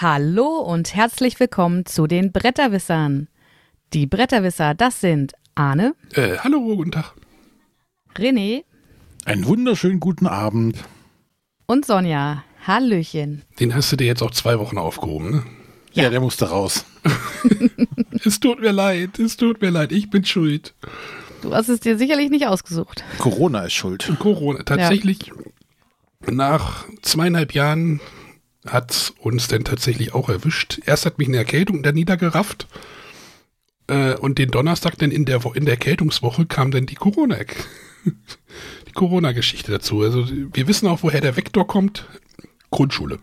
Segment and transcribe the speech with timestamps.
[0.00, 3.28] Hallo und herzlich willkommen zu den Bretterwissern.
[3.92, 7.12] Die Bretterwisser, das sind Arne, Äh, hallo, guten Tag.
[8.16, 8.64] René
[9.26, 10.76] Einen wunderschönen guten Abend.
[11.66, 12.44] und Sonja.
[12.66, 13.42] Hallöchen.
[13.58, 15.42] Den hast du dir jetzt auch zwei Wochen aufgehoben, ne?
[15.92, 16.84] Ja, der musste raus.
[18.24, 20.74] Es tut mir leid, es tut mir leid, ich bin schuld.
[21.40, 23.02] Du hast es dir sicherlich nicht ausgesucht.
[23.18, 24.12] Corona ist schuld.
[24.18, 24.62] Corona.
[24.62, 25.32] Tatsächlich,
[26.26, 28.00] nach zweieinhalb Jahren
[28.66, 30.80] hat uns denn tatsächlich auch erwischt.
[30.84, 32.66] Erst hat mich eine Erkältung da niedergerafft.
[33.86, 37.36] Äh, und den Donnerstag dann in der, in der Erkältungswoche kam dann die Corona,
[38.88, 40.02] die Corona-Geschichte dazu.
[40.02, 42.06] Also wir wissen auch, woher der Vektor kommt.
[42.70, 43.18] Grundschule.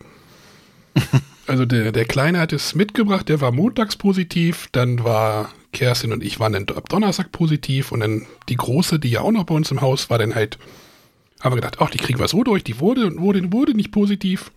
[1.48, 6.22] Also der, der Kleine hat es mitgebracht, der war montags positiv, dann war Kerstin und
[6.22, 9.54] ich waren dann ab Donnerstag positiv und dann die Große, die ja auch noch bei
[9.54, 10.58] uns im Haus war, dann halt,
[11.40, 13.92] haben wir gedacht, ach, die kriegen wir so durch, die wurde und wurde, wurde nicht
[13.92, 14.52] positiv.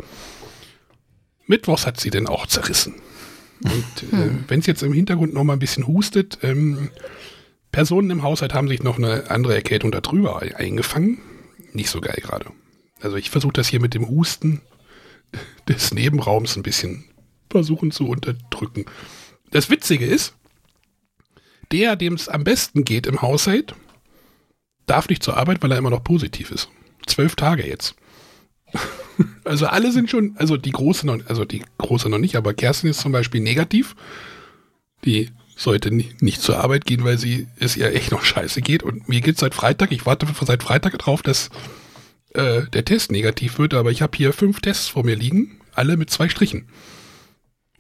[1.52, 2.95] Mittwochs hat sie dann auch zerrissen.
[3.63, 6.89] Und äh, wenn es jetzt im Hintergrund noch mal ein bisschen hustet, ähm,
[7.71, 11.19] Personen im Haushalt haben sich noch eine andere Erkältung darüber eingefangen.
[11.73, 12.47] Nicht so geil gerade.
[13.02, 14.61] Also ich versuche das hier mit dem Husten
[15.67, 17.05] des Nebenraums ein bisschen
[17.49, 18.86] versuchen zu unterdrücken.
[19.52, 20.33] Das Witzige ist,
[21.71, 23.75] der, dem es am besten geht im Haushalt,
[24.86, 26.69] darf nicht zur Arbeit, weil er immer noch positiv ist.
[27.05, 27.95] Zwölf Tage jetzt.
[29.44, 32.89] Also alle sind schon, also die große noch, also die große noch nicht, aber Kerstin
[32.89, 33.95] ist zum Beispiel negativ.
[35.03, 38.83] Die sollte ni- nicht zur Arbeit gehen, weil sie es ihr echt noch scheiße geht.
[38.83, 41.49] Und mir geht seit Freitag, ich warte seit Freitag drauf, dass
[42.33, 45.97] äh, der Test negativ wird, aber ich habe hier fünf Tests vor mir liegen, alle
[45.97, 46.67] mit zwei Strichen.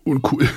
[0.03, 0.49] Uncool.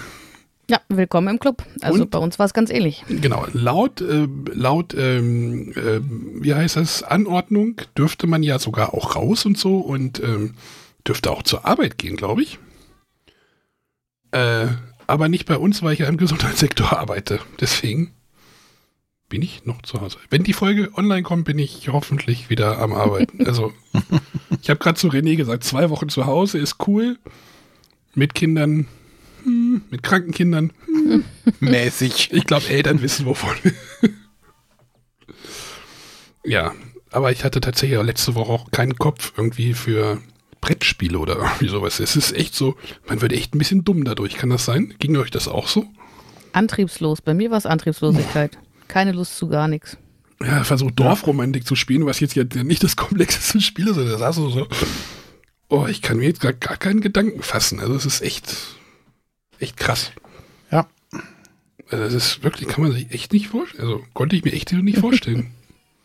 [0.70, 1.62] Ja, willkommen im Club.
[1.82, 2.10] Also Und?
[2.10, 3.04] bei uns war es ganz ähnlich.
[3.08, 6.00] Genau, laut, äh, laut ähm, äh,
[6.42, 10.54] wie heißt das, Anordnung dürfte man ja sogar auch raus und so und ähm,
[11.06, 12.58] dürfte auch zur Arbeit gehen, glaube ich.
[14.30, 14.68] Äh,
[15.06, 17.40] aber nicht bei uns, weil ich ja im Gesundheitssektor arbeite.
[17.60, 18.14] Deswegen
[19.28, 20.16] bin ich noch zu Hause.
[20.30, 23.44] Wenn die Folge online kommt, bin ich hoffentlich wieder am Arbeiten.
[23.46, 23.72] Also,
[24.62, 27.18] ich habe gerade zu René gesagt, zwei Wochen zu Hause ist cool.
[28.14, 28.86] Mit Kindern,
[29.44, 30.72] hm, mit kranken Kindern,
[31.60, 32.32] Mäßig.
[32.32, 33.54] ich glaube, Eltern wissen wovon.
[36.44, 36.72] ja,
[37.10, 40.20] aber ich hatte tatsächlich auch letzte Woche auch keinen Kopf irgendwie für
[40.60, 42.00] Brettspiele oder irgendwie sowas.
[42.00, 44.36] Es ist echt so, man wird echt ein bisschen dumm dadurch.
[44.36, 44.94] Kann das sein?
[44.98, 45.86] Ging euch das auch so?
[46.52, 47.20] Antriebslos.
[47.20, 48.58] Bei mir war es Antriebslosigkeit.
[48.88, 49.98] Keine Lust zu gar nichts.
[50.40, 53.96] Ja, versucht Dorfromantik zu spielen, was jetzt ja nicht das komplexeste Spiel ist.
[53.96, 54.66] Das hast du so.
[55.68, 57.80] Oh, ich kann mir jetzt gar, gar keinen Gedanken fassen.
[57.80, 58.54] Also es ist echt,
[59.58, 60.12] echt krass.
[60.70, 60.86] Ja.
[61.90, 63.82] Also das ist wirklich, kann man sich echt nicht vorstellen.
[63.82, 65.52] Also konnte ich mir echt nicht vorstellen.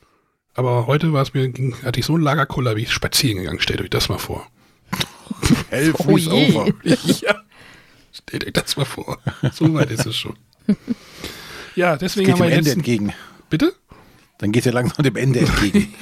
[0.56, 1.52] Aber heute war es mir,
[1.84, 3.62] hatte ich so einen Lagerkoller, wie ich spazieren gegangen.
[3.62, 4.46] Stellt euch das mal vor.
[5.70, 6.74] Elf Oh over.
[6.84, 7.36] ja.
[8.12, 9.20] Stellt euch das mal vor.
[9.54, 10.36] So weit ist es schon.
[11.76, 12.76] Ja, deswegen Geht haben dem wir Ende jetzt.
[12.78, 13.14] entgegen.
[13.50, 13.74] Bitte?
[14.40, 15.94] Dann geht ja langsam dem Ende entgegen.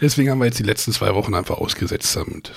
[0.00, 2.12] Deswegen haben wir jetzt die letzten zwei Wochen einfach ausgesetzt.
[2.12, 2.52] Naja.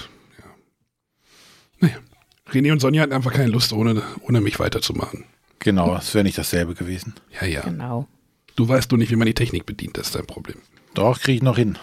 [2.53, 5.25] René und Sonja hatten einfach keine Lust, ohne, ohne mich weiterzumachen.
[5.59, 7.13] genau, das wäre nicht dasselbe gewesen.
[7.39, 7.61] Ja, ja.
[7.61, 8.07] Genau.
[8.55, 10.57] Du weißt nur nicht, wie man die Technik bedient, das ist dein Problem.
[10.93, 11.77] Doch, kriege ich noch hin.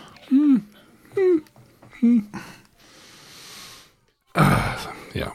[5.13, 5.33] Ja.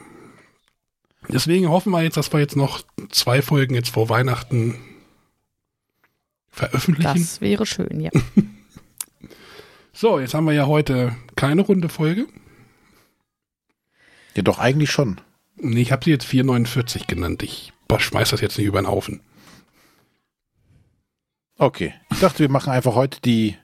[1.27, 4.79] Deswegen hoffen wir jetzt, dass wir jetzt noch zwei Folgen jetzt vor Weihnachten
[6.49, 7.13] veröffentlichen.
[7.13, 8.11] Das wäre schön, ja.
[9.97, 12.27] So, jetzt haben wir ja heute keine runde Folge.
[14.35, 15.21] Ja, doch, eigentlich schon.
[15.57, 17.43] Nee, Ich habe sie jetzt 449 genannt.
[17.43, 19.21] Ich schmeiß das jetzt nicht über den Haufen.
[21.57, 21.93] Okay.
[22.11, 23.55] Ich dachte, wir machen einfach heute die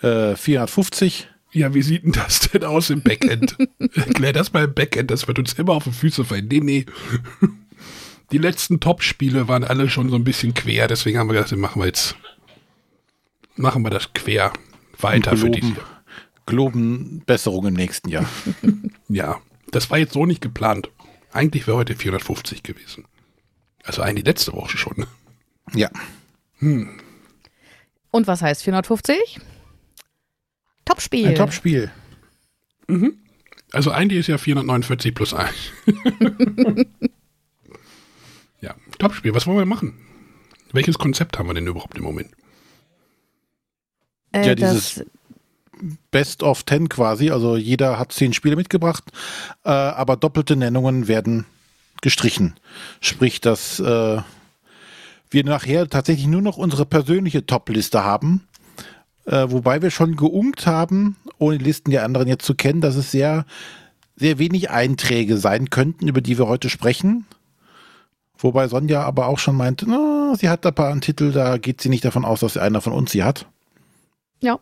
[0.00, 1.28] äh, 450.
[1.52, 3.56] Ja, wie sieht denn das denn aus im Backend?
[3.94, 6.48] Erklär das mal im Backend, das wird uns immer auf die Füße fallen.
[6.48, 6.86] Nee, nee.
[8.30, 11.82] Die letzten Top-Spiele waren alle schon so ein bisschen quer, deswegen haben wir gedacht, machen
[11.82, 12.16] wir jetzt,
[13.56, 14.52] machen wir das quer
[14.98, 15.74] weiter für die.
[16.46, 18.28] Geloben Besserung im nächsten Jahr.
[19.08, 20.90] Ja, das war jetzt so nicht geplant.
[21.32, 23.04] Eigentlich wäre heute 450 gewesen.
[23.84, 25.06] Also eigentlich letzte Woche schon.
[25.74, 25.90] Ja.
[26.60, 29.40] Und was heißt 450?
[30.84, 31.28] Topspiel.
[31.28, 31.90] Ein Topspiel.
[33.72, 35.50] Also eigentlich ist ja 449 plus 1.
[38.60, 39.34] ja, Topspiel.
[39.34, 39.98] Was wollen wir machen?
[40.72, 42.30] Welches Konzept haben wir denn überhaupt im Moment?
[44.32, 45.06] Äh, Ja, das, dieses-
[46.10, 47.30] Best of 10 quasi.
[47.30, 49.04] Also jeder hat zehn Spiele mitgebracht,
[49.64, 51.46] äh, aber doppelte Nennungen werden
[52.00, 52.54] gestrichen.
[53.00, 54.18] Sprich, dass äh,
[55.30, 58.46] wir nachher tatsächlich nur noch unsere persönliche Top-Liste haben.
[59.24, 62.96] Äh, wobei wir schon geunkt haben, ohne die Listen der anderen jetzt zu kennen, dass
[62.96, 63.44] es sehr
[64.16, 67.26] sehr wenig Einträge sein könnten, über die wir heute sprechen.
[68.38, 71.80] Wobei Sonja aber auch schon meinte, na, sie hat da ein paar Titel, da geht
[71.80, 73.46] sie nicht davon aus, dass einer von uns sie hat.
[74.40, 74.58] Ja.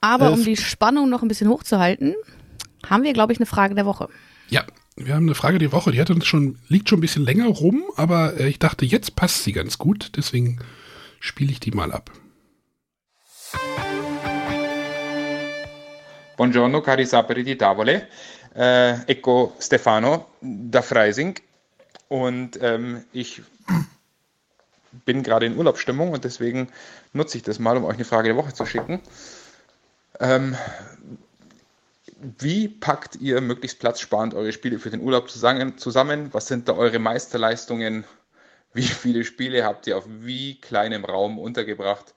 [0.00, 2.14] Aber um die Spannung noch ein bisschen hochzuhalten,
[2.86, 4.08] haben wir, glaube ich, eine Frage der Woche.
[4.48, 4.64] Ja,
[4.96, 5.92] wir haben eine Frage der Woche.
[5.92, 9.16] Die hat uns schon, liegt schon ein bisschen länger rum, aber äh, ich dachte, jetzt
[9.16, 10.12] passt sie ganz gut.
[10.16, 10.60] Deswegen
[11.20, 12.10] spiele ich die mal ab.
[16.36, 18.08] Buongiorno cari saperi di tavole,
[18.54, 21.38] äh, ecco Stefano da Freising
[22.08, 23.40] und ähm, ich
[25.04, 26.68] bin gerade in Urlaubsstimmung und deswegen
[27.12, 29.00] nutze ich das mal, um euch eine Frage der Woche zu schicken.
[30.20, 30.56] Ähm,
[32.38, 35.74] wie packt ihr möglichst platzsparend eure Spiele für den Urlaub zusammen?
[36.32, 38.04] Was sind da eure Meisterleistungen?
[38.72, 42.14] Wie viele Spiele habt ihr auf wie kleinem Raum untergebracht?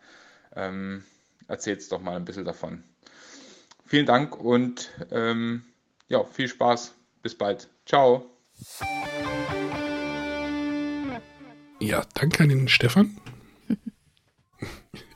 [0.56, 1.04] Ähm,
[1.48, 2.84] Erzählt doch mal ein bisschen davon.
[3.86, 5.64] Vielen Dank und ähm,
[6.10, 6.94] ja, viel Spaß.
[7.22, 7.70] Bis bald.
[7.86, 8.30] Ciao.
[11.80, 13.18] Ja, danke an den Stefan.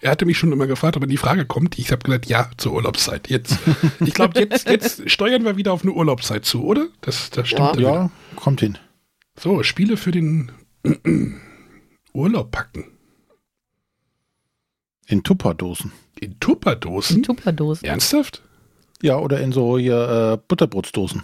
[0.01, 1.77] Er hatte mich schon immer gefragt, ob die Frage kommt.
[1.77, 3.29] Ich habe gesagt, ja, zur Urlaubszeit.
[3.29, 3.57] Jetzt,
[3.99, 6.87] ich glaube, jetzt, jetzt steuern wir wieder auf eine Urlaubszeit zu, oder?
[7.01, 7.75] Das, das stimmt.
[7.77, 8.77] Ja, ja kommt hin.
[9.39, 10.51] So, Spiele für den
[12.13, 12.85] Urlaub packen.
[15.07, 15.91] In Tupperdosen.
[16.19, 17.17] In Tupperdosen?
[17.17, 17.87] In Tupperdosen.
[17.87, 18.41] Ernsthaft?
[19.03, 21.23] Ja, oder in so hier äh, Butterbrotsdosen.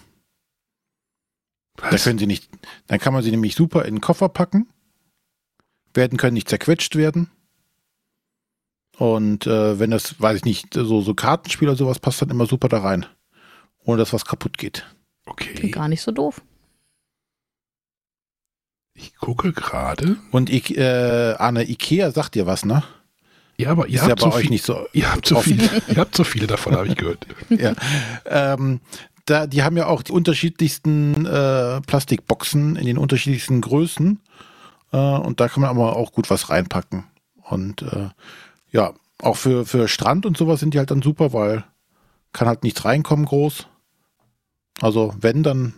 [1.78, 1.92] Was?
[1.92, 2.50] Da können sie nicht,
[2.88, 4.68] dann kann man sie nämlich super in den Koffer packen.
[5.98, 7.30] Werden können nicht zerquetscht werden.
[8.98, 12.46] Und äh, wenn das, weiß ich nicht, so, so Kartenspiel oder sowas passt dann immer
[12.46, 13.06] super da rein.
[13.84, 14.86] Ohne dass was kaputt geht.
[15.26, 15.54] Okay.
[15.54, 16.42] Klingt gar nicht so doof.
[18.94, 20.18] Ich gucke gerade.
[20.32, 22.84] Und ich, äh, Anne, Ikea sagt dir was, ne?
[23.58, 24.88] Ja, aber ihr Ist habt ja bei so euch nicht so.
[24.94, 27.28] Ihr habt so viele, ihr habt so viele davon, habe ich gehört.
[27.50, 27.74] ja.
[28.26, 28.82] Ähm,
[29.26, 34.20] da, die haben ja auch die unterschiedlichsten äh, Plastikboxen in den unterschiedlichsten Größen.
[34.92, 37.06] Äh, und da kann man aber auch gut was reinpacken.
[37.50, 38.10] Und äh,
[38.72, 41.64] ja, auch für, für Strand und sowas sind die halt dann super, weil
[42.34, 43.68] kann halt nichts reinkommen groß.
[44.82, 45.74] Also wenn, dann,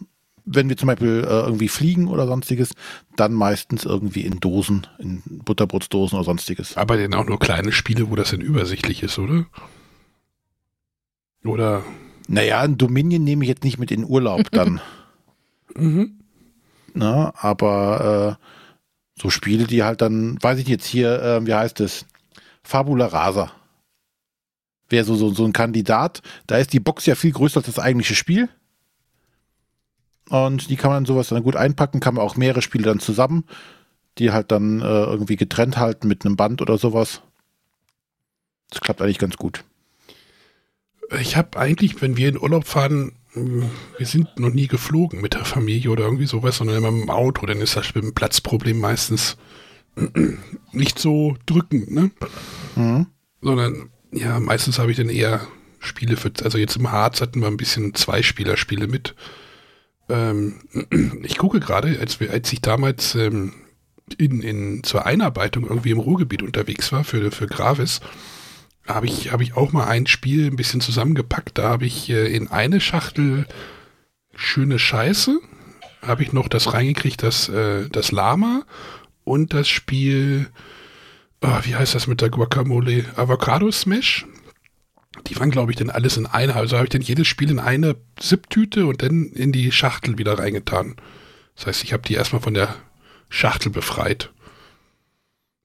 [0.45, 2.71] wenn wir zum Beispiel äh, irgendwie fliegen oder sonstiges,
[3.15, 6.75] dann meistens irgendwie in Dosen, in Butterbrotsdosen oder sonstiges.
[6.75, 9.45] Aber denn auch nur kleine Spiele, wo das dann übersichtlich ist, oder?
[11.45, 11.83] Oder?
[12.27, 14.81] Naja, ein Dominion nehme ich jetzt nicht mit in Urlaub dann.
[15.75, 16.19] mhm.
[16.93, 18.58] Na, aber äh,
[19.19, 22.05] so Spiele, die halt dann, weiß ich jetzt hier, äh, wie heißt es?
[22.63, 23.51] Fabula Rasa.
[24.89, 26.21] Wäre so, so, so ein Kandidat.
[26.47, 28.49] Da ist die Box ja viel größer als das eigentliche Spiel.
[30.29, 33.45] Und die kann man sowas dann gut einpacken, kann man auch mehrere Spiele dann zusammen,
[34.17, 37.21] die halt dann äh, irgendwie getrennt halten mit einem Band oder sowas.
[38.69, 39.63] Das klappt eigentlich ganz gut.
[41.19, 45.45] Ich habe eigentlich, wenn wir in Urlaub fahren, wir sind noch nie geflogen mit der
[45.45, 48.79] Familie oder irgendwie sowas, sondern immer mit dem Auto, dann ist das mit dem Platzproblem
[48.79, 49.37] meistens
[50.71, 52.11] nicht so drückend, ne?
[52.75, 53.07] Mhm.
[53.41, 55.41] Sondern, ja, meistens habe ich dann eher
[55.79, 59.15] Spiele für, also jetzt im Harz hatten wir ein bisschen Zweispielerspiele mit.
[60.09, 60.61] Ähm,
[61.23, 63.53] ich gucke gerade, als, wir, als ich damals ähm,
[64.17, 68.01] in, in, zur Einarbeitung irgendwie im Ruhrgebiet unterwegs war für, für Gravis,
[68.87, 71.57] habe ich, hab ich auch mal ein Spiel ein bisschen zusammengepackt.
[71.57, 73.45] Da habe ich äh, in eine Schachtel
[74.35, 75.39] schöne Scheiße,
[76.01, 78.65] habe ich noch das reingekriegt, das, äh, das Lama
[79.23, 80.49] und das Spiel,
[81.41, 83.05] oh, wie heißt das mit der Guacamole?
[83.15, 84.25] Avocado Smash.
[85.27, 86.55] Die waren, glaube ich, dann alles in einer.
[86.55, 90.39] Also habe ich dann jedes Spiel in eine Zip-Tüte und dann in die Schachtel wieder
[90.39, 90.95] reingetan.
[91.55, 92.75] Das heißt, ich habe die erstmal von der
[93.29, 94.31] Schachtel befreit.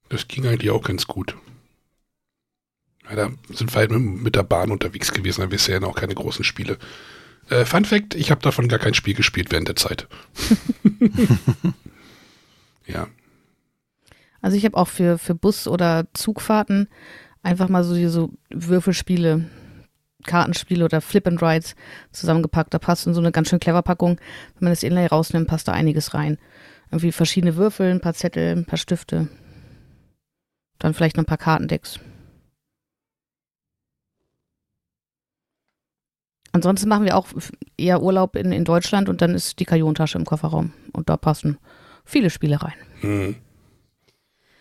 [0.08, 1.36] Das ging eigentlich auch ganz gut.
[3.12, 6.14] Da sind wir halt mit der Bahn unterwegs gewesen, da wisst ihr ja noch keine
[6.14, 6.78] großen Spiele.
[7.50, 10.08] Äh, Fun Fact, ich habe davon gar kein Spiel gespielt während der Zeit.
[12.86, 13.06] ja.
[14.40, 16.88] Also ich habe auch für, für Bus- oder Zugfahrten
[17.42, 19.50] einfach mal so diese Würfelspiele,
[20.24, 21.74] Kartenspiele oder Flip and Rides
[22.12, 22.72] zusammengepackt.
[22.72, 24.18] Da passt in so eine ganz schön clever Packung.
[24.54, 26.38] Wenn man das Inlay rausnimmt, passt da einiges rein.
[26.90, 29.28] Irgendwie verschiedene Würfel, ein paar Zettel, ein paar Stifte.
[30.78, 32.00] Dann vielleicht noch ein paar Kartendecks.
[36.54, 37.26] Ansonsten machen wir auch
[37.76, 40.72] eher Urlaub in, in Deutschland und dann ist die Kajontasche im Kofferraum.
[40.92, 41.58] Und da passen
[42.04, 42.74] viele Spiele rein.
[43.00, 43.34] Hm.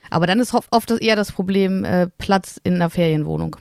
[0.09, 3.57] Aber dann ist oft eher das Problem äh, Platz in einer Ferienwohnung.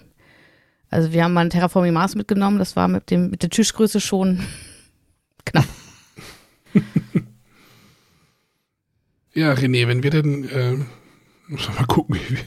[0.88, 4.00] Also wir haben mal ein Terraforming Mars mitgenommen, das war mit, dem, mit der Tischgröße
[4.00, 4.40] schon
[5.44, 5.66] knapp.
[9.34, 10.78] ja, René, wenn wir denn, äh,
[11.48, 12.38] muss mal gucken, wie,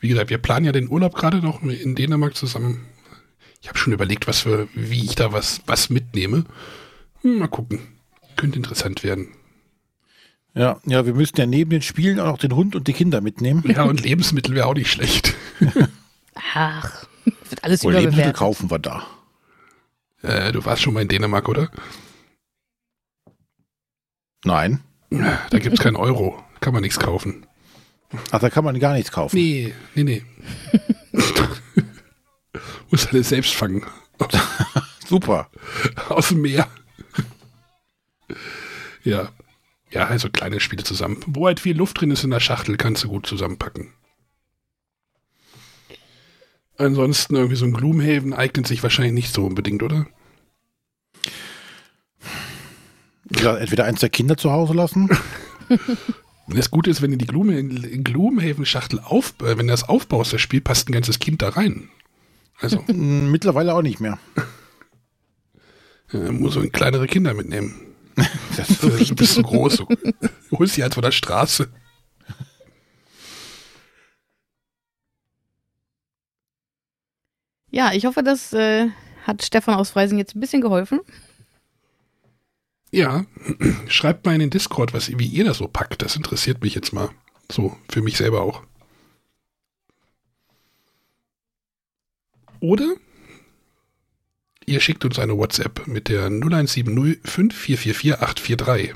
[0.00, 2.84] wie gesagt, wir planen ja den Urlaub gerade noch in Dänemark zusammen.
[3.60, 6.44] Ich habe schon überlegt, was für, wie ich da was, was mitnehme.
[7.22, 7.80] Hm, mal gucken.
[8.36, 9.28] Könnte interessant werden.
[10.54, 13.20] Ja, ja, wir müssten ja neben den Spielen auch noch den Hund und die Kinder
[13.20, 13.64] mitnehmen.
[13.66, 15.34] Ja, und Lebensmittel wäre auch nicht schlecht.
[16.34, 18.36] Ach, wird alles Lebensmittel überbewertet.
[18.36, 19.06] kaufen wir da.
[20.22, 21.70] Äh, du warst schon mal in Dänemark, oder?
[24.44, 24.80] Nein.
[25.10, 26.42] Da gibt's keinen Euro.
[26.60, 27.46] Kann man nichts kaufen.
[28.30, 29.36] Ach, da kann man gar nichts kaufen.
[29.36, 30.22] Nee, nee, nee.
[32.90, 33.84] Muss alles selbst fangen.
[35.06, 35.50] Super.
[36.08, 36.68] Aus dem Meer.
[39.04, 39.30] ja.
[39.90, 41.20] Ja, also kleine Spiele zusammen.
[41.26, 43.92] Wo halt viel Luft drin ist in der Schachtel, kannst du gut zusammenpacken.
[46.76, 50.06] Ansonsten irgendwie so ein Gloomhaven eignet sich wahrscheinlich nicht so unbedingt, oder?
[53.40, 55.08] Ja, entweder eins der Kinder zu Hause lassen.
[56.50, 60.40] Das Gute ist, wenn du die Gloom- Gloomhaven-Schachtel auf, äh, wenn du das aufbaust, das
[60.40, 61.90] Spiel, passt ein ganzes Kind da rein.
[62.60, 64.18] Also, Mittlerweile auch nicht mehr.
[66.12, 67.84] äh, muss so kleinere Kinder mitnehmen.
[68.56, 69.76] Das ist bist so groß.
[69.76, 71.68] Du holst sie halt von der Straße.
[77.70, 78.88] Ja, ich hoffe, das äh,
[79.24, 81.00] hat Stefan aus Freising jetzt ein bisschen geholfen.
[82.90, 83.24] Ja,
[83.88, 86.02] schreibt mal in den Discord, was, wie ihr das so packt.
[86.02, 87.10] Das interessiert mich jetzt mal.
[87.52, 88.62] So, für mich selber auch.
[92.60, 92.94] Oder
[94.66, 98.94] ihr schickt uns eine WhatsApp mit der 0170 5444 843.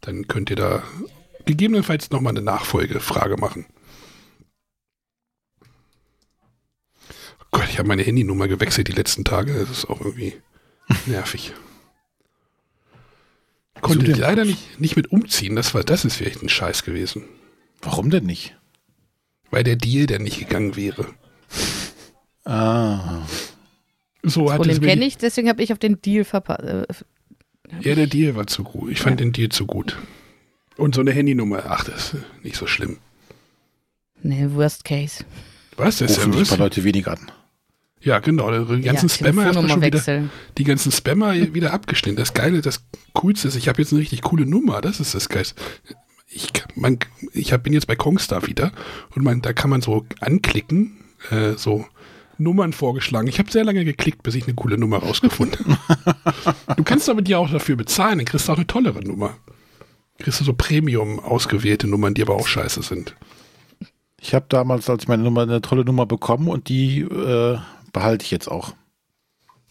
[0.00, 0.82] Dann könnt ihr da
[1.46, 3.66] gegebenenfalls nochmal eine Nachfolgefrage machen.
[7.40, 9.54] Oh Gott, ich habe meine Handynummer gewechselt die letzten Tage.
[9.54, 10.34] Das ist auch irgendwie
[11.06, 11.52] nervig.
[13.80, 14.18] Konnte denn?
[14.18, 15.56] leider nicht, nicht mit umziehen.
[15.56, 17.24] Das war, das ist vielleicht ein Scheiß gewesen.
[17.80, 18.56] Warum denn nicht?
[19.50, 21.06] Weil der Deal dann nicht gegangen wäre.
[22.44, 23.22] Ah.
[24.22, 26.62] So Das hat es Problem kenne ich, deswegen habe ich auf den Deal verpasst.
[26.62, 26.86] Äh,
[27.80, 28.90] Ja, der Deal war zu gut.
[28.90, 29.96] Ich fand den Deal zu gut.
[30.76, 32.98] Und so eine Handynummer, ach, das ist nicht so schlimm.
[34.22, 35.24] nee, Worst Case.
[35.76, 35.98] Was?
[35.98, 37.18] Das ist ja Rufen ein paar Leute wenig an.
[38.00, 38.50] Ja, genau.
[38.64, 40.24] Die ganzen ja, Spammer erstmal schon wieder,
[40.58, 42.16] die ganzen Spammer wieder abgeschnitten.
[42.16, 44.80] Das Geile, das Coolste ist, ich habe jetzt eine richtig coole Nummer.
[44.80, 45.54] Das ist das Geist.
[46.28, 46.98] Ich, man,
[47.32, 48.72] ich hab, bin jetzt bei Kongstar wieder
[49.14, 50.96] und man, da kann man so anklicken,
[51.30, 51.86] äh, so
[52.42, 53.28] Nummern vorgeschlagen.
[53.28, 56.14] Ich habe sehr lange geklickt, bis ich eine coole Nummer rausgefunden habe.
[56.76, 59.36] du kannst aber die auch dafür bezahlen, dann kriegst du auch eine tollere Nummer.
[60.18, 63.16] Kriegst du so Premium ausgewählte Nummern, die aber auch scheiße sind.
[64.20, 67.58] Ich habe damals als meine Nummer eine tolle Nummer bekommen und die äh,
[67.92, 68.74] behalte ich jetzt auch.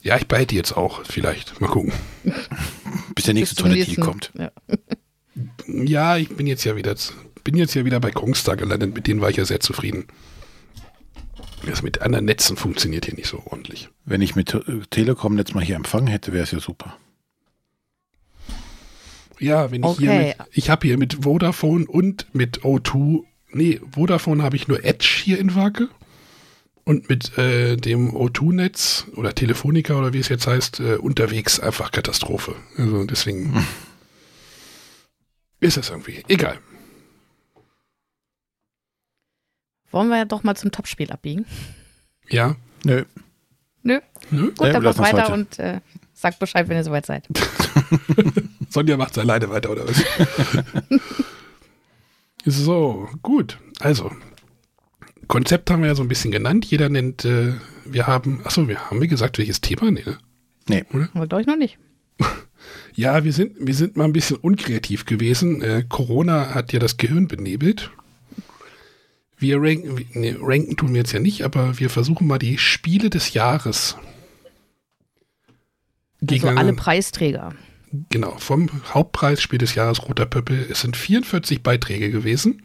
[0.02, 1.62] Ja, ich behalte die jetzt auch, vielleicht.
[1.62, 1.94] Mal gucken.
[3.16, 4.32] Bis der nächste tolle Deal kommt.
[4.38, 4.52] Ja.
[5.68, 6.96] Ja, ich bin jetzt ja wieder,
[7.44, 10.08] bin jetzt ja wieder bei Kongstar gelandet, mit denen war ich ja sehr zufrieden.
[11.66, 13.90] Das mit anderen Netzen funktioniert hier nicht so ordentlich.
[14.06, 14.58] Wenn ich mit
[14.90, 16.98] Telekom jetzt mal hier empfangen hätte, wäre es ja super.
[19.40, 20.00] Ja, wenn ich Okay.
[20.00, 24.84] hier mit, ich habe hier mit Vodafone und mit O2, nee, Vodafone habe ich nur
[24.84, 25.90] Edge hier in Waage
[26.84, 31.92] und mit äh, dem O2-Netz oder Telefonica oder wie es jetzt heißt, äh, unterwegs einfach
[31.92, 32.56] Katastrophe.
[32.78, 33.66] Also deswegen
[35.60, 36.60] ist das irgendwie egal.
[39.92, 41.46] Wollen wir ja doch mal zum Topspiel abbiegen?
[42.30, 43.04] Ja, Nö.
[43.84, 44.00] Nö.
[44.30, 44.48] Nö?
[44.48, 45.34] Gut, Nee, dann mach weiter heute.
[45.34, 45.80] und äh,
[46.14, 47.28] sagt Bescheid, wenn ihr soweit seid.
[48.70, 50.04] Sonja macht alleine weiter, oder was?
[52.46, 53.58] so, gut.
[53.80, 54.12] Also,
[55.28, 56.66] Konzept haben wir ja so ein bisschen genannt.
[56.66, 57.54] Jeder nennt, äh,
[57.86, 59.90] wir haben, achso, wir haben wir gesagt, welches Thema?
[59.92, 60.18] Nee, ne?
[60.68, 60.86] Nee.
[61.14, 61.78] Aber glaube ich noch nicht.
[62.94, 65.62] Ja, wir sind, wir sind mal ein bisschen unkreativ gewesen.
[65.62, 67.90] Äh, Corona hat ja das Gehirn benebelt.
[69.42, 73.10] Wir ranken, nee, ranken tun wir jetzt ja nicht, aber wir versuchen mal die Spiele
[73.10, 73.98] des Jahres
[76.30, 77.54] Also alle Preisträger.
[78.10, 80.66] Genau, vom Hauptpreis Spiel des Jahres Roter Pöppel.
[80.70, 82.62] Es sind 44 Beiträge gewesen.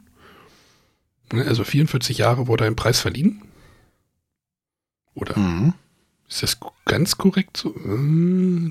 [1.33, 3.43] Ne, Also 44 Jahre wurde ein Preis verliehen.
[5.15, 5.73] Oder Mhm.
[6.29, 7.75] ist das ganz korrekt so?
[7.75, 8.71] Äh,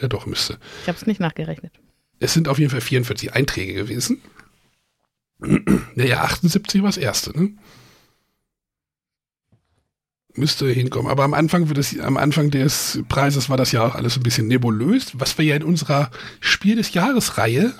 [0.00, 0.58] Ja, doch, müsste.
[0.82, 1.72] Ich habe es nicht nachgerechnet.
[2.20, 4.22] Es sind auf jeden Fall 44 Einträge gewesen.
[5.38, 7.52] Naja, 78 war das erste, ne?
[10.34, 11.10] Müsste hinkommen.
[11.10, 14.22] Aber am Anfang, wird es, am Anfang des Preises war das ja auch alles ein
[14.22, 17.74] bisschen nebulös, was wir ja in unserer Spiel des Jahres-Reihe,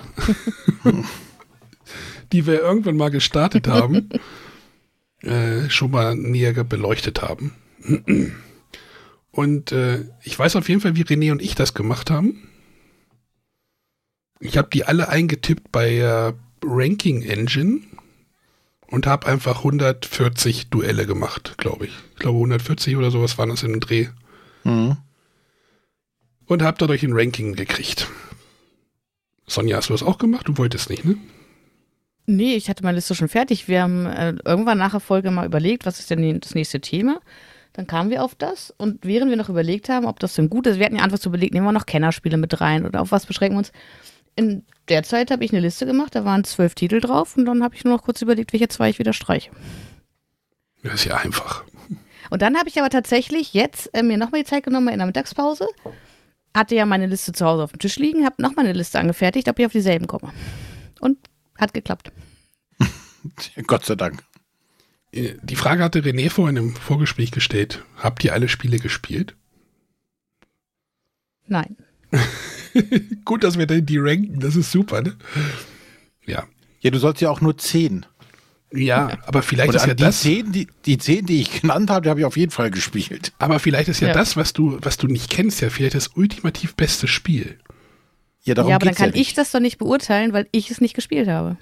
[2.33, 4.09] die wir irgendwann mal gestartet haben,
[5.21, 7.55] äh, schon mal näher beleuchtet haben.
[9.31, 12.49] Und äh, ich weiß auf jeden Fall, wie René und ich das gemacht haben.
[14.41, 17.81] Ich habe die alle eingetippt bei äh, Ranking Engine
[18.87, 21.91] und habe einfach 140 Duelle gemacht, glaube ich.
[22.13, 24.07] Ich glaube 140 oder sowas waren das im Dreh.
[24.63, 24.97] Mhm.
[26.45, 28.07] Und habe dadurch ein Ranking gekriegt.
[29.45, 30.47] Sonja, hast du das auch gemacht?
[30.47, 31.17] Du wolltest nicht, ne?
[32.25, 33.67] Nee, ich hatte meine Liste schon fertig.
[33.67, 37.21] Wir haben äh, irgendwann nach der Folge mal überlegt, was ist denn das nächste Thema.
[37.73, 40.67] Dann kamen wir auf das und während wir noch überlegt haben, ob das denn gut
[40.67, 43.11] ist, wir hatten ja einfach zu überlegen, nehmen wir noch Kennerspiele mit rein oder auf
[43.11, 43.71] was beschränken wir uns.
[44.35, 47.63] In der Zeit habe ich eine Liste gemacht, da waren zwölf Titel drauf und dann
[47.63, 49.51] habe ich nur noch kurz überlegt, welche zwei ich wieder streiche.
[50.83, 51.63] Das ist ja einfach.
[52.29, 55.07] Und dann habe ich aber tatsächlich jetzt äh, mir nochmal die Zeit genommen in der
[55.07, 55.67] Mittagspause.
[56.55, 59.47] Hatte ja meine Liste zu Hause auf dem Tisch liegen, habe nochmal eine Liste angefertigt,
[59.49, 60.31] ob ich auf dieselben komme.
[60.99, 61.17] Und
[61.57, 62.11] hat geklappt.
[63.67, 64.23] Gott sei Dank.
[65.11, 67.83] Äh, Die Frage hatte René vorhin im Vorgespräch gestellt.
[67.97, 69.35] Habt ihr alle Spiele gespielt?
[71.47, 71.77] Nein.
[73.25, 75.15] Gut, dass wir da die ranken, das ist super, ne?
[76.25, 76.45] Ja.
[76.81, 78.05] Ja, du sollst ja auch nur zehn.
[78.71, 81.61] Ja, aber vielleicht Und ist an ja die das, zehn, die, die zehn, die ich
[81.61, 83.33] genannt habe, die habe ich auf jeden Fall gespielt.
[83.39, 84.13] aber vielleicht ist ja, Ja.
[84.13, 87.57] das, was du, was du nicht kennst, ja vielleicht das ultimativ beste Spiel.
[88.43, 90.81] Ja, darum ja, aber dann kann ja ich das doch nicht beurteilen, weil ich es
[90.81, 91.57] nicht gespielt habe.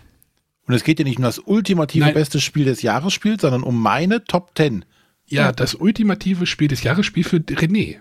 [0.67, 2.13] Und es geht ja nicht um das ultimative Nein.
[2.13, 4.83] beste Spiel des Jahres spielt, sondern um meine Top Ten.
[5.25, 7.97] Ja, das ultimative Spiel des Jahres, Spiel für René.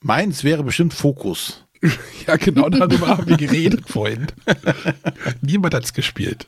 [0.00, 1.64] Meins wäre bestimmt Fokus.
[2.26, 4.26] Ja, genau darüber haben wir geredet vorhin.
[5.40, 6.46] Niemand hat's gespielt.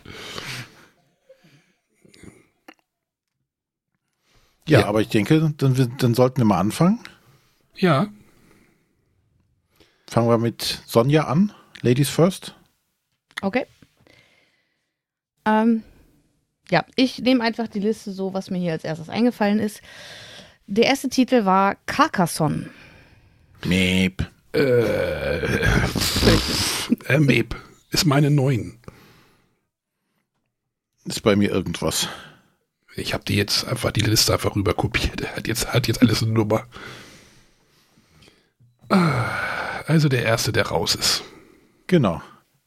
[4.69, 4.87] Ja, Ja.
[4.87, 7.01] aber ich denke, dann, dann sollten wir mal anfangen.
[7.77, 8.09] Ja,
[10.07, 11.53] Fangen wir mit Sonja an.
[11.83, 12.57] Ladies first.
[13.43, 13.65] Okay.
[15.47, 15.85] Ähm,
[16.69, 19.83] ja, ich nehme einfach die Liste so, was mir hier als erstes eingefallen ist.
[20.67, 22.71] Der erste Titel war Carcassonne.
[23.65, 24.29] Meep.
[24.53, 25.41] Äh,
[27.19, 27.57] Map
[27.91, 28.79] ist meine neun.
[31.05, 32.09] Ist bei mir irgendwas.
[32.97, 35.37] Ich habe die jetzt einfach die Liste einfach rüber kopiert.
[35.37, 36.67] Hat jetzt, hat jetzt alles eine Nummer.
[38.89, 41.23] Ah, Also der erste, der raus ist.
[41.87, 42.23] Genau.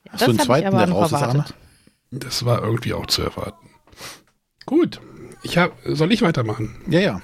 [0.09, 1.53] Hast du einen zweiten, aber der raus ist, erwartet.
[2.11, 3.69] Das war irgendwie auch zu erwarten.
[4.65, 4.99] Gut.
[5.41, 6.75] Ich hab, soll ich weitermachen?
[6.87, 7.21] Ja, ja.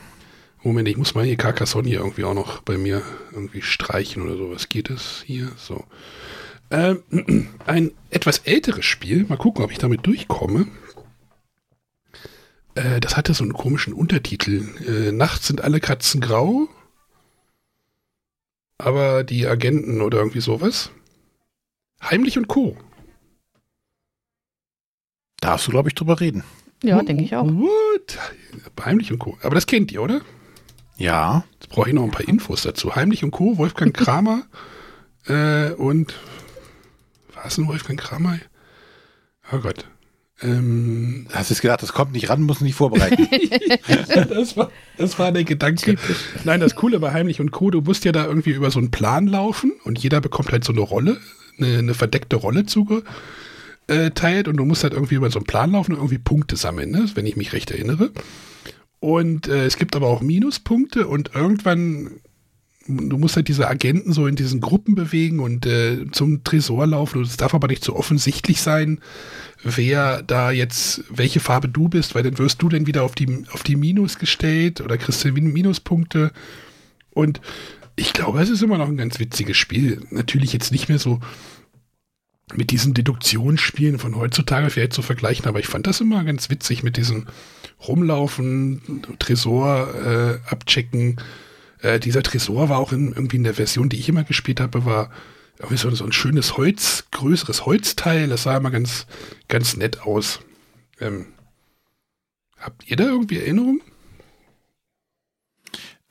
[0.62, 4.36] Moment, ich muss mal hier Carcassonne hier irgendwie auch noch bei mir irgendwie streichen oder
[4.36, 4.67] sowas.
[4.67, 5.52] Geht es hier?
[5.56, 5.86] So.
[6.69, 7.04] Ähm,
[7.65, 9.26] ein etwas älteres Spiel.
[9.26, 10.67] Mal gucken, ob ich damit durchkomme.
[12.76, 14.67] Äh, das hatte so einen komischen Untertitel.
[14.86, 16.67] Äh, Nachts sind alle Katzen grau.
[18.78, 20.91] Aber die Agenten oder irgendwie sowas.
[22.02, 22.78] Heimlich und Co.
[25.39, 26.43] Darfst du, glaube ich, drüber reden.
[26.84, 27.45] Ja, denke ich auch.
[27.45, 28.17] What?
[28.84, 29.38] Heimlich und Co.
[29.41, 30.22] Aber das kennt ihr, oder?
[30.99, 31.45] Ja.
[31.53, 32.95] Jetzt brauche ich noch ein paar Infos dazu.
[32.95, 34.43] Heimlich und Co., Wolfgang Kramer
[35.27, 36.13] äh, und
[37.33, 38.38] war es denn Wolfgang Kramer?
[39.51, 39.85] Oh Gott.
[40.41, 43.27] Ähm, Hast du jetzt gedacht, das kommt nicht ran, muss nicht vorbereiten.
[44.29, 45.95] das, war, das war der Gedanke.
[46.43, 48.91] Nein, das Coole bei Heimlich und Co., du musst ja da irgendwie über so einen
[48.91, 51.17] Plan laufen und jeder bekommt halt so eine Rolle,
[51.57, 55.93] eine, eine verdeckte Rolle zugeteilt und du musst halt irgendwie über so einen Plan laufen
[55.93, 57.09] und irgendwie Punkte sammeln, ne?
[57.15, 58.12] wenn ich mich recht erinnere.
[58.99, 62.19] Und äh, es gibt aber auch Minuspunkte und irgendwann,
[62.88, 67.21] du musst halt diese Agenten so in diesen Gruppen bewegen und äh, zum Tresor laufen.
[67.21, 68.99] Es darf aber nicht so offensichtlich sein,
[69.63, 73.45] wer da jetzt, welche Farbe du bist, weil dann wirst du dann wieder auf die,
[73.53, 76.31] auf die Minus gestellt oder kriegst du Min- Minuspunkte.
[77.12, 77.39] Und
[77.95, 80.01] ich glaube, es ist immer noch ein ganz witziges Spiel.
[80.09, 81.19] Natürlich jetzt nicht mehr so
[82.55, 86.83] mit diesen Deduktionsspielen von heutzutage vielleicht zu vergleichen, aber ich fand das immer ganz witzig
[86.83, 87.27] mit diesem
[87.88, 91.21] Rumlaufen, Tresor äh, abchecken.
[91.81, 94.85] Äh, dieser Tresor war auch in, irgendwie in der Version, die ich immer gespielt habe,
[94.85, 95.12] war
[95.69, 98.27] so, so ein schönes Holz, größeres Holzteil.
[98.27, 99.07] Das sah immer ganz,
[99.47, 100.39] ganz nett aus.
[100.99, 101.27] Ähm,
[102.57, 103.81] habt ihr da irgendwie Erinnerungen?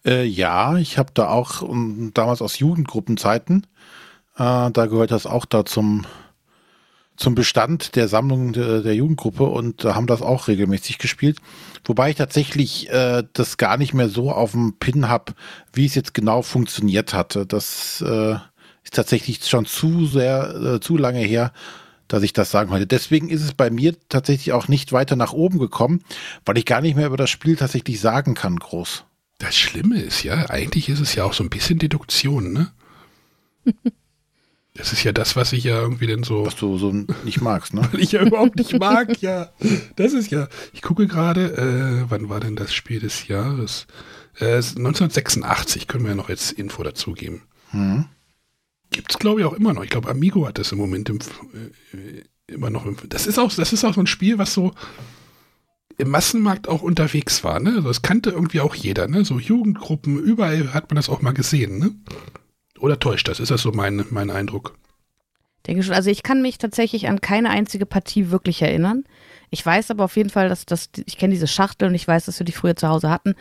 [0.08, 3.66] äh, ja, ich habe da auch um, damals aus Jugendgruppenzeiten,
[4.36, 6.06] äh, da gehört das auch da zum,
[7.18, 11.38] zum Bestand der Sammlung der, der Jugendgruppe und da haben das auch regelmäßig gespielt.
[11.84, 15.34] Wobei ich tatsächlich äh, das gar nicht mehr so auf dem Pin habe,
[15.72, 17.44] wie es jetzt genau funktioniert hatte.
[17.44, 18.36] Das äh,
[18.84, 21.52] ist tatsächlich schon zu sehr, äh, zu lange her,
[22.06, 22.86] dass ich das sagen konnte.
[22.86, 26.04] Deswegen ist es bei mir tatsächlich auch nicht weiter nach oben gekommen,
[26.46, 29.04] weil ich gar nicht mehr über das Spiel tatsächlich sagen kann, groß.
[29.38, 32.72] Das Schlimme ist ja, eigentlich ist es ja auch so ein bisschen Deduktion, ne?
[34.78, 36.92] Das ist ja das, was ich ja irgendwie denn so, Was du so
[37.24, 37.86] nicht magst, ne?
[37.92, 39.50] weil ich ja überhaupt nicht mag, ja.
[39.96, 43.88] Das ist ja, ich gucke gerade, äh, wann war denn das Spiel des Jahres?
[44.38, 47.42] Äh, 1986 können wir ja noch jetzt Info dazugeben.
[47.70, 48.06] Hm.
[48.90, 49.82] Gibt's glaube ich auch immer noch.
[49.82, 52.86] Ich glaube, Amigo hat das im Moment im, äh, immer noch.
[52.86, 54.72] Im, das ist auch, das ist auch so ein Spiel, was so,
[55.98, 57.58] im Massenmarkt auch unterwegs war.
[57.58, 57.70] Ne?
[57.70, 59.08] Also das kannte irgendwie auch jeder.
[59.08, 59.24] Ne?
[59.24, 61.78] So Jugendgruppen, überall hat man das auch mal gesehen.
[61.78, 61.90] Ne?
[62.80, 63.40] Oder täuscht das?
[63.40, 64.76] Ist das so mein, mein Eindruck?
[65.66, 65.94] Denke schon.
[65.94, 69.04] Also ich kann mich tatsächlich an keine einzige Partie wirklich erinnern.
[69.50, 72.26] Ich weiß aber auf jeden Fall, dass das, ich kenne diese Schachtel und ich weiß,
[72.26, 73.34] dass wir die früher zu Hause hatten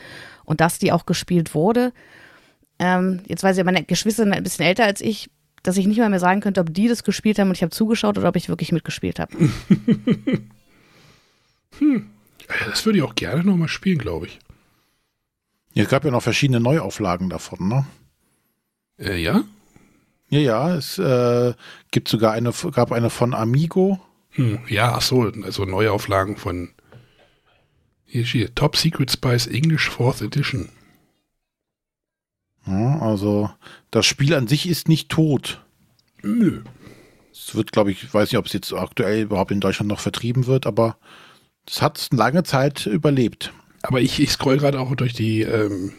[0.46, 1.94] und dass die auch gespielt wurde.
[2.80, 5.30] Ähm, jetzt weiß ich, meine Geschwister sind ein bisschen älter als ich,
[5.64, 7.72] dass ich nicht mal mehr sagen könnte, ob die das gespielt haben und ich habe
[7.72, 9.34] zugeschaut oder ob ich wirklich mitgespielt habe.
[11.80, 12.10] hm.
[12.70, 14.40] Das würde ich auch gerne nochmal spielen, glaube ich.
[15.74, 17.86] Ja, es gab ja noch verschiedene Neuauflagen davon, ne?
[19.00, 19.44] Äh, ja?
[20.30, 21.54] Ja, ja, es äh,
[21.92, 24.00] gibt sogar eine, gab eine von Amigo.
[24.32, 26.70] Hm, ja, ach so, also Neuauflagen von
[28.10, 30.70] hier steht Top Secret Spice English Fourth Edition.
[32.66, 33.50] Ja, also
[33.92, 35.62] das Spiel an sich ist nicht tot.
[36.22, 36.64] Nö.
[37.32, 40.48] Es wird, glaube ich, weiß nicht, ob es jetzt aktuell überhaupt in Deutschland noch vertrieben
[40.48, 40.98] wird, aber
[41.68, 43.54] es hat lange Zeit überlebt.
[43.84, 45.94] Aber ich, ich scroll gerade auch durch die ähm,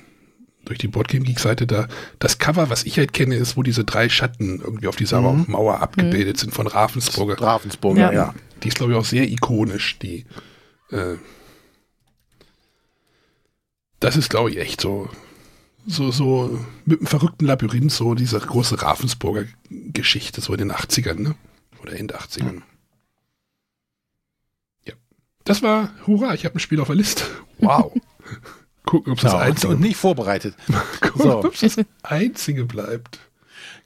[0.68, 1.88] durch die Boardgame Geek Seite da.
[2.18, 5.46] Das Cover, was ich halt kenne, ist, wo diese drei Schatten irgendwie auf dieser mhm.
[5.48, 6.40] Mauer abgebildet mhm.
[6.40, 7.40] sind von Ravensburger.
[7.40, 8.12] Ravensburger, ja.
[8.12, 8.34] ja.
[8.62, 9.98] Die ist glaube ich auch sehr ikonisch.
[9.98, 10.26] Die
[10.90, 11.16] äh,
[14.00, 15.08] das ist glaube ich echt so
[15.86, 21.18] so, so mit einem verrückten Labyrinth, so diese große Ravensburger Geschichte, so in den 80ern,
[21.18, 21.34] ne?
[21.80, 22.60] Oder Ende 80ern.
[24.84, 24.92] Ja.
[25.44, 27.24] Das war, hurra, ich habe ein Spiel auf der Liste.
[27.58, 27.94] Wow.
[28.84, 30.54] Gucken, ob es das einzige und nicht vorbereitet.
[31.00, 31.38] Gucken, so.
[31.38, 33.20] ob es das einzige bleibt.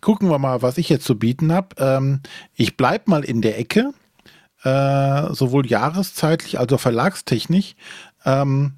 [0.01, 1.69] Gucken wir mal, was ich jetzt zu bieten habe.
[1.79, 2.21] Ähm,
[2.55, 3.93] ich bleibe mal in der Ecke,
[4.63, 7.75] äh, sowohl jahreszeitlich als auch verlagstechnisch.
[8.25, 8.75] Ähm,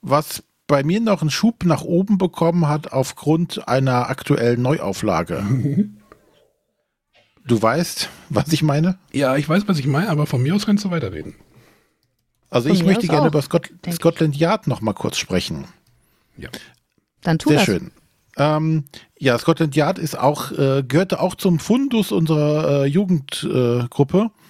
[0.00, 5.44] was bei mir noch einen Schub nach oben bekommen hat aufgrund einer aktuellen Neuauflage.
[7.44, 8.98] Du weißt, was ich meine?
[9.12, 11.34] Ja, ich weiß, was ich meine, aber von mir aus kannst du weiterreden.
[12.52, 15.64] Also von ich möchte gerne auch, über Scott, Scotland Yard noch mal kurz sprechen.
[16.36, 16.50] Ja.
[17.22, 17.66] Dann tu Sehr das.
[17.66, 17.90] schön.
[18.36, 18.84] Ähm,
[19.18, 24.18] ja, Scotland Yard ist auch, äh, gehörte auch zum Fundus unserer äh, Jugendgruppe.
[24.18, 24.42] Äh,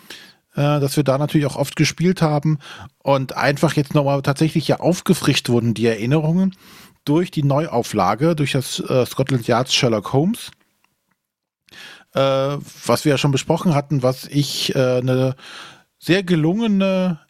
[0.55, 2.59] äh, dass wir da natürlich auch oft gespielt haben
[2.99, 6.55] und einfach jetzt nochmal tatsächlich ja aufgefrischt wurden, die Erinnerungen,
[7.05, 10.51] durch die Neuauflage, durch das äh, Scotland Yards Sherlock Holmes.
[12.15, 15.37] Äh, was wir ja schon besprochen hatten, was ich äh, eine
[15.99, 17.21] sehr gelungene,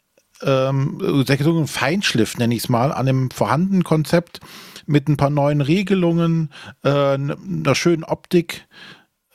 [0.41, 4.39] ähm, gelungenen Feinschliff, nenne ich es mal, an dem vorhandenen Konzept
[4.85, 6.49] mit ein paar neuen Regelungen,
[6.83, 8.67] äh, einer schönen Optik,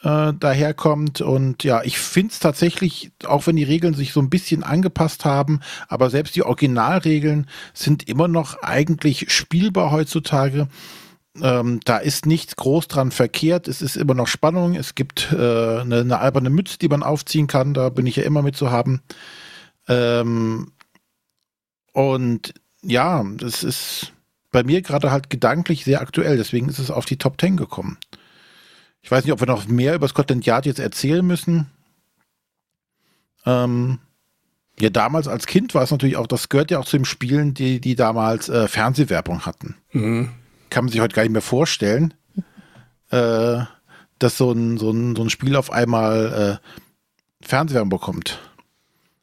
[0.02, 1.20] äh, daherkommt.
[1.20, 5.24] Und ja, ich finde es tatsächlich, auch wenn die Regeln sich so ein bisschen angepasst
[5.24, 10.68] haben, aber selbst die Originalregeln sind immer noch eigentlich spielbar heutzutage.
[11.40, 13.68] Ähm, da ist nichts groß dran verkehrt.
[13.68, 14.74] Es ist immer noch Spannung.
[14.74, 17.74] Es gibt äh, eine, eine, alberne Mütze, die man aufziehen kann.
[17.74, 19.02] Da bin ich ja immer mit zu haben.
[19.88, 20.72] Ähm,
[21.98, 24.12] und ja, das ist
[24.52, 26.36] bei mir gerade halt gedanklich sehr aktuell.
[26.36, 27.98] Deswegen ist es auf die Top 10 gekommen.
[29.02, 31.66] Ich weiß nicht, ob wir noch mehr über Scotland Yard jetzt erzählen müssen.
[33.44, 33.98] Ähm,
[34.78, 37.52] ja, damals als Kind war es natürlich auch, das gehört ja auch zu den Spielen,
[37.52, 39.74] die, die damals äh, Fernsehwerbung hatten.
[39.90, 40.30] Mhm.
[40.70, 42.14] Kann man sich heute gar nicht mehr vorstellen,
[43.10, 43.58] äh,
[44.20, 48.38] dass so ein, so, ein, so ein Spiel auf einmal äh, Fernsehwerbung bekommt.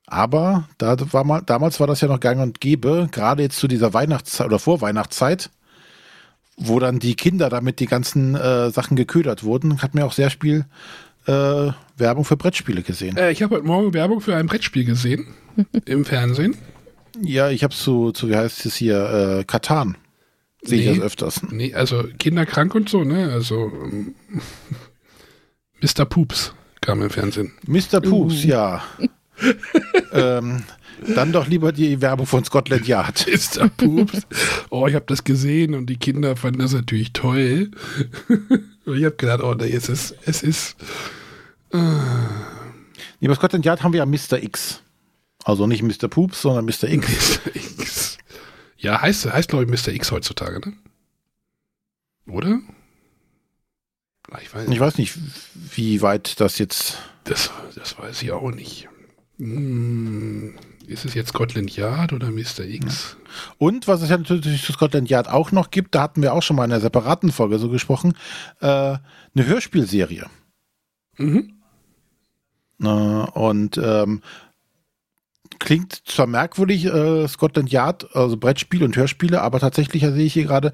[0.08, 3.68] Aber da war mal, damals war das ja noch gang und gäbe, gerade jetzt zu
[3.68, 5.50] dieser Weihnachtszeit oder Vorweihnachtszeit,
[6.58, 10.30] wo dann die Kinder damit die ganzen äh, Sachen geködert wurden, hat mir auch sehr
[10.30, 10.66] viel
[11.26, 13.18] äh, Werbung für Brettspiele gesehen.
[13.18, 15.28] Äh, ich habe heute Morgen Werbung für ein Brettspiel gesehen
[15.86, 16.56] im Fernsehen.
[17.22, 19.98] Ja, ich habe zu, zu, wie heißt es hier, äh, Katan.
[20.62, 21.42] Sehe nee, ich das öfters.
[21.52, 23.32] Nee, also kinderkrank und so, ne?
[23.32, 24.16] Also ähm,
[25.82, 26.06] Mr.
[26.06, 27.54] Poops kam im Fernsehen.
[27.66, 28.02] Mr.
[28.02, 28.48] Poops, uh.
[28.48, 28.84] ja.
[30.12, 30.64] ähm,
[31.14, 33.26] dann doch lieber die Werbung von Scotland Yard.
[33.58, 33.70] Mr.
[33.70, 34.22] Poops.
[34.70, 37.72] Oh, ich habe das gesehen und die Kinder fanden das natürlich toll.
[38.86, 40.78] und ich habe gedacht, oh, nee, es ist, es ist.
[41.72, 41.78] Äh.
[43.20, 44.42] Nee, bei Scotland Yard haben wir ja Mr.
[44.42, 44.82] X.
[45.44, 46.08] Also nicht Mr.
[46.08, 46.90] Poops, sondern Mr.
[46.90, 47.40] X.
[47.46, 47.56] Mr.
[47.56, 48.18] X.
[48.78, 49.94] Ja, heißt, heißt glaube ich Mr.
[49.94, 50.74] X heutzutage, ne?
[52.28, 52.60] Oder?
[54.42, 55.14] Ich weiß, ich weiß nicht,
[55.76, 56.98] wie weit das jetzt.
[57.26, 58.90] Das, das weiß ich auch nicht.
[59.38, 60.56] Hm,
[60.88, 62.62] ist es jetzt Scotland Yard oder Mr.
[62.62, 63.18] X?
[63.58, 66.44] Und was es ja natürlich zu Scotland Yard auch noch gibt, da hatten wir auch
[66.44, 68.14] schon mal in einer separaten Folge so gesprochen,
[68.62, 69.02] äh, eine
[69.36, 70.26] Hörspielserie.
[71.18, 71.54] Mhm.
[72.82, 74.22] Äh, und ähm,
[75.60, 80.46] klingt zwar merkwürdig, äh, Scotland Yard, also Brettspiel und Hörspiele, aber tatsächlich, sehe ich hier
[80.46, 80.72] gerade,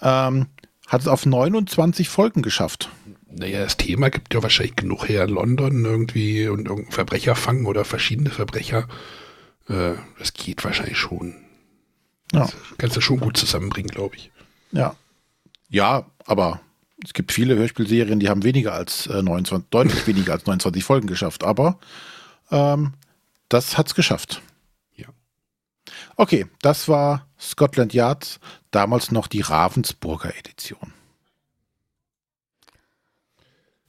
[0.00, 0.46] ähm,
[0.86, 2.90] hat es auf 29 Folgen geschafft.
[3.36, 5.26] Naja, das Thema gibt ja wahrscheinlich genug her.
[5.26, 8.86] London irgendwie und irgendein Verbrecher fangen oder verschiedene Verbrecher
[9.68, 11.36] Äh, das geht wahrscheinlich schon.
[12.32, 12.40] Ja.
[12.40, 14.30] Das kannst du schon gut zusammenbringen, glaube ich.
[14.72, 14.94] Ja.
[15.70, 16.60] Ja, aber
[17.02, 21.06] es gibt viele Hörspielserien, die haben weniger als äh, 29, deutlich weniger als 29 Folgen
[21.06, 21.78] geschafft, aber
[22.50, 22.92] ähm,
[23.48, 24.42] das hat's geschafft.
[24.96, 25.06] Ja.
[26.16, 28.38] Okay, das war Scotland Yard,
[28.70, 30.92] damals noch die Ravensburger Edition.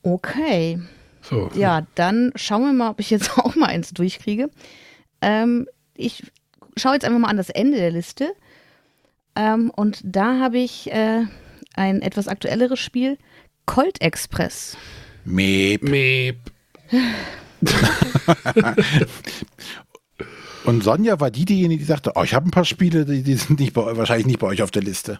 [0.06, 0.80] Okay.
[1.22, 1.50] So.
[1.56, 4.50] Ja, dann schauen wir mal, ob ich jetzt auch mal eins durchkriege.
[5.22, 6.24] Ähm, ich
[6.78, 8.34] schaue jetzt einfach mal an das Ende der Liste.
[9.36, 11.24] Ähm, und da habe ich äh,
[11.76, 13.18] ein etwas aktuelleres Spiel,
[13.66, 14.78] Colt Express.
[15.26, 15.82] Meep.
[15.82, 16.38] Meep.
[20.66, 23.36] Und Sonja war die diejenige, die sagte, oh, ich habe ein paar Spiele, die, die
[23.36, 25.20] sind nicht bei, euch- wahrscheinlich nicht bei euch auf der Liste.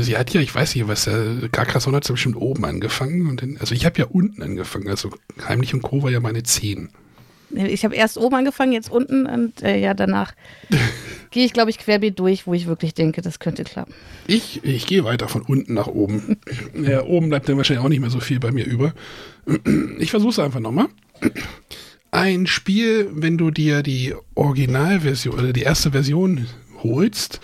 [0.00, 3.28] Sie hat ja, ich weiß nicht, was, äh, Carcassonne hat bestimmt oben angefangen.
[3.28, 4.88] Und dann, also ich habe ja unten angefangen.
[4.88, 5.10] Also
[5.48, 6.02] Heimlich und Co.
[6.02, 6.90] war ja meine 10.
[7.52, 10.34] Ich habe erst oben angefangen, jetzt unten und äh, ja, danach
[11.32, 13.92] gehe ich, glaube ich, querbeet durch, wo ich wirklich denke, das könnte klappen.
[14.28, 16.36] Ich, ich gehe weiter von unten nach oben.
[16.74, 18.94] Ja, oben bleibt dann wahrscheinlich auch nicht mehr so viel bei mir über.
[19.98, 20.86] Ich versuche es einfach nochmal.
[22.12, 26.46] Ein Spiel, wenn du dir die Originalversion oder die erste Version
[26.82, 27.40] holst,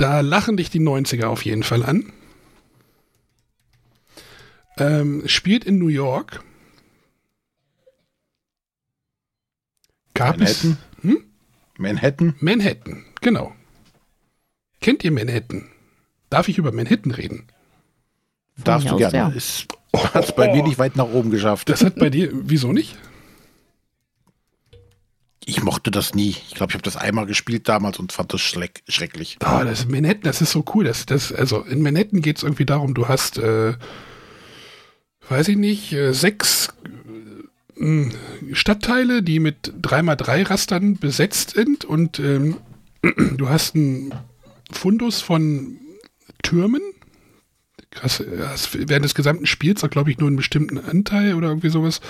[0.00, 2.10] da lachen dich die 90er auf jeden Fall an.
[4.78, 6.42] Ähm, spielt in New York.
[10.14, 10.84] Gab es Manhattan?
[11.02, 11.24] Hm?
[11.76, 12.34] Manhattan?
[12.40, 13.54] Manhattan, genau.
[14.80, 15.68] Kennt ihr Manhattan?
[16.30, 17.46] Darf ich über Manhattan reden?
[18.56, 19.16] Darfst du gerne.
[19.16, 19.28] ja.
[19.28, 21.68] Ist, hat's bei mir nicht weit nach oben geschafft.
[21.68, 22.96] Das hat bei dir, wieso nicht?
[25.44, 26.30] Ich mochte das nie.
[26.30, 29.36] Ich glaube, ich habe das einmal gespielt damals und fand das schleck, schrecklich.
[29.40, 30.84] Ah, das Manhattan, das ist so cool.
[30.84, 33.74] Das, das, also in Manhattan geht es irgendwie darum, du hast, äh,
[35.28, 36.68] weiß ich nicht, äh, sechs
[37.76, 38.12] mh,
[38.52, 42.56] Stadtteile, die mit 3x3 Rastern besetzt sind und ähm,
[43.36, 44.14] du hast einen
[44.70, 45.78] Fundus von
[46.42, 46.82] Türmen.
[48.00, 51.70] Hast, hast während des gesamten Spiels auch, glaube ich, nur einen bestimmten Anteil oder irgendwie
[51.70, 52.00] sowas.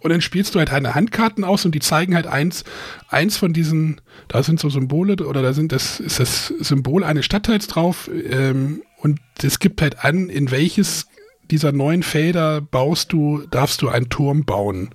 [0.00, 2.64] Und dann spielst du halt deine Handkarten aus und die zeigen halt eins,
[3.08, 7.24] eins von diesen, da sind so Symbole oder da sind das, ist das Symbol eines
[7.24, 11.06] Stadtteils drauf ähm, und es gibt halt an, in welches
[11.52, 14.90] dieser neuen Felder baust du, darfst du einen Turm bauen.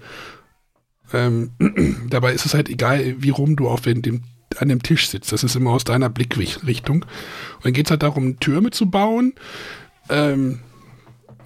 [1.13, 1.51] Ähm,
[2.09, 4.23] dabei ist es halt egal, wie rum du auf dem,
[4.57, 5.31] an dem Tisch sitzt.
[5.31, 7.03] Das ist immer aus deiner Blickrichtung.
[7.03, 9.33] Und dann geht es halt darum, Türme zu bauen.
[10.09, 10.59] Ähm,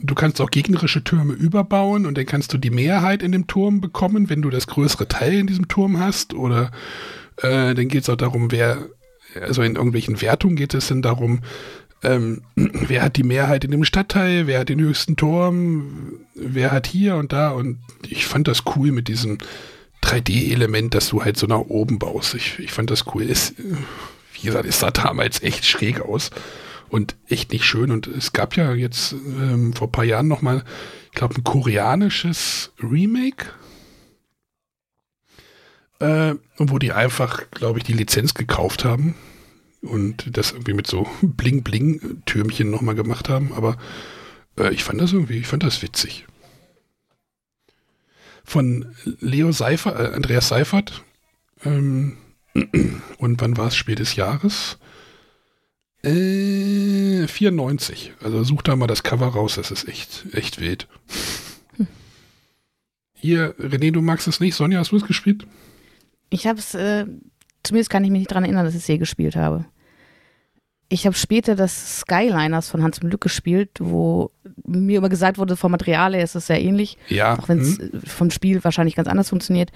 [0.01, 3.81] du kannst auch gegnerische Türme überbauen und dann kannst du die Mehrheit in dem Turm
[3.81, 6.33] bekommen, wenn du das größere Teil in diesem Turm hast.
[6.33, 6.71] Oder
[7.37, 8.87] äh, dann geht es auch darum, wer,
[9.39, 11.41] also in irgendwelchen Wertungen geht es dann darum,
[12.03, 16.87] ähm, wer hat die Mehrheit in dem Stadtteil, wer hat den höchsten Turm, wer hat
[16.87, 17.51] hier und da.
[17.51, 19.37] Und ich fand das cool mit diesem
[20.03, 22.33] 3D-Element, dass du halt so nach oben baust.
[22.33, 23.23] Ich, ich fand das cool.
[23.29, 23.53] Es,
[24.33, 26.31] wie gesagt, es sah damals echt schräg aus
[26.91, 27.89] und echt nicht schön.
[27.89, 30.63] Und es gab ja jetzt ähm, vor ein paar Jahren noch mal,
[31.05, 33.47] ich glaube, ein koreanisches Remake,
[35.99, 39.15] äh, wo die einfach, glaube ich, die Lizenz gekauft haben
[39.81, 43.53] und das irgendwie mit so Bling-Bling-Türmchen noch mal gemacht haben.
[43.53, 43.77] Aber
[44.57, 46.27] äh, ich fand das irgendwie, ich fand das witzig.
[48.43, 51.05] Von Leo Seifert, äh, Andreas Seifert.
[51.63, 52.17] Ähm,
[53.17, 53.77] und wann war es?
[53.77, 54.77] Spiel des Jahres?
[56.03, 58.13] Äh, 94.
[58.23, 60.87] Also such da mal das Cover raus, das ist echt, echt wild.
[63.13, 64.55] Hier, René, du magst es nicht.
[64.55, 65.45] Sonja, hast du es gespielt?
[66.31, 67.05] Ich habe es, äh,
[67.63, 69.65] zumindest kann ich mich nicht daran erinnern, dass ich es je gespielt habe.
[70.89, 74.31] Ich habe später das Skyliners von Hans Glück gespielt, wo
[74.65, 77.37] mir immer gesagt wurde, vom Material her ist es sehr ähnlich, Ja.
[77.37, 78.01] auch wenn es hm?
[78.05, 79.71] vom Spiel wahrscheinlich ganz anders funktioniert.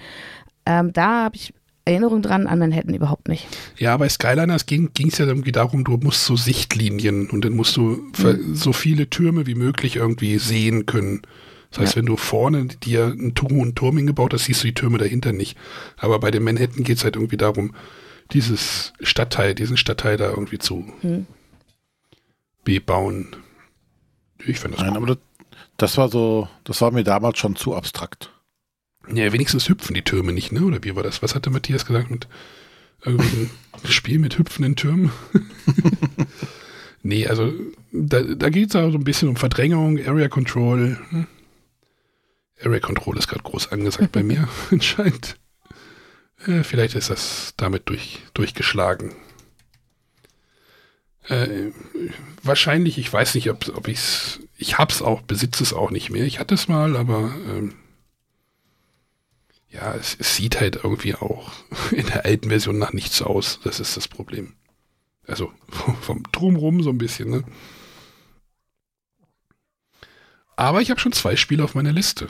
[0.66, 1.54] Ähm, da habe ich
[1.86, 3.46] Erinnerung dran, an Manhattan überhaupt nicht.
[3.78, 7.76] Ja, bei Skyliners ging es ja irgendwie darum, du musst so Sichtlinien und dann musst
[7.76, 11.22] du ver- so viele Türme wie möglich irgendwie sehen können.
[11.70, 11.98] Das heißt, Ja.
[12.00, 15.32] wenn du vorne dir einen Turm, einen Turm hingebaut hast, siehst du die Türme dahinter
[15.32, 15.56] nicht.
[15.96, 17.72] Aber bei dem Manhattan geht es halt irgendwie darum,
[18.32, 21.26] dieses Stadtteil, diesen Stadtteil da irgendwie zu Hm.
[22.64, 23.36] bebauen.
[24.44, 24.96] Ich fand das Nein, cool.
[24.96, 25.18] aber das,
[25.76, 28.32] das war so, das war mir damals schon zu abstrakt.
[29.12, 30.62] Ja, wenigstens hüpfen die Türme nicht, ne?
[30.62, 31.22] Oder wie war das?
[31.22, 32.26] Was hatte Matthias gesagt mit
[33.04, 33.50] irgendeinem
[33.84, 35.12] Spiel mit hüpfenden Türmen?
[37.02, 37.52] nee, also
[37.92, 40.98] da, da geht es auch so ein bisschen um Verdrängung, Area Control.
[41.10, 41.26] Hm?
[42.62, 45.36] Area Control ist gerade groß angesagt bei mir, anscheinend.
[46.46, 49.14] Äh, vielleicht ist das damit durch, durchgeschlagen.
[51.28, 51.70] Äh,
[52.42, 56.10] wahrscheinlich, ich weiß nicht, ob, ob ich es, ich hab's auch, besitze es auch nicht
[56.10, 56.24] mehr.
[56.24, 57.74] Ich hatte es mal, aber ähm,
[59.76, 61.52] Ja, es, es, sieht halt irgendwie auch
[61.90, 63.60] in der alten Version nach nichts aus.
[63.62, 64.54] Das ist das Problem.
[65.26, 65.52] Also
[66.00, 67.44] vom Drumrum so ein bisschen, ne?
[70.56, 72.28] Aber ich habe schon zwei Spiele auf meiner Liste.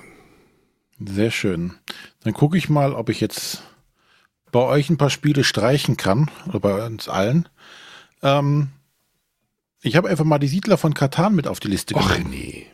[0.99, 1.75] Sehr schön.
[2.25, 3.63] Dann gucke ich mal, ob ich jetzt
[4.51, 6.29] bei euch ein paar Spiele streichen kann.
[6.49, 7.49] Oder bei uns allen.
[8.23, 8.71] Ähm,
[9.81, 12.25] ich habe einfach mal die Siedler von Katan mit auf die Liste genommen.
[12.27, 12.67] Ach nee.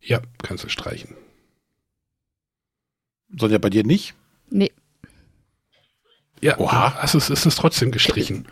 [0.00, 1.14] Ja, kannst du streichen.
[3.36, 4.14] Sonja, bei dir nicht?
[4.50, 4.72] Nee.
[6.40, 6.96] Ja, Oha.
[7.00, 8.46] Also es ist es trotzdem gestrichen.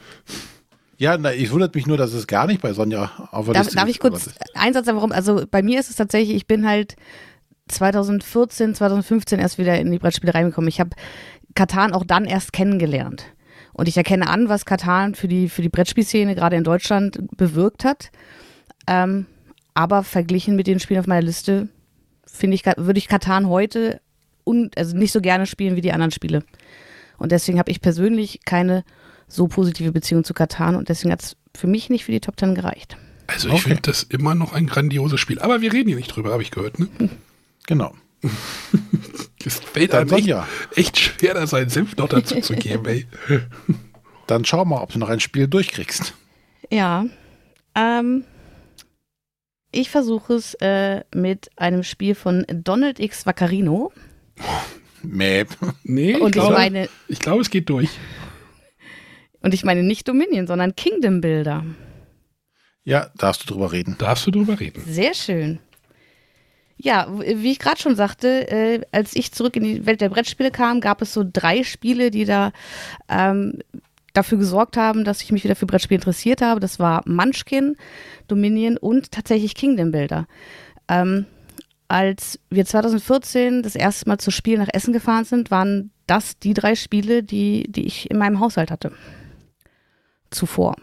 [0.98, 3.64] Ja, na, ich wundert mich nur, dass es gar nicht bei Sonja auf der darf,
[3.64, 5.12] Liste darf ich kurz einen Satz warum?
[5.12, 6.96] Also bei mir ist es tatsächlich, ich bin halt
[7.68, 10.68] 2014, 2015 erst wieder in die Brettspiele reingekommen.
[10.68, 10.90] Ich habe
[11.54, 13.24] Katan auch dann erst kennengelernt.
[13.72, 17.84] Und ich erkenne an, was Katan für die, für die Brettspielszene gerade in Deutschland bewirkt
[17.84, 18.10] hat.
[18.86, 19.26] Ähm,
[19.74, 21.68] aber verglichen mit den Spielen auf meiner Liste,
[22.24, 24.00] finde ich, würde ich Katan heute
[24.46, 26.44] un, also nicht so gerne spielen wie die anderen Spiele.
[27.18, 28.85] Und deswegen habe ich persönlich keine
[29.28, 32.37] so positive Beziehung zu Katan und deswegen hat es für mich nicht für die Top
[32.37, 32.96] Ten gereicht.
[33.26, 33.62] Also ich okay.
[33.62, 35.40] finde das immer noch ein grandioses Spiel.
[35.40, 36.88] Aber wir reden hier nicht drüber, habe ich gehört, ne?
[37.66, 37.94] Genau.
[39.44, 40.48] Es fällt einem echt, ja.
[40.74, 43.06] echt schwer, da seinen Senf noch dazu zu geben, ey.
[44.26, 46.14] Dann schau mal, ob du noch ein Spiel durchkriegst.
[46.68, 47.04] Ja.
[47.76, 48.24] Ähm,
[49.70, 53.92] ich versuche es äh, mit einem Spiel von Donald X Vaccarino.
[55.03, 55.49] Mäp.
[55.85, 57.90] Nee, ich, glaube, ich, meine, ich glaube, es geht durch.
[59.40, 61.64] Und ich meine nicht Dominion, sondern Kingdom Builder.
[62.83, 63.96] Ja, darfst du drüber reden.
[63.99, 64.83] Darfst du drüber reden.
[64.87, 65.61] Sehr schön.
[66.77, 70.51] Ja, wie ich gerade schon sagte, äh, als ich zurück in die Welt der Brettspiele
[70.51, 72.53] kam, gab es so drei Spiele, die da
[73.09, 73.61] ähm,
[74.12, 76.61] dafür gesorgt haben, dass ich mich wieder für Brettspiele interessiert habe.
[76.61, 77.77] Das war Munchkin,
[78.29, 80.27] Dominion und tatsächlich Kingdom Builder.
[80.88, 81.27] Ähm,
[81.88, 86.55] als wir 2014 das erste Mal zu Spiel nach Essen gefahren sind, waren das die
[86.55, 88.92] drei Spiele, die, die ich in meinem Haushalt hatte.
[90.31, 90.77] Zuvor.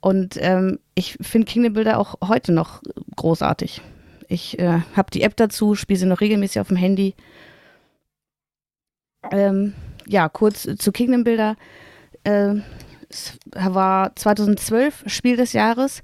[0.00, 2.82] Und ähm, ich finde Kingdom Builder auch heute noch
[3.16, 3.80] großartig.
[4.28, 7.14] Ich äh, habe die App dazu, spiele sie noch regelmäßig auf dem Handy.
[9.30, 9.74] Ähm,
[10.06, 11.56] ja, kurz zu Kingdom Builder.
[12.24, 12.56] Äh,
[13.08, 16.02] es war 2012 Spiel des Jahres,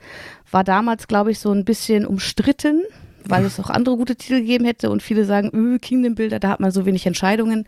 [0.51, 2.83] war damals, glaube ich, so ein bisschen umstritten,
[3.29, 6.49] weil es auch andere gute Titel gegeben hätte und viele sagen, öh, Kingdom Builder, da
[6.49, 7.67] hat man so wenig Entscheidungen.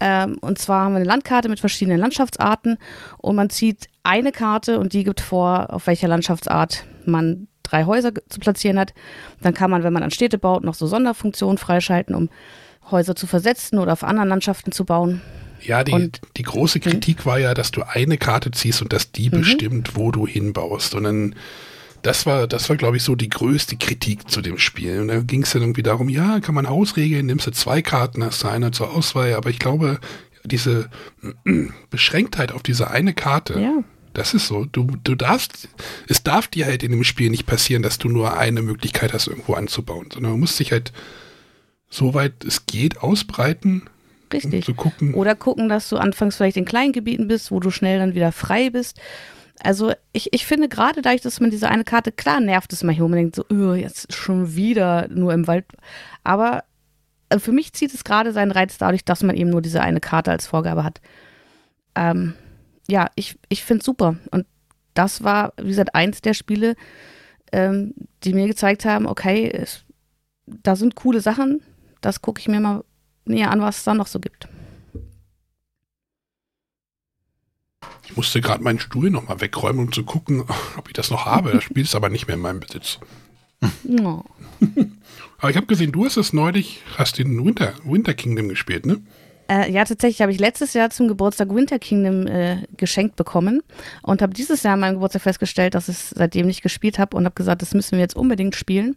[0.00, 2.78] Ähm, und zwar haben wir eine Landkarte mit verschiedenen Landschaftsarten
[3.18, 8.12] und man zieht eine Karte und die gibt vor, auf welcher Landschaftsart man drei Häuser
[8.28, 8.94] zu platzieren hat.
[9.40, 12.28] Dann kann man, wenn man an Städte baut, noch so Sonderfunktionen freischalten, um
[12.90, 15.22] Häuser zu versetzen oder auf anderen Landschaften zu bauen.
[15.60, 16.82] Ja, die, und, die große hm?
[16.82, 19.40] Kritik war ja, dass du eine Karte ziehst und dass die mhm.
[19.40, 20.94] bestimmt, wo du hinbaust.
[20.94, 21.34] Und dann,
[22.02, 25.00] das war, das war, glaube ich, so die größte Kritik zu dem Spiel.
[25.00, 28.24] Und da ging es dann irgendwie darum, ja, kann man Hausregeln, nimmst du zwei Karten,
[28.24, 29.34] hast du eine zur Auswahl.
[29.34, 30.00] Aber ich glaube,
[30.44, 30.90] diese
[31.90, 33.84] Beschränktheit auf diese eine Karte, ja.
[34.14, 34.66] Das ist so.
[34.66, 35.68] Du, du darfst,
[36.08, 39.26] es darf dir halt in dem Spiel nicht passieren, dass du nur eine Möglichkeit hast,
[39.26, 40.92] irgendwo anzubauen, sondern du musst dich halt,
[41.88, 43.88] soweit es geht, ausbreiten.
[44.32, 44.52] Richtig.
[44.54, 45.14] Um zu gucken.
[45.14, 48.32] Oder gucken, dass du anfangs vielleicht in kleinen Gebieten bist, wo du schnell dann wieder
[48.32, 49.00] frei bist.
[49.62, 53.08] Also ich, ich finde gerade dadurch, dass man diese eine Karte, klar nervt es manchmal,
[53.08, 55.66] man denkt so, oh, jetzt schon wieder nur im Wald.
[56.24, 56.64] Aber
[57.28, 60.00] äh, für mich zieht es gerade seinen Reiz dadurch, dass man eben nur diese eine
[60.00, 61.00] Karte als Vorgabe hat.
[61.94, 62.34] Ähm,
[62.88, 64.16] ja, ich, ich finde es super.
[64.30, 64.46] Und
[64.94, 66.74] das war, wie gesagt, eins der Spiele,
[67.52, 67.94] ähm,
[68.24, 69.84] die mir gezeigt haben, okay, es,
[70.46, 71.62] da sind coole Sachen,
[72.00, 72.84] das gucke ich mir mal
[73.24, 74.48] näher an, was es da noch so gibt.
[78.04, 80.44] Ich musste gerade meinen Stuhl nochmal wegräumen, um zu gucken,
[80.76, 81.52] ob ich das noch habe.
[81.52, 82.98] Das Spiel ist aber nicht mehr in meinem Besitz.
[83.84, 84.24] No.
[85.38, 89.00] aber ich habe gesehen, du hast es neulich, hast den Winter, Winter Kingdom gespielt, ne?
[89.48, 93.62] Äh, ja, tatsächlich habe ich letztes Jahr zum Geburtstag Winter Kingdom äh, geschenkt bekommen
[94.02, 97.16] und habe dieses Jahr an meinem Geburtstag festgestellt, dass ich es seitdem nicht gespielt habe
[97.16, 98.96] und habe gesagt, das müssen wir jetzt unbedingt spielen.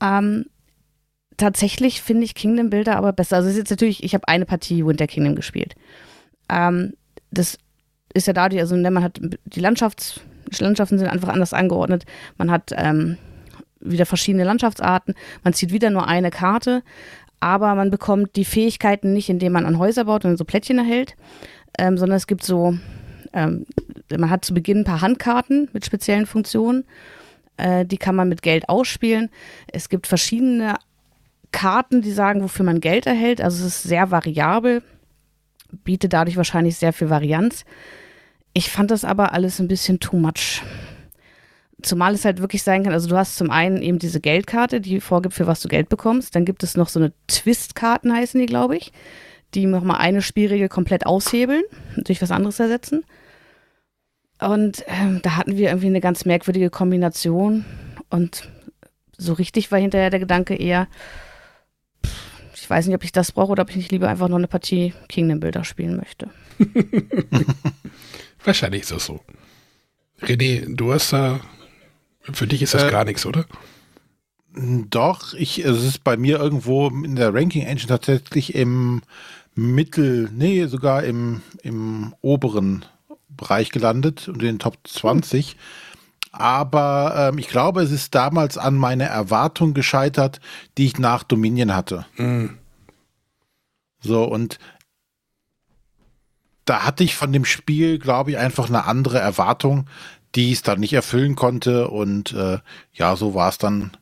[0.00, 0.46] Ähm,
[1.36, 3.36] tatsächlich finde ich Kingdom Builder aber besser.
[3.36, 5.74] Also es ist jetzt natürlich, ich habe eine Partie Winter Kingdom gespielt.
[6.48, 6.94] Ähm,
[7.30, 7.58] das
[8.14, 10.20] ist ja dadurch, also ne, man hat die Landschafts,
[10.58, 12.04] Landschaften sind einfach anders angeordnet.
[12.38, 13.18] Man hat ähm,
[13.80, 15.14] wieder verschiedene Landschaftsarten.
[15.42, 16.82] Man zieht wieder nur eine Karte
[17.44, 21.14] aber man bekommt die Fähigkeiten nicht, indem man an Häuser baut und so Plättchen erhält,
[21.78, 22.78] ähm, sondern es gibt so,
[23.34, 23.66] ähm,
[24.10, 26.84] man hat zu Beginn ein paar Handkarten mit speziellen Funktionen,
[27.58, 29.28] äh, die kann man mit Geld ausspielen.
[29.70, 30.76] Es gibt verschiedene
[31.52, 34.82] Karten, die sagen, wofür man Geld erhält, also es ist sehr variabel,
[35.84, 37.66] bietet dadurch wahrscheinlich sehr viel Varianz.
[38.54, 40.62] Ich fand das aber alles ein bisschen too much
[41.84, 45.00] zumal es halt wirklich sein kann, also du hast zum einen eben diese Geldkarte, die
[45.00, 46.34] vorgibt, für was du Geld bekommst.
[46.34, 48.92] Dann gibt es noch so eine Twist-Karten, heißen die, glaube ich,
[49.54, 51.62] die nochmal eine Spielregel komplett aushebeln,
[51.96, 53.04] durch was anderes ersetzen.
[54.40, 57.64] Und ähm, da hatten wir irgendwie eine ganz merkwürdige Kombination.
[58.10, 58.48] Und
[59.16, 60.88] so richtig war hinterher der Gedanke eher,
[62.54, 64.48] ich weiß nicht, ob ich das brauche oder ob ich nicht lieber einfach noch eine
[64.48, 66.30] Partie Kingdom Builder spielen möchte.
[68.44, 69.20] Wahrscheinlich ist das so.
[70.20, 71.40] René, du hast da,
[72.32, 73.46] für dich ist das äh, gar nichts, oder?
[74.54, 79.02] Doch, ich, es ist bei mir irgendwo in der Ranking Engine tatsächlich im
[79.54, 82.84] Mittel, nee, sogar im, im oberen
[83.28, 85.56] Bereich gelandet, unter den Top 20.
[86.30, 90.40] Aber ähm, ich glaube, es ist damals an meine Erwartung gescheitert,
[90.78, 92.06] die ich nach Dominion hatte.
[92.16, 92.58] Mhm.
[94.00, 94.58] So, und
[96.64, 99.88] da hatte ich von dem Spiel, glaube ich, einfach eine andere Erwartung,
[100.34, 101.88] die es dann nicht erfüllen konnte.
[101.88, 102.58] Und äh,
[102.92, 103.96] ja, so war es dann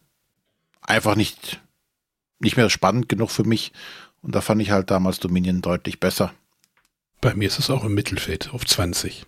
[0.81, 1.61] einfach nicht,
[2.39, 3.73] nicht mehr spannend genug für mich.
[4.23, 6.33] Und da fand ich halt damals Dominion deutlich besser.
[7.21, 9.27] Bei mir ist es auch im Mittelfeld auf 20.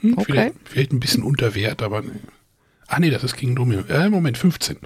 [0.00, 0.24] Hm, okay.
[0.24, 2.02] vielleicht, vielleicht, ein bisschen unter Wert, aber.
[2.88, 3.82] Ah nee, das ist King Domino.
[3.88, 4.78] Äh, Moment, 15.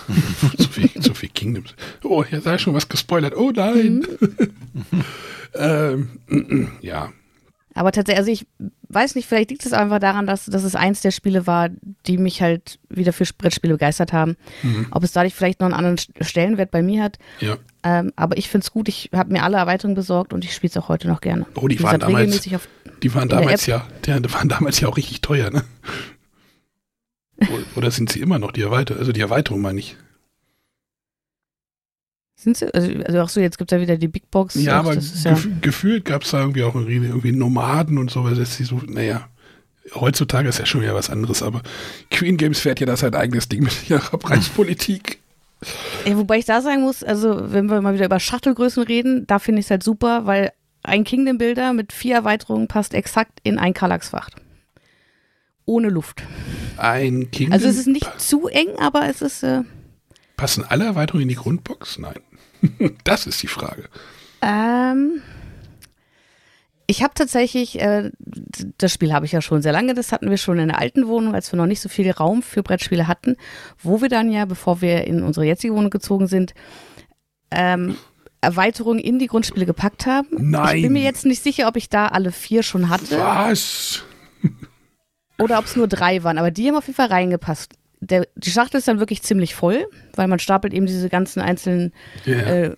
[0.58, 1.74] zu, viel, zu viel Kingdoms.
[2.02, 3.36] Oh, hier sei schon was gespoilert.
[3.36, 4.06] Oh nein.
[4.18, 5.04] Mhm.
[5.54, 7.12] ähm, ja.
[7.74, 8.46] Aber tatsächlich, also ich
[8.88, 11.70] weiß nicht, vielleicht liegt es einfach daran, dass, dass es eins der Spiele war,
[12.06, 14.36] die mich halt wieder für Brettspiele begeistert haben.
[14.62, 14.86] Mhm.
[14.90, 17.18] Ob es dadurch vielleicht noch einen anderen Stellenwert bei mir hat.
[17.40, 17.56] Ja.
[17.82, 20.70] Ähm, aber ich finde es gut, ich habe mir alle Erweiterungen besorgt und ich spiele
[20.70, 21.46] es auch heute noch gerne.
[21.54, 22.42] Oh, die waren damals,
[23.02, 25.64] die waren damals ja, die waren damals ja auch richtig teuer, ne?
[27.76, 29.00] Oder sind sie immer noch die Erweiterung?
[29.00, 29.96] Also die Erweiterung meine ich.
[32.36, 32.74] Sind sie?
[32.74, 34.54] Also, also auch so, jetzt gibt es ja wieder die Big Box.
[34.56, 38.34] Ja, aber gef ja gefühlt gab es da irgendwie auch irgendwie Nomaden und so, weil
[38.34, 39.28] das die so, naja,
[39.94, 41.62] heutzutage ist ja schon wieder was anderes, aber
[42.10, 45.18] Queen Games fährt ja das sein eigenes Ding mit ihrer Preispolitik.
[46.04, 49.38] Ja, wobei ich da sagen muss, also wenn wir mal wieder über Shuttle-Größen reden, da
[49.38, 50.50] finde ich es halt super, weil
[50.82, 54.30] ein Kingdom Builder mit vier Erweiterungen passt exakt in ein Kallax-Fach.
[55.72, 56.22] Ohne Luft.
[56.76, 57.54] Ein Kingdom.
[57.54, 59.42] Also es ist nicht zu eng, aber es ist.
[59.42, 59.62] Äh
[60.36, 61.98] Passen alle Erweiterungen in die Grundbox?
[61.98, 62.20] Nein.
[63.04, 63.88] das ist die Frage.
[64.42, 65.22] Ähm,
[66.86, 68.10] ich habe tatsächlich, äh,
[68.76, 71.06] das Spiel habe ich ja schon sehr lange, das hatten wir schon in der alten
[71.06, 73.36] Wohnung, als wir noch nicht so viel Raum für Brettspiele hatten,
[73.78, 76.52] wo wir dann ja, bevor wir in unsere jetzige Wohnung gezogen sind,
[77.50, 77.96] ähm,
[78.42, 80.28] Erweiterungen in die Grundspiele gepackt haben.
[80.50, 80.76] Nein.
[80.76, 83.18] Ich bin mir jetzt nicht sicher, ob ich da alle vier schon hatte.
[83.18, 84.04] Was?
[85.38, 88.50] Oder ob es nur drei waren, aber die haben auf jeden Fall reingepasst der, die
[88.50, 91.92] Schachtel ist dann wirklich ziemlich voll, weil man stapelt eben diese ganzen einzelnen
[92.26, 92.64] yeah.
[92.64, 92.76] äh,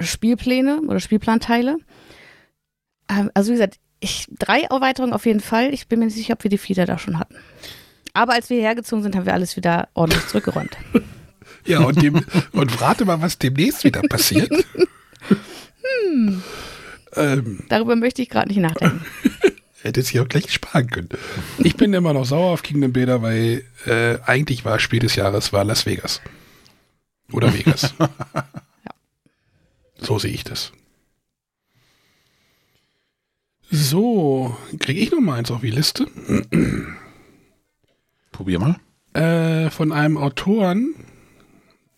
[0.00, 1.76] Spielpläne oder Spielplanteile.
[3.08, 5.72] Ähm, also wie gesagt, ich, drei Erweiterungen auf jeden Fall.
[5.72, 7.36] Ich bin mir nicht sicher, ob wir die vier da schon hatten.
[8.14, 10.76] Aber als wir hergezogen sind, haben wir alles wieder ordentlich zurückgeräumt.
[11.64, 14.50] ja, und, dem, und rate mal, was demnächst wieder passiert.
[16.04, 16.42] hm.
[17.14, 17.64] Ähm.
[17.68, 19.04] Darüber möchte ich gerade nicht nachdenken.
[19.80, 21.08] Hätte sich auch gleich sparen können.
[21.58, 25.52] Ich bin immer noch sauer auf Kingdom Beta, weil äh, eigentlich war Spiel des Jahres
[25.52, 26.20] war Las Vegas.
[27.32, 27.94] Oder Vegas.
[27.98, 28.08] ja.
[29.98, 30.72] So sehe ich das.
[33.70, 36.06] So, kriege ich noch mal eins auf die Liste.
[38.32, 38.80] Probier mal.
[39.12, 40.94] Äh, von einem Autoren,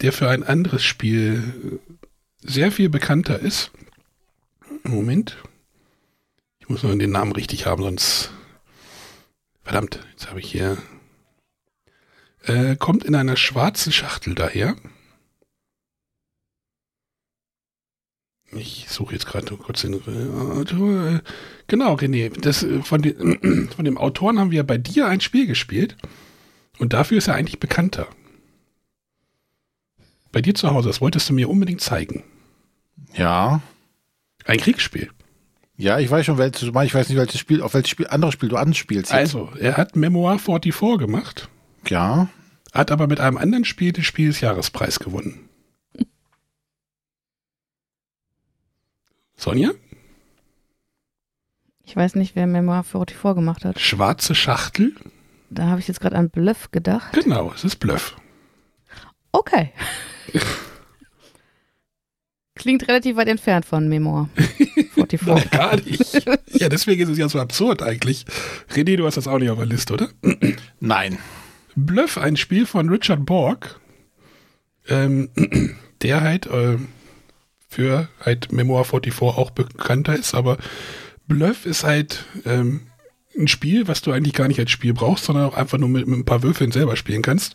[0.02, 1.80] der für ein anderes Spiel
[2.42, 3.70] sehr viel bekannter ist.
[4.82, 5.36] Moment
[6.70, 8.30] muss nur den Namen richtig haben, sonst.
[9.62, 10.78] Verdammt, jetzt habe ich hier.
[12.44, 14.76] Äh, kommt in einer schwarzen Schachtel daher.
[18.52, 21.20] Ich suche jetzt gerade kurz den Autor.
[21.66, 22.30] Genau, René.
[22.40, 25.96] Das, äh, von, den, von dem Autoren haben wir bei dir ein Spiel gespielt.
[26.78, 28.06] Und dafür ist er eigentlich bekannter.
[30.32, 32.22] Bei dir zu Hause, das wolltest du mir unbedingt zeigen.
[33.14, 33.60] Ja.
[34.44, 35.10] Ein Kriegsspiel.
[35.80, 36.90] Ja, ich weiß schon, welches du meinst.
[36.90, 39.12] Ich weiß nicht, welches Spiel, auf welches Spiel, anderes Spiel du anspielst.
[39.12, 39.18] Jetzt.
[39.18, 41.48] Also, er hat Memoir 44 gemacht.
[41.88, 42.28] Ja.
[42.74, 45.48] Hat aber mit einem anderen Spiel den Spiel des Jahrespreis gewonnen.
[49.36, 49.70] Sonja?
[51.82, 53.80] Ich weiß nicht, wer Memoir 44 gemacht hat.
[53.80, 54.94] Schwarze Schachtel.
[55.48, 57.14] Da habe ich jetzt gerade an Bluff gedacht.
[57.14, 58.16] Genau, es ist Bluff.
[59.32, 59.72] Okay.
[62.60, 64.28] Klingt relativ weit entfernt von Memoir.
[64.94, 65.22] 44.
[65.22, 66.26] Nein, gar nicht.
[66.52, 68.26] Ja, deswegen ist es ja so absurd eigentlich.
[68.70, 70.10] René, du hast das auch nicht auf der Liste, oder?
[70.80, 71.16] Nein.
[71.74, 73.80] Bluff, ein Spiel von Richard Borg,
[74.88, 75.30] ähm,
[76.02, 76.76] der halt äh,
[77.66, 80.58] für halt Memoir 44 auch bekannter ist, aber
[81.28, 82.82] Bluff ist halt ähm,
[83.38, 86.06] ein Spiel, was du eigentlich gar nicht als Spiel brauchst, sondern auch einfach nur mit,
[86.06, 87.54] mit ein paar Würfeln selber spielen kannst.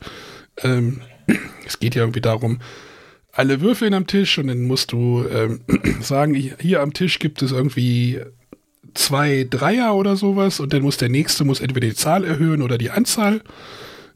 [0.64, 1.02] Ähm,
[1.68, 2.60] es geht ja irgendwie darum,
[3.36, 5.60] alle Würfeln am Tisch und dann musst du ähm,
[6.02, 8.22] sagen, hier am Tisch gibt es irgendwie
[8.94, 12.78] zwei Dreier oder sowas und dann muss der nächste muss entweder die Zahl erhöhen oder
[12.78, 13.42] die Anzahl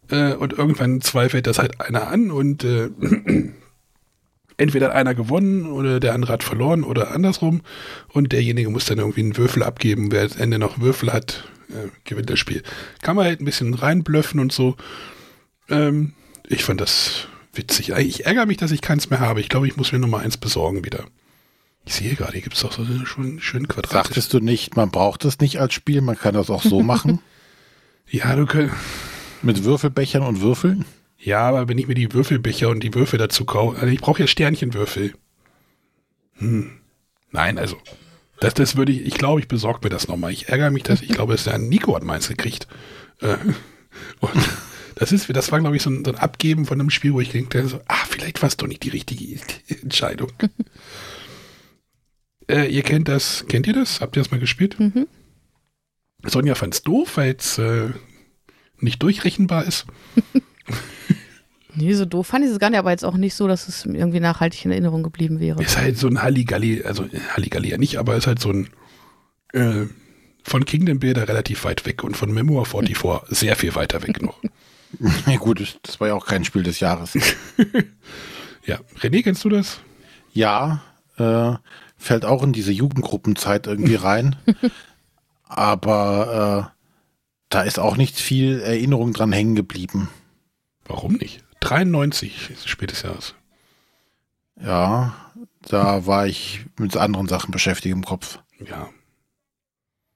[0.09, 2.89] äh, und irgendwann zweifelt das halt einer an und äh,
[4.57, 7.61] entweder hat einer gewonnen oder der andere hat verloren oder andersrum
[8.07, 10.13] und derjenige muss dann irgendwie einen Würfel abgeben.
[10.13, 12.63] Wer am Ende noch Würfel hat, äh, gewinnt das Spiel.
[13.01, 14.77] Kann man halt ein bisschen reinblöffen und so.
[15.69, 16.13] Ähm,
[16.47, 17.27] ich fand das
[17.59, 17.89] witzig.
[17.89, 19.41] Ich ärgere mich, dass ich keins mehr habe.
[19.41, 21.05] Ich glaube, ich muss mir Nummer eins besorgen wieder.
[21.85, 24.05] Ich sehe gerade, hier gibt es doch so einen schönen, schönen Quadrat.
[24.05, 27.19] Sagtest du nicht, man braucht es nicht als Spiel, man kann das auch so machen?
[28.09, 28.73] ja, du kannst.
[29.41, 30.85] Mit Würfelbechern und Würfeln?
[31.17, 34.21] Ja, aber wenn ich mir die Würfelbecher und die Würfel dazu kaufe, also ich brauche
[34.21, 35.13] ja Sternchenwürfel.
[36.35, 36.71] Hm.
[37.31, 37.77] Nein, also,
[38.39, 40.31] das, das würde ich, ich glaube, ich besorge mir das nochmal.
[40.31, 42.67] Ich ärgere mich, dass ich glaube, dass der Nico hat meins gekriegt.
[43.21, 43.35] Äh,
[44.19, 44.49] und
[44.99, 47.21] das ist, das war, glaube ich, so ein, so ein, Abgeben von einem Spiel, wo
[47.21, 49.39] ich denke, so, ah, vielleicht war es doch nicht die richtige
[49.81, 50.31] Entscheidung.
[52.49, 54.01] äh, ihr kennt das, kennt ihr das?
[54.01, 54.77] Habt ihr das mal gespielt?
[54.77, 55.07] Mhm.
[56.25, 57.89] Sonja fand es doof, weil es äh,
[58.77, 59.85] nicht durchrechenbar ist.
[61.75, 63.85] Nee, so doof fand ich es gar nicht, aber jetzt auch nicht so, dass es
[63.85, 65.61] irgendwie nachhaltig in Erinnerung geblieben wäre.
[65.61, 68.69] Ist halt so ein Halligalli, also Halligalli ja nicht, aber ist halt so ein
[69.53, 69.85] äh,
[70.43, 74.41] von Kingdom Builder relativ weit weg und von Memoir 44 sehr viel weiter weg noch.
[75.27, 77.13] Ja gut, das war ja auch kein Spiel des Jahres.
[78.65, 79.79] ja, René, kennst du das?
[80.33, 80.81] Ja,
[81.17, 81.53] äh,
[81.97, 84.35] fällt auch in diese Jugendgruppenzeit irgendwie rein.
[85.43, 86.79] aber äh,
[87.49, 90.09] da ist auch nicht viel Erinnerung dran hängen geblieben.
[90.85, 91.43] Warum nicht?
[91.61, 93.35] 93 ist Spiel des Jahres.
[94.61, 95.13] Ja,
[95.61, 98.39] da war ich mit anderen Sachen beschäftigt im Kopf.
[98.59, 98.89] Ja.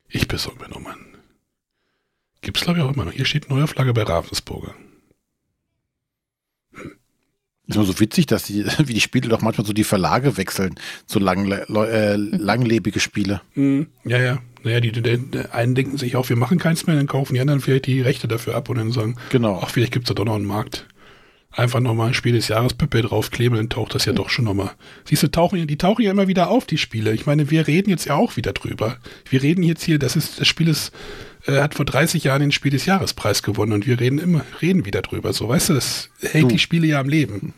[0.08, 1.13] Ich besorge mir nochmal einen.
[2.44, 3.14] Gibt's glaube ich auch immer noch.
[3.14, 4.76] Hier steht Neuauflage bei Ravensburger.
[6.74, 6.92] Hm.
[7.66, 10.76] Ist immer so witzig, dass die, wie die Spiele doch manchmal so die Verlage wechseln,
[11.08, 13.42] so lang, äh, langlebige Spiele.
[13.56, 13.88] Mhm.
[14.04, 14.40] Ja, ja.
[14.64, 17.42] Naja, die, die, die, einen denken sich auch, wir machen keins mehr, dann kaufen die
[17.42, 19.60] anderen vielleicht die Rechte dafür ab und dann sagen, genau.
[19.62, 20.86] ach, vielleicht gibt's da doch noch einen Markt
[21.56, 24.72] einfach nochmal ein Spiel des Jahres Pippe draufkleben, dann taucht das ja doch schon nochmal.
[25.06, 27.14] Siehst du, tauchen, die tauchen ja immer wieder auf, die Spiele.
[27.14, 28.98] Ich meine, wir reden jetzt ja auch wieder drüber.
[29.30, 30.92] Wir reden jetzt hier, das ist, das Spiel ist,
[31.46, 34.86] äh, hat vor 30 Jahren den Spiel des Jahrespreis gewonnen und wir reden immer, reden
[34.86, 35.34] wieder drüber.
[35.34, 36.48] So, weißt du, das hält du.
[36.50, 37.54] die Spiele ja am Leben.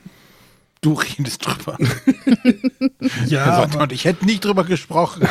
[0.82, 1.78] Du redest drüber.
[3.26, 3.64] ja.
[3.80, 5.28] Und ich hätte nicht drüber gesprochen.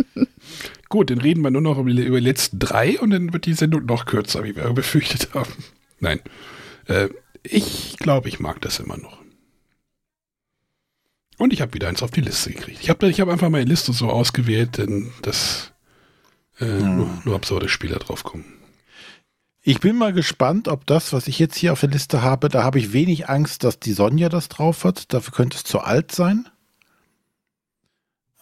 [0.88, 3.84] Gut, dann reden wir nur noch über die letzten drei und dann wird die Sendung
[3.86, 5.52] noch kürzer, wie wir befürchtet haben.
[6.00, 6.20] Nein.
[6.86, 7.08] Äh,
[7.42, 9.18] ich glaube, ich mag das immer noch.
[11.38, 12.80] Und ich habe wieder eins auf die Liste gekriegt.
[12.82, 15.72] Ich habe ich hab einfach meine Liste so ausgewählt, denn das
[16.58, 16.96] äh, hm.
[16.96, 18.44] nur, nur absurde Spieler draufkommen.
[19.62, 22.62] Ich bin mal gespannt, ob das, was ich jetzt hier auf der Liste habe, da
[22.62, 25.12] habe ich wenig Angst, dass die Sonja das drauf hat.
[25.12, 26.48] Dafür könnte es zu alt sein.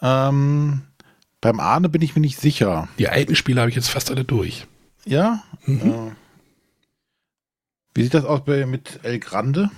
[0.01, 0.83] Ähm,
[1.41, 2.87] beim Arne bin ich mir nicht sicher.
[2.97, 4.67] Die alten Spiele habe ich jetzt fast alle durch.
[5.05, 5.43] Ja?
[5.65, 5.81] Mhm.
[5.81, 6.11] Äh,
[7.93, 9.71] wie sieht das aus bei, mit El Grande?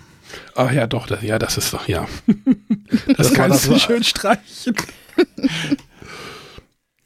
[0.55, 2.07] Ach ja, doch, das, ja, das ist doch, ja.
[3.07, 4.75] das, das kannst du so schön streichen.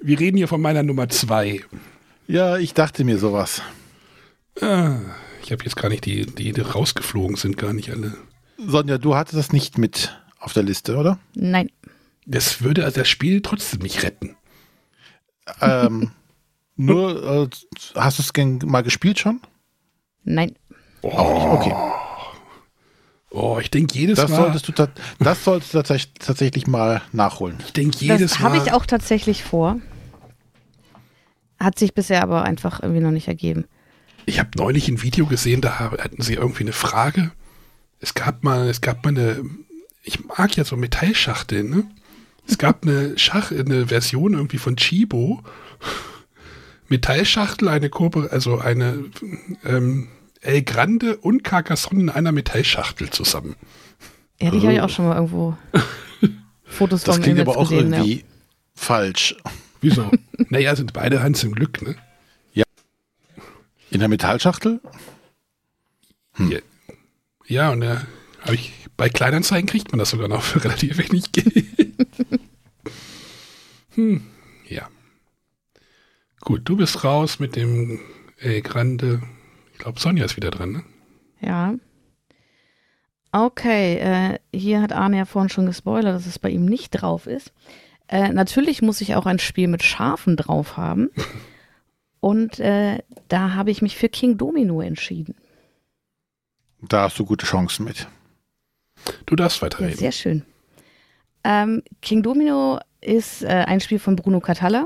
[0.06, 1.62] Wir reden hier von meiner Nummer zwei.
[2.28, 3.62] Ja, ich dachte mir sowas.
[4.60, 4.98] Ah,
[5.42, 8.14] ich habe jetzt gar nicht die, die, die rausgeflogen sind, gar nicht alle.
[8.58, 11.20] Sonja, du hattest das nicht mit auf der Liste, oder?
[11.36, 11.70] Nein.
[12.26, 14.36] Das würde also das Spiel trotzdem nicht retten.
[15.62, 16.12] Ähm,
[16.76, 17.50] nur, äh,
[17.96, 19.40] hast du es mal gespielt schon?
[20.26, 20.54] Nein.
[21.02, 21.74] Oh, okay.
[23.30, 24.36] Oh, ich denke jedes das Mal.
[24.36, 24.74] Solltest du
[25.20, 25.82] das solltest du
[26.20, 27.56] tatsächlich mal nachholen.
[27.66, 28.50] Ich denke jedes das Mal.
[28.50, 29.80] Das habe ich auch tatsächlich vor.
[31.64, 33.66] Hat sich bisher aber einfach irgendwie noch nicht ergeben.
[34.26, 37.32] Ich habe neulich ein Video gesehen, da hatten sie irgendwie eine Frage.
[38.00, 39.46] Es gab mal, es gab mal eine,
[40.04, 41.84] ich mag ja so Metallschachteln, ne?
[42.46, 45.42] Es gab eine Schach, eine Version irgendwie von Chibo.
[46.90, 49.06] Metallschachtel, eine Kurve, also eine
[49.64, 50.10] ähm,
[50.42, 53.56] El Grande und Carcassonne in einer Metallschachtel zusammen.
[54.42, 54.64] Ja, die oh.
[54.64, 55.58] habe ich auch schon mal irgendwo
[56.66, 58.24] Fotos Das klingt aber auch gesehen, irgendwie ja.
[58.76, 59.38] falsch.
[59.84, 60.10] Wieso?
[60.50, 61.96] naja, sind beide Hans im Glück, ne?
[62.54, 62.64] Ja.
[63.92, 64.82] In der Metallschachtel?
[66.34, 66.52] Hm.
[66.52, 66.60] Ja.
[67.46, 68.02] ja, und da
[68.42, 71.66] habe ich bei Kleinanzeigen kriegt man das sogar noch für relativ wenig Geld.
[73.94, 74.26] hm.
[74.68, 74.90] Ja.
[76.42, 78.00] Gut, du bist raus mit dem
[78.38, 79.22] El Grande
[79.84, 80.84] glaube, Sonja ist wieder dran, ne?
[81.42, 81.76] Ja.
[83.32, 87.28] Okay, äh, hier hat Arne ja vorhin schon gespoilert, dass es bei ihm nicht drauf
[87.28, 87.52] ist.
[88.08, 91.10] Äh, natürlich muss ich auch ein Spiel mit Schafen drauf haben.
[92.20, 95.36] Und äh, da habe ich mich für King Domino entschieden.
[96.82, 98.08] Da hast du gute Chancen mit.
[99.26, 99.98] Du darfst Ja, weiterreden.
[99.98, 100.46] sehr schön.
[101.44, 104.86] Ähm, King Domino ist äh, ein Spiel von Bruno Catalla,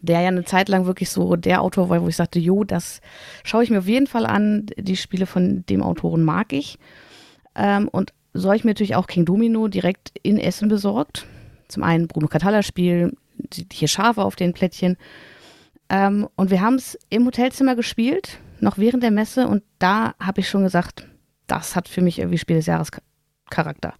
[0.00, 3.02] der ja eine Zeit lang wirklich so der Autor war, wo ich sagte, jo, das
[3.44, 4.66] schaue ich mir auf jeden Fall an.
[4.78, 6.78] Die Spiele von dem Autoren mag ich.
[7.54, 11.26] Ähm, und so habe ich mir natürlich auch King Domino direkt in Essen besorgt.
[11.68, 13.16] Zum einen Bruno Catalla-Spiel,
[13.52, 14.96] sieht hier Schafe auf den Plättchen.
[15.88, 19.46] Ähm, und wir haben es im Hotelzimmer gespielt, noch während der Messe.
[19.46, 21.06] Und da habe ich schon gesagt,
[21.46, 23.02] das hat für mich irgendwie Spiel des Jahres Cha-
[23.50, 23.94] Charakter.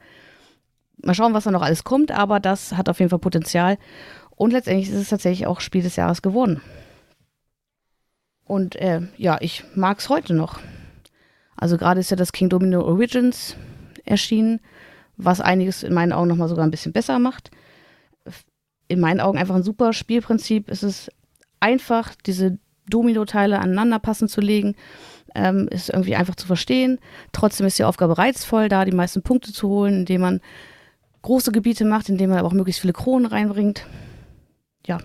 [1.03, 3.79] Mal schauen, was da noch alles kommt, aber das hat auf jeden Fall Potenzial.
[4.31, 6.61] Und letztendlich ist es tatsächlich auch Spiel des Jahres geworden.
[8.45, 10.59] Und äh, ja, ich mag es heute noch.
[11.57, 13.57] Also gerade ist ja das King Domino Origins
[14.05, 14.61] erschienen,
[15.17, 17.51] was einiges in meinen Augen nochmal sogar ein bisschen besser macht.
[18.89, 20.69] In meinen Augen einfach ein super Spielprinzip.
[20.69, 21.11] Es ist
[21.61, 22.59] einfach, diese
[22.89, 24.75] Domino-Teile aneinander passend zu legen.
[25.35, 26.99] Ähm, ist irgendwie einfach zu verstehen.
[27.33, 30.41] Trotzdem ist die Aufgabe reizvoll, da die meisten Punkte zu holen, indem man
[31.23, 33.87] große Gebiete macht, indem man aber auch möglichst viele Kronen reinbringt.
[34.87, 34.99] Ja.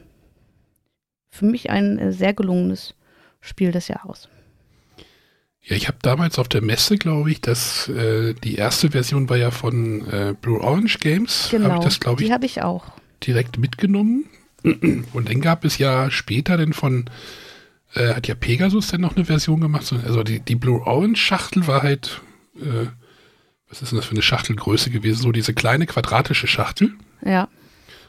[1.29, 2.95] Für mich ein äh, sehr gelungenes
[3.41, 4.29] Spiel des Jahres.
[5.61, 9.37] Ja, ich habe damals auf der Messe, glaube ich, dass äh, die erste Version war
[9.37, 11.47] ja von äh, Blue Orange Games.
[11.51, 11.69] Genau.
[11.69, 12.85] Habe ich das, glaube ich, die habe ich auch.
[13.25, 14.25] Direkt mitgenommen.
[14.63, 17.09] Und dann gab es ja später dann von,
[17.95, 19.85] äh, hat ja Pegasus dann noch eine Version gemacht.
[19.85, 22.21] So- Also die, die Blue Orange Schachtel war halt,
[22.55, 22.87] äh,
[23.69, 25.21] was ist denn das für eine Schachtelgröße gewesen?
[25.21, 26.93] So diese kleine quadratische Schachtel.
[27.25, 27.43] Ja.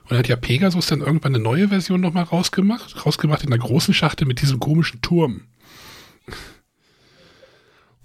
[0.03, 3.63] Und dann hat ja Pegasus dann irgendwann eine neue Version nochmal rausgemacht, rausgemacht in einer
[3.63, 5.43] großen Schachtel mit diesem komischen Turm.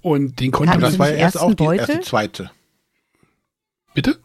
[0.01, 2.51] Und den konnte man, das war erst auch die, erst die zweite.
[3.93, 4.17] bitte?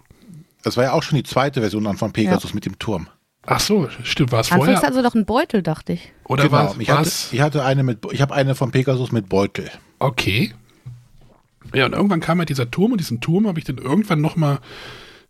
[0.65, 3.09] Das war ja auch schon die zweite Version dann von Pegasus mit dem Turm.
[3.47, 4.83] Ach so, stimmt, war es Anfangs vorher?
[4.83, 6.13] hatten sie doch einen Beutel, dachte ich.
[6.25, 7.33] Oder war Genau, ich hatte, es?
[7.33, 9.71] ich hatte eine mit, ich habe eine von Pegasus mit Beutel.
[9.99, 10.55] Okay.
[11.75, 14.61] Ja, und irgendwann kam halt dieser Turm und diesen Turm habe ich dann irgendwann nochmal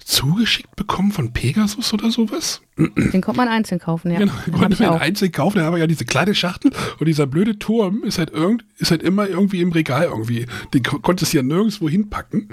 [0.04, 2.60] zugeschickt bekommen von Pegasus oder sowas.
[2.76, 4.18] Den konnte man einzeln kaufen, ja.
[4.18, 7.26] Genau, Den konnte man einzeln kaufen, dann haben wir ja diese kleine Schachtel und dieser
[7.26, 10.46] blöde Turm ist halt irgend, ist halt immer irgendwie im Regal irgendwie.
[10.74, 12.50] Den ko- konntest du ja nirgendwo hinpacken.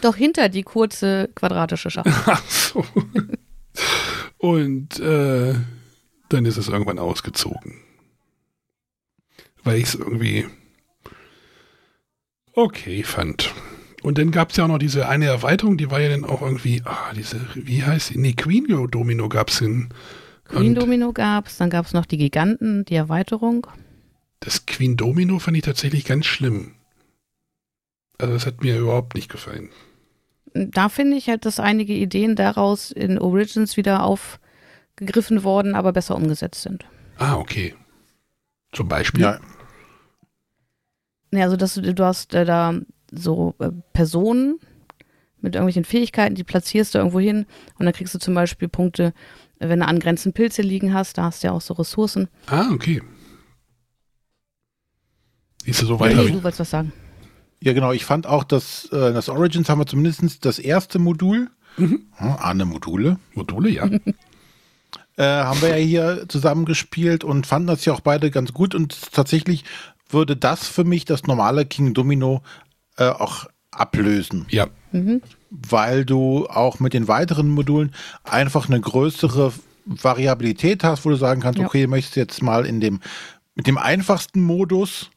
[0.00, 2.12] Doch hinter die kurze quadratische Schachtel.
[2.26, 2.84] Ach so.
[4.38, 5.54] Und äh,
[6.28, 7.74] dann ist es irgendwann ausgezogen.
[9.64, 10.46] Weil ich es irgendwie
[12.54, 13.52] okay fand.
[14.02, 16.40] Und dann gab es ja auch noch diese eine Erweiterung, die war ja dann auch
[16.40, 18.18] irgendwie, ah, diese, wie heißt die?
[18.18, 19.88] Nee, Queen Domino gab es in.
[20.44, 23.66] Queen und Domino gab's, dann gab's noch die Giganten, die Erweiterung.
[24.40, 26.74] das Queen Domino fand ich tatsächlich ganz schlimm.
[28.18, 29.70] Also das hat mir überhaupt nicht gefallen.
[30.54, 36.16] Da finde ich halt, dass einige Ideen daraus in Origins wieder aufgegriffen worden, aber besser
[36.16, 36.86] umgesetzt sind.
[37.18, 37.74] Ah, okay.
[38.72, 39.22] Zum Beispiel.
[39.22, 39.40] Ja,
[41.32, 42.74] Ja, also dass du, du hast äh, da
[43.12, 44.58] so äh, Personen
[45.40, 47.46] mit irgendwelchen Fähigkeiten, die platzierst du irgendwo hin
[47.78, 49.12] und dann kriegst du zum Beispiel Punkte,
[49.60, 52.28] wenn du angrenzend Pilze liegen hast, da hast du ja auch so Ressourcen.
[52.46, 53.02] Ah, okay.
[55.64, 56.34] Siehst du, so weit Nee, habe ich.
[56.34, 56.92] du wolltest was sagen.
[57.62, 57.92] ja genau.
[57.92, 62.06] Ich fand auch, dass äh, das Origins haben wir zumindest das erste Modul, Mhm.
[62.16, 63.84] hm, Arne Module, Module, ja.
[65.16, 69.12] äh, haben wir ja hier zusammengespielt und fanden das ja auch beide ganz gut und
[69.12, 69.64] tatsächlich
[70.10, 72.42] würde das für mich das normale King Domino
[72.98, 74.66] äh, auch ablösen, ja.
[74.92, 75.22] Mhm.
[75.50, 77.94] weil du auch mit den weiteren Modulen
[78.24, 79.52] einfach eine größere
[79.84, 81.66] Variabilität hast, wo du sagen kannst, Ja.
[81.66, 83.00] okay, möchtest du jetzt mal in dem
[83.54, 85.10] mit dem einfachsten Modus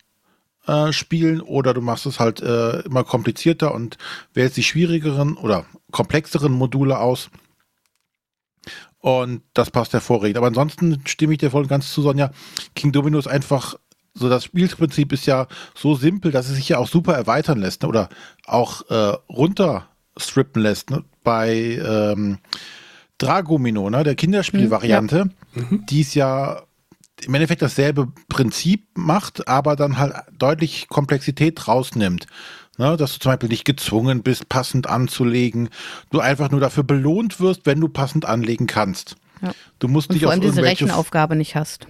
[0.68, 3.98] äh, spielen oder du machst es halt äh, immer komplizierter und
[4.34, 7.30] wählst die schwierigeren oder komplexeren Module aus.
[9.00, 10.38] Und das passt hervorragend.
[10.38, 12.32] Aber ansonsten stimme ich dir voll und ganz zu, Sonja.
[12.76, 13.76] King Domino ist einfach
[14.14, 17.84] so, das Spielprinzip ist ja so simpel, dass es sich ja auch super erweitern lässt
[17.84, 17.90] ne?
[17.90, 18.10] oder
[18.46, 20.90] auch äh, runterstrippen lässt.
[20.90, 21.04] Ne?
[21.24, 22.40] Bei ähm,
[23.18, 24.04] Dragomino, ne?
[24.04, 25.30] der Kinderspielvariante,
[25.90, 26.64] die es ja
[27.26, 32.28] im Endeffekt dasselbe Prinzip macht, aber dann halt deutlich Komplexität rausnimmt.
[32.78, 35.70] Ne, dass du zum Beispiel nicht gezwungen bist, passend anzulegen.
[36.10, 39.18] Du einfach nur dafür belohnt wirst, wenn du passend anlegen kannst.
[39.42, 39.52] Ja.
[39.78, 41.86] Du musst Und nicht vor auf allem diese Rechenaufgabe nicht hast.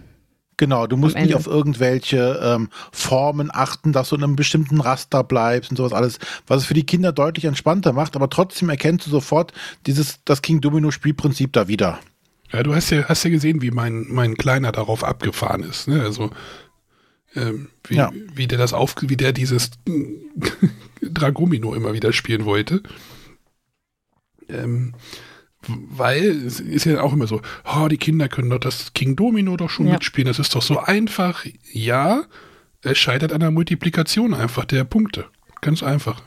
[0.62, 5.24] Genau, du musst nicht auf irgendwelche ähm, Formen achten, dass du in einem bestimmten Raster
[5.24, 9.08] bleibst und sowas alles, was es für die Kinder deutlich entspannter macht, aber trotzdem erkennst
[9.08, 9.54] du sofort
[9.88, 12.00] dieses, das King Domino Spielprinzip da wieder.
[12.54, 15.88] Ja, du hast ja, hast ja gesehen, wie mein, mein Kleiner darauf abgefahren ist.
[15.88, 16.00] Ne?
[16.04, 16.30] Also
[17.36, 18.12] ähm, wie, Ja.
[18.36, 19.72] wie der das auf, wie der dieses
[21.02, 22.84] Dragomino immer wieder spielen wollte.
[24.48, 24.94] Ähm,
[25.68, 29.58] Weil es ist ja auch immer so, oh, die Kinder können doch das King Domino
[29.58, 29.94] doch schon Ja.
[29.94, 31.46] mitspielen, das ist doch so einfach.
[31.72, 32.24] Ja,
[32.82, 35.26] es scheitert an der Multiplikation einfach der Punkte.
[35.62, 36.24] Ganz einfach.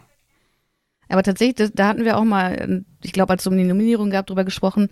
[1.08, 3.64] Aber tatsächlich, das, da hatten wir auch mal, äh, ich glaube, als es um die
[3.64, 4.88] Nominierung gab, drüber gesprochen.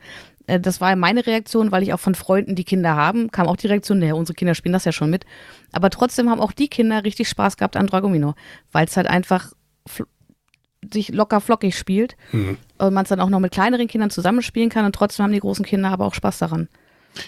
[0.46, 3.56] Äh, Das war meine Reaktion, weil ich auch von Freunden, die Kinder haben, kam auch
[3.56, 5.24] die Reaktion, naja, unsere Kinder spielen das ja schon mit.
[5.72, 8.34] Aber trotzdem haben auch die Kinder richtig Spaß gehabt an Dragomino,
[8.72, 9.52] weil es halt einfach
[10.92, 12.56] sich locker flockig spielt Hm.
[12.78, 15.40] und man es dann auch noch mit kleineren Kindern zusammenspielen kann und trotzdem haben die
[15.40, 16.68] großen Kinder aber auch Spaß daran.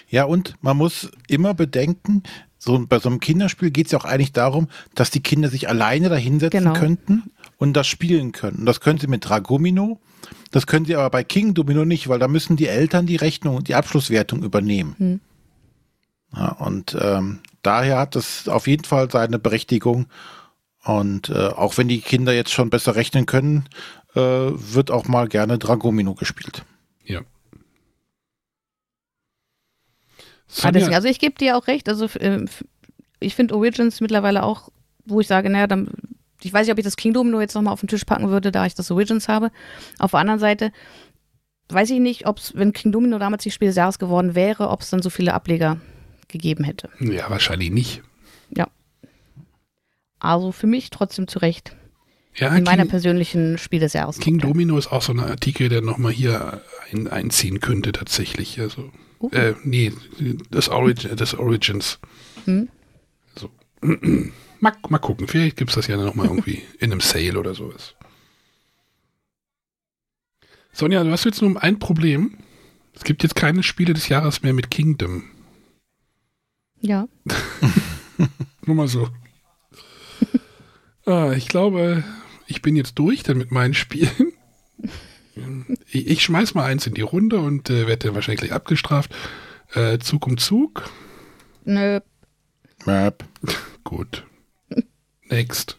[0.09, 2.23] Ja, und man muss immer bedenken,
[2.57, 5.69] so bei so einem Kinderspiel geht es ja auch eigentlich darum, dass die Kinder sich
[5.69, 6.73] alleine da hinsetzen Genau.
[6.73, 7.23] könnten
[7.57, 8.57] und das spielen können.
[8.59, 9.99] Und das können sie mit Dragomino,
[10.51, 13.55] das können sie aber bei King Domino nicht, weil da müssen die Eltern die Rechnung
[13.57, 14.95] und die Abschlusswertung übernehmen.
[14.97, 15.19] Hm.
[16.35, 20.07] Ja, und ähm, daher hat es auf jeden Fall seine Berechtigung.
[20.85, 23.67] Und äh, auch wenn die Kinder jetzt schon besser rechnen können,
[24.13, 26.63] äh, wird auch mal gerne Dragomino gespielt.
[27.03, 27.21] Ja.
[30.61, 31.89] Ah, deswegen, also ich gebe dir auch recht.
[31.89, 32.45] Also äh,
[33.19, 34.69] ich finde Origins mittlerweile auch,
[35.05, 35.89] wo ich sage, naja, dann,
[36.43, 38.51] ich weiß nicht, ob ich das King Domino jetzt nochmal auf den Tisch packen würde,
[38.51, 39.51] da ich das Origins habe.
[39.97, 40.71] Auf der anderen Seite
[41.69, 44.69] weiß ich nicht, ob es, wenn King Domino damals die Spiel des Jahres geworden wäre,
[44.69, 45.81] ob es dann so viele Ableger
[46.27, 46.89] gegeben hätte.
[46.99, 48.03] ja, wahrscheinlich nicht.
[50.19, 51.75] Also für mich trotzdem zu Recht.
[52.35, 54.19] Ja, In meiner King, persönlichen Spiel des Jahres.
[54.19, 56.61] King Domino ist auch so ein Artikel, der nochmal hier
[56.91, 58.59] ein, einziehen könnte tatsächlich.
[58.59, 58.91] Also,
[59.21, 59.29] Uh.
[59.31, 59.93] äh, nee,
[60.51, 61.99] das, Origin, das Origins.
[62.43, 62.67] Hm?
[63.39, 63.49] So.
[64.59, 67.95] mal, mal gucken, vielleicht gibt es das ja nochmal irgendwie in einem Sale oder sowas.
[70.73, 72.37] Sonja, du hast jetzt nur ein Problem.
[72.93, 75.23] Es gibt jetzt keine Spiele des Jahres mehr mit Kingdom.
[76.81, 77.07] Ja.
[78.65, 79.09] Nur mal so.
[81.05, 82.03] Ah, ich glaube,
[82.47, 84.33] ich bin jetzt durch dann mit meinen Spielen.
[85.87, 89.13] Ich, ich schmeiß mal eins in die Runde und äh, werde dann wahrscheinlich gleich abgestraft.
[89.73, 90.89] Äh, Zug um Zug.
[91.65, 91.99] Nö.
[92.85, 93.25] Map.
[93.83, 94.23] Gut.
[95.29, 95.77] Next.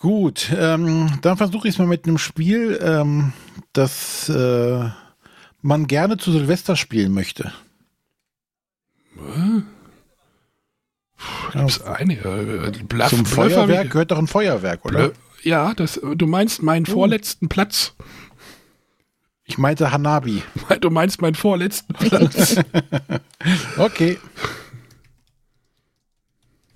[0.00, 3.34] Gut, ähm, dann versuche ich es mal mit einem Spiel, ähm,
[3.74, 4.88] das äh,
[5.60, 7.52] man gerne zu Silvester spielen möchte.
[9.16, 9.60] Äh?
[11.20, 12.14] Puh, Gibt's eine?
[12.14, 15.06] Äh, Bluff, Zum Feuerwerk gehört doch ein Feuerwerk, oder?
[15.06, 15.12] Blö-
[15.42, 16.92] Ja, das, du meinst meinen Oh.
[16.92, 17.94] vorletzten Platz.
[19.44, 20.42] Ich meinte Hanabi.
[20.80, 22.56] Du meinst meinen vorletzten Platz.
[23.76, 24.18] Okay,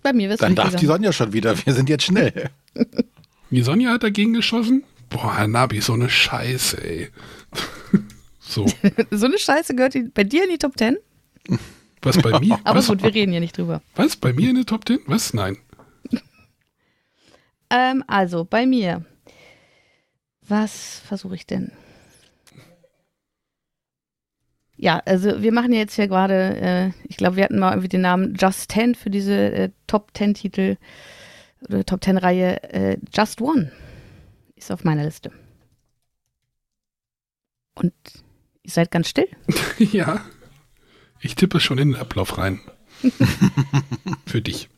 [0.02, 0.86] Bei mir wirst du dann nicht darf die.
[0.86, 1.56] Sonja schon wieder.
[1.64, 2.50] Wir sind jetzt schnell.
[3.50, 4.82] Die Sonja hat dagegen geschossen.
[5.10, 7.08] Boah, Hanabi, so eine Scheiße, ey.
[8.40, 8.66] so,
[9.12, 10.96] So eine Scheiße gehört bei dir in die Top Ten?
[12.04, 12.58] Was bei mir?
[12.64, 13.82] Aber was, gut, wir reden hier nicht drüber.
[13.94, 15.00] was, bei mir in der Top 10?
[15.06, 15.34] Was?
[15.34, 15.56] Nein.
[17.70, 19.04] Ähm, also, bei mir.
[20.46, 21.72] Was versuche ich denn?
[24.76, 28.02] Ja, also wir machen jetzt hier gerade, äh, ich glaube, wir hatten mal irgendwie den
[28.02, 30.76] Namen Just 10 für diese äh, Top 10 Titel
[31.68, 32.62] oder Top 10 Reihe.
[32.64, 33.72] Äh, Just One
[34.56, 35.30] ist auf meiner Liste.
[37.74, 37.92] Und
[38.62, 39.28] ihr seid ganz still.
[39.78, 40.20] ja.
[41.24, 42.60] Ich tippe schon in den Ablauf rein.
[44.26, 44.68] Für dich.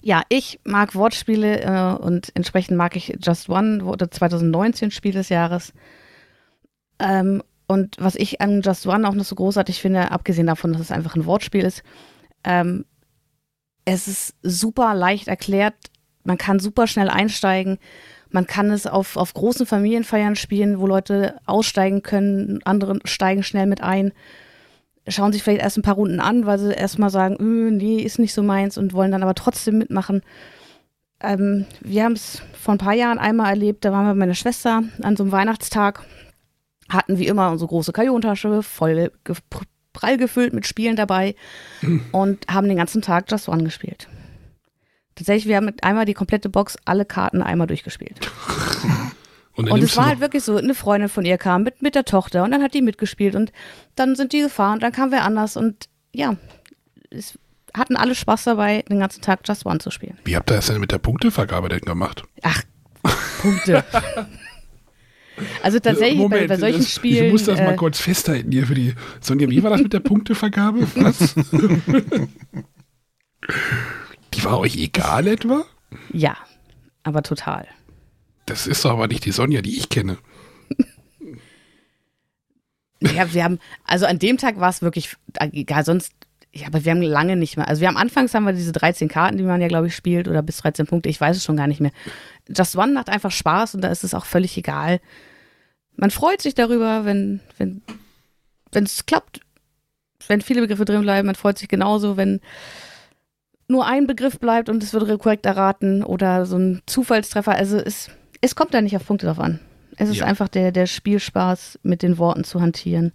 [0.00, 5.28] Ja, ich mag Wortspiele äh, und entsprechend mag ich Just One, wurde 2019 Spiel des
[5.28, 5.72] Jahres.
[7.00, 10.82] Ähm, und was ich an Just One auch noch so großartig finde, abgesehen davon, dass
[10.82, 11.82] es einfach ein Wortspiel ist,
[12.44, 12.84] ähm,
[13.84, 15.74] es ist super leicht erklärt,
[16.22, 17.78] man kann super schnell einsteigen,
[18.30, 23.66] man kann es auf, auf großen Familienfeiern spielen, wo Leute aussteigen können, andere steigen schnell
[23.66, 24.12] mit ein,
[25.08, 28.18] schauen sich vielleicht erst ein paar Runden an, weil sie erstmal sagen, "Äh, nee, ist
[28.18, 30.22] nicht so meins und wollen dann aber trotzdem mitmachen.
[31.22, 34.34] Ähm, wir haben es vor ein paar Jahren einmal erlebt, da waren wir bei meiner
[34.34, 36.02] Schwester an so einem Weihnachtstag,
[36.88, 39.36] hatten wie immer unsere große Kajontasche, voll ge
[39.92, 41.34] prall gefüllt mit Spielen dabei
[42.12, 44.08] und haben den ganzen Tag Just One gespielt.
[45.14, 48.20] Tatsächlich, wir haben mit einmal die komplette Box, alle Karten einmal durchgespielt.
[49.60, 52.04] Und, Und es war halt wirklich so, eine Freundin von ihr kam mit, mit der
[52.04, 53.52] Tochter und dann hat die mitgespielt und
[53.94, 56.36] dann sind die gefahren und dann kam wer anders und ja,
[57.10, 57.38] es
[57.74, 60.18] hatten alle Spaß dabei, den ganzen Tag Just One zu spielen.
[60.24, 62.24] Wie habt ihr das denn mit der Punktevergabe denn gemacht?
[62.42, 62.62] Ach,
[63.42, 63.84] Punkte.
[65.62, 67.26] Also tatsächlich bei, bei solchen das, Spielen.
[67.26, 68.94] Ich muss das mal äh, kurz festhalten hier für die.
[69.20, 70.86] Sonja, wie war das mit der Punktevergabe?
[70.96, 71.34] Was?
[74.34, 75.64] die war euch egal etwa?
[76.12, 76.36] ja,
[77.02, 77.66] aber total.
[78.50, 80.18] Das ist doch aber nicht die Sonja, die ich kenne.
[83.00, 86.12] Ja, wir haben, also an dem Tag war es wirklich, egal, sonst,
[86.52, 87.66] ja, aber wir haben lange nicht mehr.
[87.66, 90.28] Also wir haben anfangs haben wir diese 13 Karten, die man ja, glaube ich, spielt,
[90.28, 91.92] oder bis 13 Punkte, ich weiß es schon gar nicht mehr.
[92.48, 95.00] Just One macht einfach Spaß und da ist es auch völlig egal.
[95.96, 97.82] man freut sich darüber, wenn wenn
[98.72, 99.40] wenn es klappt,
[100.28, 101.26] wenn viele Begriffe drin bleiben.
[101.26, 102.40] Man freut sich genauso, wenn
[103.68, 107.52] nur ein Begriff bleibt und es wird korrekt erraten oder so ein Zufallstreffer.
[107.52, 109.60] Also es, es kommt da nicht auf Punkte drauf an.
[109.96, 110.26] Es ist Ja.
[110.26, 113.12] einfach der, der Spielspaß, mit den Worten zu hantieren.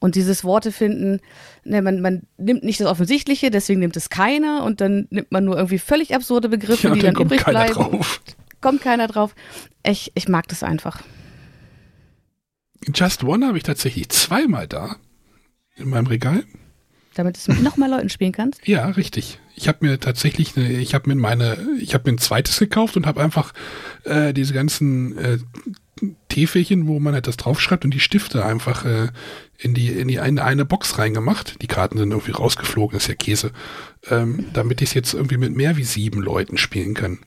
[0.00, 1.20] Und dieses Worte finden,
[1.64, 5.44] ne, man, man nimmt nicht das Offensichtliche, deswegen nimmt es keiner und dann nimmt man
[5.44, 7.74] nur irgendwie völlig absurde Begriffe, Ja, die dann dann, kommt übrig keiner bleiben.
[7.74, 8.20] drauf.
[8.60, 9.34] Kommt keiner drauf.
[9.84, 11.02] Ich, ich mag das einfach.
[12.94, 14.96] Just One habe ich tatsächlich zweimal da.
[15.76, 16.44] In meinem Regal.
[17.14, 18.66] Damit du es mit noch mehr Leuten spielen kannst.
[18.66, 19.38] Ja, richtig.
[19.58, 22.96] Ich habe mir tatsächlich, eine, ich habe mir meine, ich habe mir ein zweites gekauft
[22.96, 23.52] und habe einfach
[24.04, 25.38] äh, diese ganzen äh,
[26.28, 29.08] Täfelchen, wo man halt das draufschreibt und die Stifte einfach äh,
[29.58, 31.60] in die in die eine, eine Box reingemacht.
[31.60, 33.50] Die Karten sind irgendwie rausgeflogen, ist ja Käse,
[34.08, 37.18] ähm, damit ich es jetzt irgendwie mit mehr wie sieben Leuten spielen kann.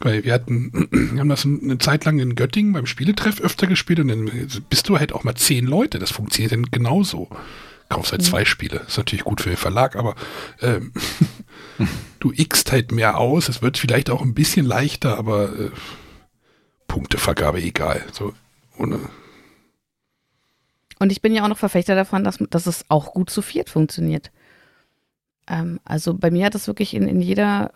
[0.00, 4.00] Weil wir hatten, wir haben das eine Zeit lang in Göttingen beim Spieletreff öfter gespielt
[4.00, 4.30] und dann
[4.68, 5.98] bist du halt auch mal zehn Leute.
[5.98, 7.30] Das funktioniert dann genauso.
[7.88, 8.80] Kaufst halt zwei Spiele.
[8.86, 10.14] Ist natürlich gut für den Verlag, aber
[10.60, 10.92] ähm,
[12.20, 13.48] du xst halt mehr aus.
[13.48, 15.70] Es wird vielleicht auch ein bisschen leichter, aber äh,
[16.88, 18.04] Punktevergabe egal.
[18.12, 18.32] So
[18.78, 18.98] ohne.
[20.98, 23.68] Und ich bin ja auch noch Verfechter davon, dass, dass es auch gut zu viert
[23.68, 24.30] funktioniert.
[25.46, 27.72] Ähm, also bei mir hat das wirklich in, in jeder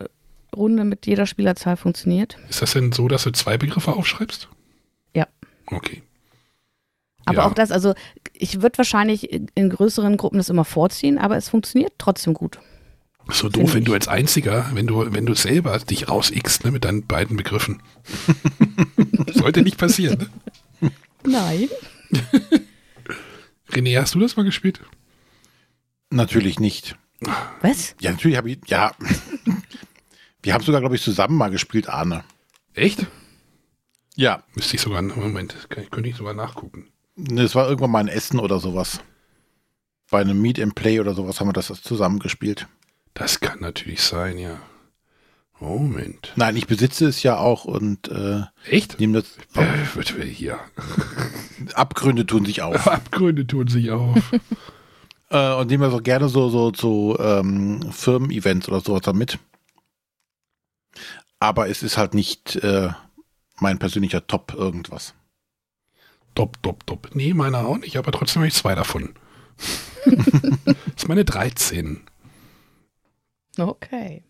[0.55, 2.37] Runde mit jeder Spielerzahl funktioniert.
[2.49, 4.49] Ist das denn so, dass du zwei Begriffe aufschreibst?
[5.13, 5.27] Ja.
[5.67, 6.01] Okay.
[7.25, 7.45] Aber Ja.
[7.47, 7.93] auch das, also
[8.33, 12.59] ich würde wahrscheinlich in größeren Gruppen das immer vorziehen, aber es funktioniert trotzdem gut.
[13.31, 13.85] So Finde doof, wenn ich.
[13.87, 17.81] du als Einziger, wenn du, wenn du selber dich rausixst, ne, mit deinen beiden Begriffen.
[19.33, 20.29] Sollte nicht passieren.
[20.81, 20.91] Ne?
[21.23, 21.69] Nein.
[23.71, 24.81] René, hast du das mal gespielt?
[26.09, 26.95] Natürlich nicht.
[27.61, 27.95] Was?
[27.99, 28.93] Ja, natürlich habe ich, ja.
[30.41, 32.23] Wir haben sogar, glaube ich, zusammen mal gespielt, Arne.
[32.73, 33.05] Echt?
[34.15, 34.43] Ja.
[34.55, 36.87] Müsste ich sogar, Moment, kann- könnte ich sogar nachgucken.
[37.27, 39.01] Das war irgendwann mal ein Essen oder sowas.
[40.09, 42.67] Bei einem Meet and Play oder sowas haben wir das zusammen gespielt.
[43.13, 44.59] Das kann natürlich sein, ja.
[45.59, 46.31] Moment.
[46.37, 48.99] Nein, ich besitze es ja auch und äh, Echt?
[48.99, 49.37] nehme das.
[49.55, 50.57] Äh, wird wir hier.
[51.73, 52.87] Abgründe tun sich auf.
[52.87, 54.17] Abgründe tun sich auf.
[55.29, 59.37] äh, und nehme das auch gerne so, so zu ähm, Firmen-Events oder sowas damit.
[61.41, 62.89] Aber es ist halt nicht äh,
[63.59, 65.13] mein persönlicher Top irgendwas.
[66.35, 67.09] Top, top, top.
[67.13, 69.09] Nee, meiner auch nicht, aber trotzdem habe ich zwei davon.
[70.05, 72.01] das ist meine 13.
[73.57, 74.23] Okay.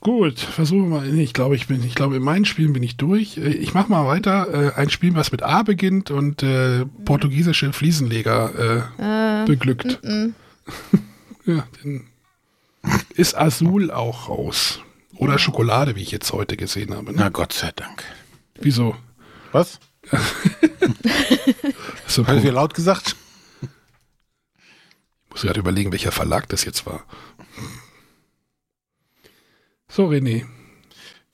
[0.00, 3.36] Gut, versuchen wir Ich glaube, ich bin, ich glaube, in meinen Spielen bin ich durch.
[3.38, 4.74] Äh, Ich mache mal weiter.
[4.76, 10.00] Äh, Ein Spiel, was mit A beginnt und äh, portugiesische Fliesenleger äh, Äh, beglückt.
[10.02, 10.34] mm,
[11.46, 12.04] Ja, dann
[13.14, 14.80] ist Azul auch raus.
[15.16, 17.12] Oder Schokolade, wie ich jetzt heute gesehen habe.
[17.12, 17.18] Ne?
[17.18, 18.02] Na Gott sei Dank.
[18.60, 18.96] Wieso?
[19.52, 19.78] Was?
[22.06, 23.16] So, Hast du ich hier laut gesagt?
[25.30, 27.04] muss gerade überlegen, welcher Verlag das jetzt war.
[29.88, 30.44] So, René.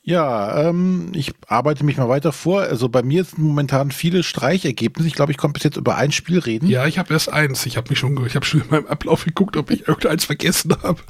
[0.03, 2.63] Ja, ähm, ich arbeite mich mal weiter vor.
[2.63, 5.07] Also bei mir sind momentan viele Streichergebnisse.
[5.09, 6.67] Ich glaube, ich konnte bis jetzt über ein Spiel reden.
[6.69, 7.67] Ja, ich habe erst eins.
[7.67, 10.75] Ich habe mich schon, ich habe schon in meinem Ablauf geguckt, ob ich irgendeins vergessen
[10.83, 11.01] habe.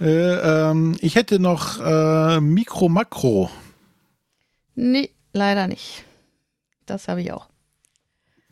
[0.00, 3.50] Äh, ähm, ich hätte noch äh, Mikro Makro.
[4.74, 6.04] nee, leider nicht.
[6.86, 7.48] Das habe ich auch.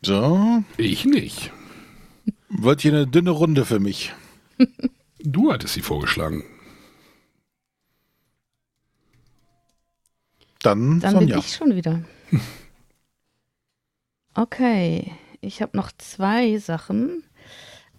[0.01, 1.51] So, Ich nicht.
[2.49, 4.13] wird hier eine dünne Runde für mich.
[5.19, 6.43] Du hattest sie vorgeschlagen.
[10.61, 11.35] Dann, Dann Sonja.
[11.35, 12.03] bin ich schon wieder.
[14.35, 15.11] Okay,
[15.41, 17.23] ich habe noch zwei Sachen.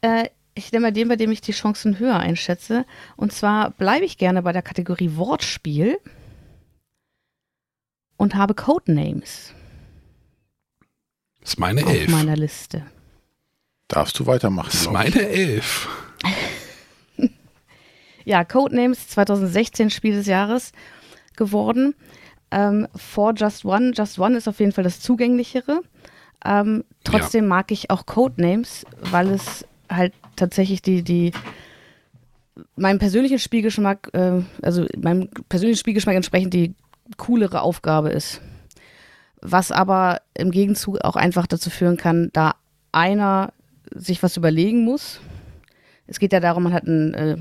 [0.00, 2.86] Äh, ich nehme mal den, bei dem ich die Chancen höher einschätze.
[3.16, 5.96] Und zwar bleibe ich gerne bei der Kategorie Wortspiel
[8.16, 9.54] und habe Codenames
[11.44, 12.10] Das ist meine auf Elf.
[12.10, 12.82] meiner Liste.
[13.86, 14.70] Darfst du weitermachen.
[14.72, 15.88] Das ist meine Elf.
[18.26, 20.72] Ja, Codenames 2016 Spiel des Jahres
[21.36, 21.94] geworden.
[22.50, 23.92] Ähm, vor Just One.
[23.94, 25.82] Just One ist auf jeden Fall das zugänglichere.
[26.42, 31.32] Ähm, trotzdem mag ich auch Codenames, weil es halt tatsächlich die, die
[32.76, 36.74] meinem persönlichen Spielgeschmack, äh, also meinem persönlichen Spielgeschmack entsprechend die
[37.18, 38.40] coolere Aufgabe ist.
[39.46, 42.54] Was aber im Gegenzug auch einfach dazu führen kann, da
[42.92, 43.52] einer
[43.94, 45.20] sich was überlegen muss.
[46.06, 47.36] Es geht ja darum, man hat ein, äh,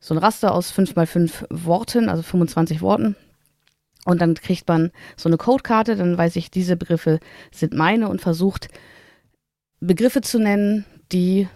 [0.00, 3.16] so ein Raster aus 5 mal 5 Worten, also 25 Worten.
[4.04, 7.20] Und dann kriegt man so eine Codekarte, dann weiß ich, diese Begriffe
[7.52, 8.68] sind meine und versucht
[9.80, 11.48] Begriffe zu nennen, die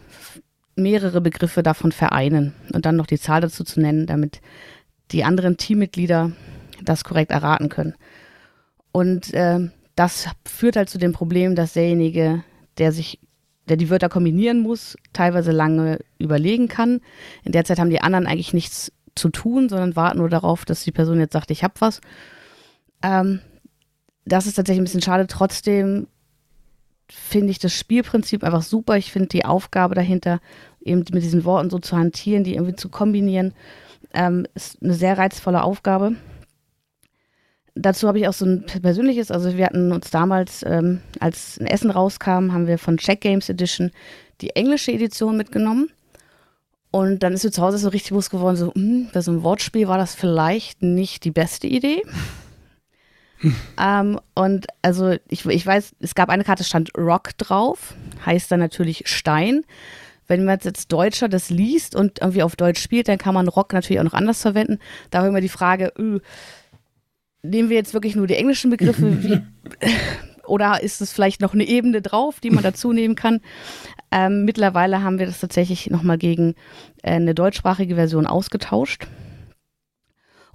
[0.77, 4.41] mehrere Begriffe davon vereinen und dann noch die Zahl dazu zu nennen, damit
[5.11, 6.33] die anderen Teammitglieder
[6.83, 7.95] das korrekt erraten können.
[8.93, 12.45] Und äh, das führt halt zu dem Problem, dass derjenige,
[12.79, 13.19] der sich,
[13.69, 17.01] der die Wörter kombinieren muss, teilweise lange überlegen kann.
[17.45, 20.85] In der Zeit haben die anderen eigentlich nichts zu tun, sondern warten nur darauf, dass
[20.85, 22.01] die Person jetzt sagt, ich hab was.
[23.03, 23.41] Ähm,
[24.25, 25.27] das ist tatsächlich ein bisschen schade.
[25.27, 26.07] Trotzdem
[27.11, 28.97] finde ich das Spielprinzip einfach super.
[28.97, 30.41] Ich finde die Aufgabe dahinter,
[30.81, 33.55] eben mit diesen Worten so zu hantieren, die irgendwie zu kombinieren,
[34.15, 36.17] ähm, ist eine sehr reizvolle Aufgabe.
[37.75, 41.67] Dazu habe ich auch so ein persönliches, also wir hatten uns damals, ähm, als ein
[41.67, 43.91] Essen rauskam, haben wir von Check Games Edition
[44.43, 45.89] die englische Edition mitgenommen.
[46.91, 49.43] Und dann ist mir zu Hause so richtig bewusst geworden, so, hm, bei so einem
[49.43, 52.03] Wortspiel war das vielleicht nicht die beste Idee.
[53.39, 53.55] Hm.
[53.77, 57.95] Ähm, und also ich, ich weiß, es gab eine Karte, stand Rock drauf,
[58.25, 59.65] heißt dann natürlich Stein.
[60.29, 63.73] Wenn man jetzt Deutscher das liest und irgendwie auf Deutsch spielt, dann kann man Rock
[63.73, 64.79] natürlich auch noch anders verwenden.
[65.11, 66.21] Da ich immer die Frage, öh,
[67.43, 69.41] nehmen wir jetzt wirklich nur die englischen Begriffe wie,
[70.47, 73.41] oder ist es vielleicht noch eine Ebene drauf, die man dazu nehmen kann?
[74.11, 76.55] Ähm, mittlerweile haben wir das tatsächlich nochmal gegen
[77.03, 79.07] äh, eine deutschsprachige Version ausgetauscht.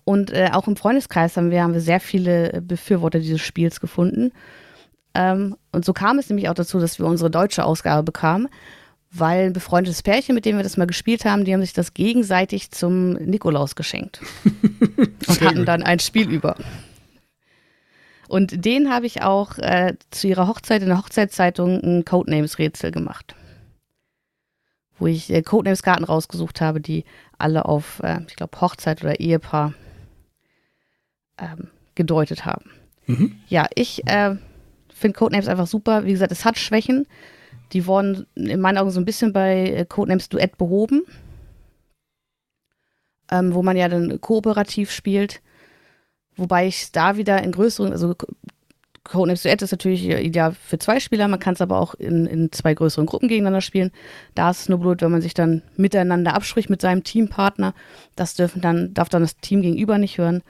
[0.03, 4.31] Und äh, auch im Freundeskreis haben wir, haben wir sehr viele Befürworter dieses Spiels gefunden.
[5.13, 8.47] Ähm, und so kam es nämlich auch dazu, dass wir unsere deutsche Ausgabe bekamen,
[9.19, 11.93] weil ein befreundetes Pärchen, mit dem wir das mal gespielt haben, die haben sich das
[11.93, 14.21] gegenseitig zum Nikolaus geschenkt.
[15.27, 16.55] und hatten dann ein Spiel über.
[18.27, 23.35] Und den habe ich auch äh, zu ihrer Hochzeit in der Hochzeitszeitung ein Codenames-Rätsel gemacht.
[24.99, 27.05] Wo ich äh, Codenames-Karten rausgesucht habe, die
[27.37, 29.73] alle auf, äh, ich glaube, Hochzeit oder Ehepaar
[31.37, 32.69] ähm, gedeutet haben.
[33.05, 33.39] Mhm.
[33.47, 34.35] Ja, ich äh,
[34.93, 36.03] finde Codenames einfach super.
[36.03, 37.07] Wie gesagt, es hat Schwächen.
[37.73, 41.03] Die wurden in meinen Augen so ein bisschen bei äh, Codenames Duett behoben,
[43.31, 45.41] ähm, wo man ja dann kooperativ spielt.
[46.35, 48.15] Wobei ich da wieder in größeren, also
[49.03, 52.51] Codenames Duett ist natürlich ideal für zwei Spieler, man kann es aber auch in, in
[52.51, 53.91] zwei größeren Gruppen gegeneinander spielen.
[54.35, 57.73] Da ist es nur blöd, wenn man sich dann miteinander abspricht mit seinem Teampartner.
[58.15, 60.43] Das dürfen dann, darf dann das Team gegenüber nicht hören.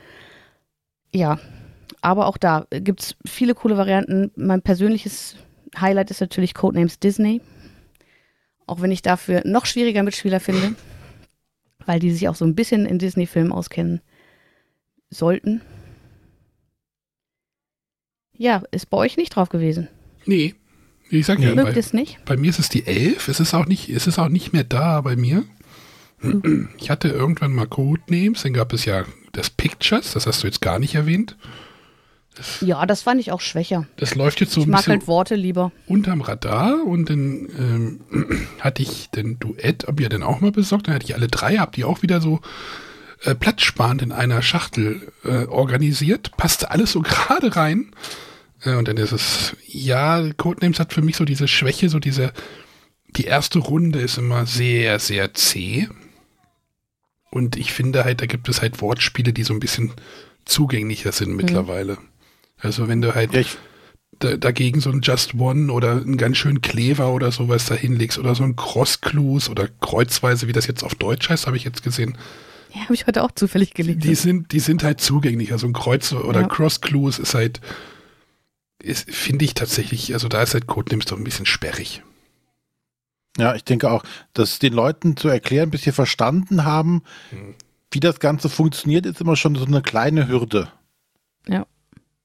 [1.14, 1.40] Ja,
[2.02, 4.32] aber auch da gibt es viele coole Varianten.
[4.36, 5.36] Mein persönliches
[5.82, 7.42] Highlight ist natürlich Codenames Disney.
[8.66, 10.76] Auch wenn ich dafür noch schwieriger Mitspieler finde,
[11.86, 14.02] weil die sich auch so ein bisschen in Disney-Filmen auskennen
[15.10, 15.62] sollten.
[18.34, 19.88] Ja, ist bei euch nicht drauf gewesen.
[20.26, 20.56] Nee.
[21.10, 22.24] Ich sag ja, Mögt bei, es nicht?
[22.26, 23.30] bei mir ist es die 11.
[23.30, 25.46] Es ist auch nicht, es ist auch nicht mehr da bei mir.
[26.78, 30.62] Ich hatte irgendwann mal Codenames, dann gab es ja das Pictures, das hast du jetzt
[30.62, 31.38] gar nicht erwähnt.
[32.62, 33.88] Ja, das fand ich auch schwächer.
[33.98, 35.72] Das läuft jetzt so ich ein mag bisschen halt Worte lieber.
[35.88, 38.00] unterm Radar und dann ähm,
[38.60, 41.58] hatte ich den Duett, ob ihr denn auch mal besorgt, dann hatte ich alle drei,
[41.58, 42.40] habt ihr auch wieder so
[43.24, 47.92] äh, platzsparend in einer Schachtel äh, organisiert, passte alles so gerade rein.
[48.64, 52.34] Äh, und dann ist es, ja, Codenames hat für mich so diese Schwäche, so diese,
[53.16, 55.88] die erste Runde ist immer sehr, sehr zäh.
[57.30, 59.92] Und ich finde halt, da gibt es halt Wortspiele, die so ein bisschen
[60.46, 61.38] zugänglicher sind mhm.
[61.38, 61.94] mittlerweile.
[61.94, 62.17] Mhm.
[62.60, 63.42] Also wenn du halt ja,
[64.20, 68.18] da, dagegen so ein Just One oder einen ganz schönen Klever oder sowas da hinlegst
[68.18, 71.84] oder so ein Cross-Clues oder kreuzweise, wie das jetzt auf Deutsch heißt, habe ich jetzt
[71.84, 72.18] gesehen.
[72.74, 74.00] Ja, habe ich heute auch zufällig gelesen.
[74.00, 75.52] Die sind, die sind halt zugänglich.
[75.52, 76.48] Also ein Kreuz oder ja.
[76.48, 77.62] Cross-Clues ist halt,
[78.84, 82.04] finde ich tatsächlich, also da ist halt Codenames doch ein bisschen sperrig.
[83.38, 84.04] Ja, ich denke auch,
[84.34, 87.54] dass den Leuten zu erklären, bis sie verstanden haben, hm.
[87.92, 90.72] wie das Ganze funktioniert, ist immer schon so eine kleine Hürde.
[91.48, 91.68] Ja.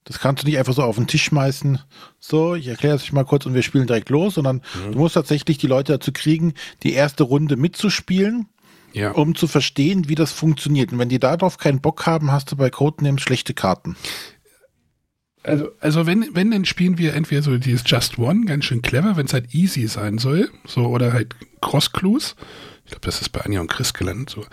[0.05, 1.79] Das kannst du nicht einfach so auf den Tisch schmeißen.
[2.19, 4.91] So, ich erkläre es euch mal kurz und wir spielen direkt los, sondern mhm.
[4.91, 8.47] du musst tatsächlich die Leute dazu kriegen, die erste Runde mitzuspielen,
[8.91, 9.11] ja.
[9.11, 10.91] um zu verstehen, wie das funktioniert.
[10.91, 13.95] Und wenn die darauf keinen Bock haben, hast du bei Codenames schlechte Karten.
[15.43, 19.17] Also, also wenn, wenn, dann spielen wir entweder so dieses Just One, ganz schön clever,
[19.17, 22.35] wenn es halt easy sein soll, so, oder halt Cross-Clues.
[22.85, 24.45] Ich glaube, das ist bei Anja und Chris gelandet, so.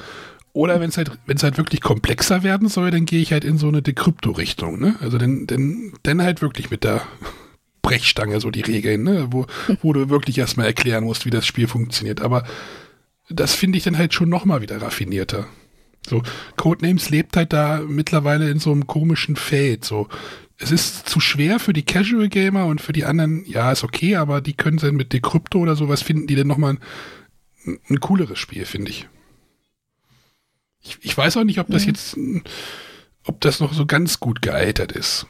[0.53, 3.45] Oder wenn es halt, wenn es halt wirklich komplexer werden soll, dann gehe ich halt
[3.45, 4.97] in so eine Dekrypto-Richtung, ne?
[5.01, 7.03] Also dann, dann, dann halt wirklich mit der
[7.83, 9.29] Brechstange so die Regeln, ne?
[9.31, 9.47] Wo,
[9.81, 12.21] wo du wirklich erstmal erklären musst, wie das Spiel funktioniert.
[12.21, 12.45] Aber
[13.29, 15.47] das finde ich dann halt schon nochmal wieder raffinierter.
[16.07, 16.23] So,
[16.57, 19.85] Codenames lebt halt da mittlerweile in so einem komischen Feld.
[19.85, 20.09] So,
[20.59, 24.17] es ist zu schwer für die Casual Gamer und für die anderen, ja, ist okay,
[24.17, 26.79] aber die können dann mit Decrypto oder sowas finden, die dann nochmal
[27.67, 29.09] ein, ein cooleres Spiel, finde ich.
[30.83, 30.99] Ich.
[31.03, 32.17] Ich weiß auch nicht, ob das jetzt,
[33.25, 35.27] ob das noch so ganz gut gealtert ist.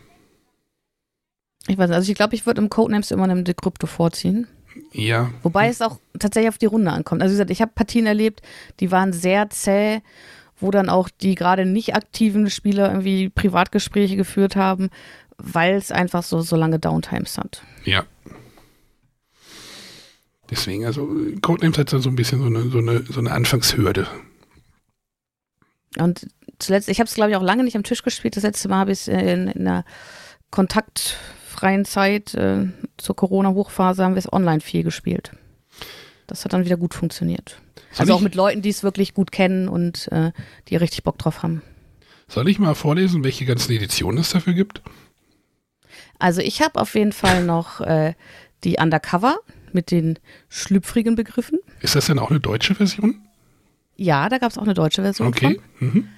[1.69, 4.47] Ich weiß nicht, also ich glaube, ich würde im Codenames immer einem Decrypto vorziehen.
[4.93, 5.31] Ja.
[5.43, 7.23] Wobei es auch tatsächlich auf die Runde ankommt.
[7.23, 8.43] Also wie gesagt, ich habe Partien erlebt,
[8.81, 10.01] die waren sehr zäh,
[10.59, 14.91] wo dann auch die gerade nicht aktiven Spieler irgendwie Privatgespräche geführt haben,
[15.39, 17.63] weil es einfach so, so lange Downtimes hat.
[17.85, 18.05] Ja.
[20.51, 21.09] Deswegen, also
[21.41, 24.09] Codenames hat so ein bisschen so eine, so eine, so eine Anfangshürde.
[25.99, 26.29] Und
[26.59, 28.37] zuletzt, ich habe es glaube ich auch lange nicht am Tisch gespielt.
[28.37, 29.85] Das letzte Mal habe ich es in, in einer
[30.51, 32.67] kontaktfreien Zeit äh,
[32.97, 35.33] zur Corona-Hochphase haben wir es online viel gespielt.
[36.27, 37.61] Das hat dann wieder gut funktioniert.
[37.93, 40.33] Soll also auch mit Leuten, die es wirklich gut kennen und äh,
[40.69, 41.63] die richtig Bock drauf haben.
[42.29, 44.83] Soll ich mal vorlesen, welche ganzen Editionen es dafür gibt?
[46.21, 48.15] Also ich habe auf jeden Fall noch äh,
[48.63, 49.39] die Undercover
[49.73, 50.19] mit den
[50.49, 51.59] schlüpfrigen Begriffen.
[51.81, 53.27] Ist das denn auch eine deutsche Version?
[54.03, 55.53] Ja, da gab es auch eine deutsche Version von.
[55.53, 55.61] Okay.
[55.79, 56.09] Mhm.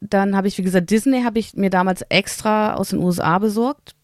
[0.00, 3.96] Dann habe ich, wie gesagt, Disney habe ich mir damals extra aus den USA besorgt,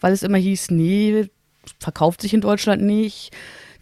[0.00, 1.30] weil es immer hieß, nee,
[1.80, 3.30] verkauft sich in Deutschland nicht.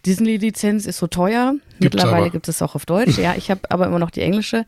[0.05, 1.55] Disney-Lizenz ist so teuer.
[1.81, 2.29] Gibt's Mittlerweile aber.
[2.29, 3.17] gibt es auch auf Deutsch.
[3.17, 4.65] Ja, ich habe aber immer noch die englische.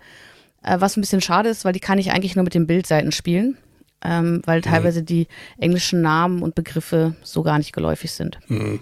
[0.62, 3.14] Äh, was ein bisschen schade ist, weil die kann ich eigentlich nur mit den Bildseiten
[3.14, 3.58] spielen,
[4.04, 5.28] ähm, weil teilweise die
[5.58, 8.38] englischen Namen und Begriffe so gar nicht geläufig sind.
[8.48, 8.82] Mhm.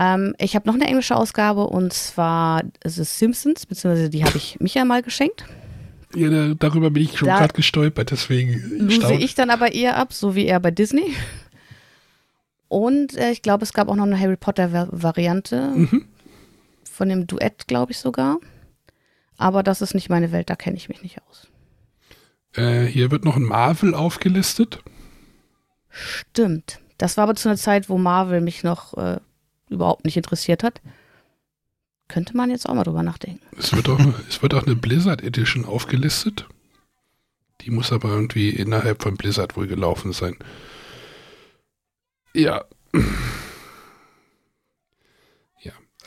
[0.00, 4.58] Ähm, ich habe noch eine englische Ausgabe und zwar The Simpsons, beziehungsweise die habe ich
[4.58, 5.44] Micha mal geschenkt.
[6.14, 8.54] Ja, da, darüber bin ich schon gerade gestolpert, deswegen
[8.88, 11.14] lose ich dann aber eher ab, so wie er bei Disney.
[12.68, 16.06] Und äh, ich glaube, es gab auch noch eine Harry Potter-Variante Mhm.
[16.90, 18.38] von dem Duett, glaube ich sogar.
[19.36, 21.48] Aber das ist nicht meine Welt, da kenne ich mich nicht aus.
[22.56, 24.80] Äh, hier wird noch ein Marvel aufgelistet.
[25.88, 26.80] Stimmt.
[26.98, 29.18] Das war aber zu einer Zeit, wo Marvel mich noch äh,
[29.70, 30.80] überhaupt nicht interessiert hat.
[32.08, 33.40] Könnte man jetzt auch mal drüber nachdenken.
[33.56, 36.46] Es wird, auch, es wird auch eine Blizzard Edition aufgelistet.
[37.62, 40.36] Die muss aber irgendwie innerhalb von Blizzard wohl gelaufen sein.
[42.34, 42.64] Ja.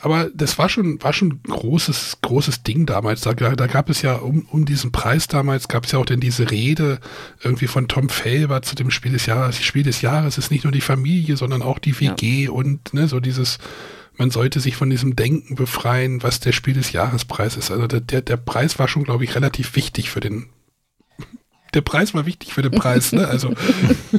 [0.04, 0.10] Ja.
[0.10, 3.22] Aber das war schon, war schon ein großes, großes Ding damals.
[3.22, 6.20] Da, da gab es ja um, um diesen Preis damals, gab es ja auch denn
[6.20, 7.00] diese Rede
[7.42, 9.62] irgendwie von Tom Felber zu dem Spiel des Jahres.
[9.62, 13.18] Spiel des Jahres ist nicht nur die Familie, sondern auch die WG und ne, so
[13.18, 13.58] dieses,
[14.16, 17.70] man sollte sich von diesem Denken befreien, was der Spiel des Jahrespreis ist.
[17.70, 20.46] Also der, der, Preis war schon, glaube ich, relativ wichtig für den.
[21.72, 23.26] Der Preis war wichtig für den Preis, ne?
[23.26, 23.54] Also.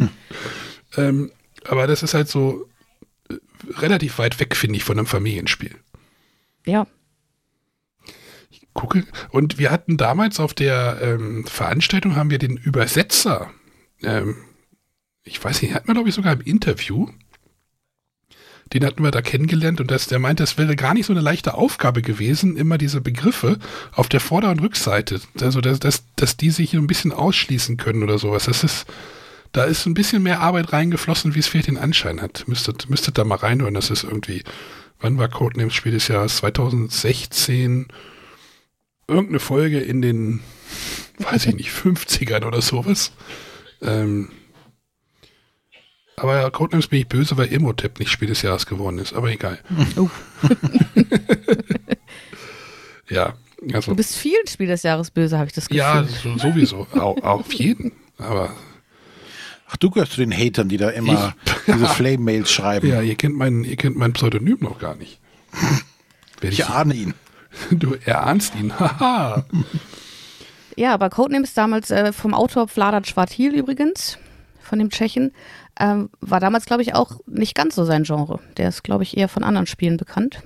[0.97, 1.31] ähm,
[1.63, 2.67] aber das ist halt so
[3.77, 5.75] relativ weit weg, finde ich, von einem Familienspiel.
[6.65, 6.87] Ja,
[8.75, 9.05] Gucke.
[9.29, 13.49] Und wir hatten damals auf der ähm, Veranstaltung haben wir den Übersetzer,
[14.03, 14.35] ähm,
[15.23, 17.07] ich weiß nicht, hatten wir glaube ich sogar im Interview.
[18.73, 21.21] Den hatten wir da kennengelernt und das, der meinte, das wäre gar nicht so eine
[21.21, 23.59] leichte Aufgabe gewesen, immer diese Begriffe
[23.91, 28.03] auf der Vorder- und Rückseite, also dass, dass, dass die sich ein bisschen ausschließen können
[28.03, 28.45] oder sowas.
[28.45, 28.87] Das ist,
[29.55, 32.45] da ist ein bisschen mehr Arbeit reingeflossen, wie es vielleicht den Anschein hat.
[32.45, 34.43] Müsstet, müsstet da mal reinhören, das ist irgendwie,
[34.99, 36.37] wann war Codenames Spiel des Jahres?
[36.37, 37.87] 2016,
[39.07, 40.41] irgendeine Folge in den,
[41.19, 43.13] weiß ich nicht, 50ern oder sowas.
[43.81, 44.29] Ähm,
[46.17, 49.59] aber Codenames bin ich böse, weil Imhotep nicht Spiel des Jahres geworden ist, aber egal.
[49.95, 50.09] Oh.
[53.09, 53.35] ja,
[53.71, 55.77] also, du bist vielen Spiel des Jahres böse, habe ich das Gefühl.
[55.77, 57.93] ja, so, sowieso, au, auf jeden.
[58.17, 58.53] Aber
[59.75, 61.35] Ach, du gehörst zu den Hatern, die da immer
[61.67, 62.87] diese Flame-Mails schreiben.
[62.87, 65.19] ja, ihr kennt mein, ihr kennt mein Pseudonym noch gar nicht.
[66.39, 67.13] Wenn Ich ahne ihn.
[67.71, 69.45] du erahnst ihn, haha.
[70.77, 74.17] Ja, aber Codenames damals äh, vom Autor Vladat Schwartil übrigens,
[74.61, 75.33] von dem Tschechen,
[75.77, 78.39] ähm, war damals, glaube ich, auch nicht ganz so sein Genre.
[78.55, 80.41] Der ist, glaube ich, eher von anderen Spielen bekannt.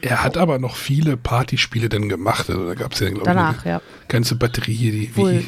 [0.00, 2.48] Er hat aber noch viele Partyspiele dann gemacht.
[2.50, 3.82] Also da gab es ja, glaube ich, Danach, eine ja.
[4.06, 5.46] ganze Batterie, die Wohl wie,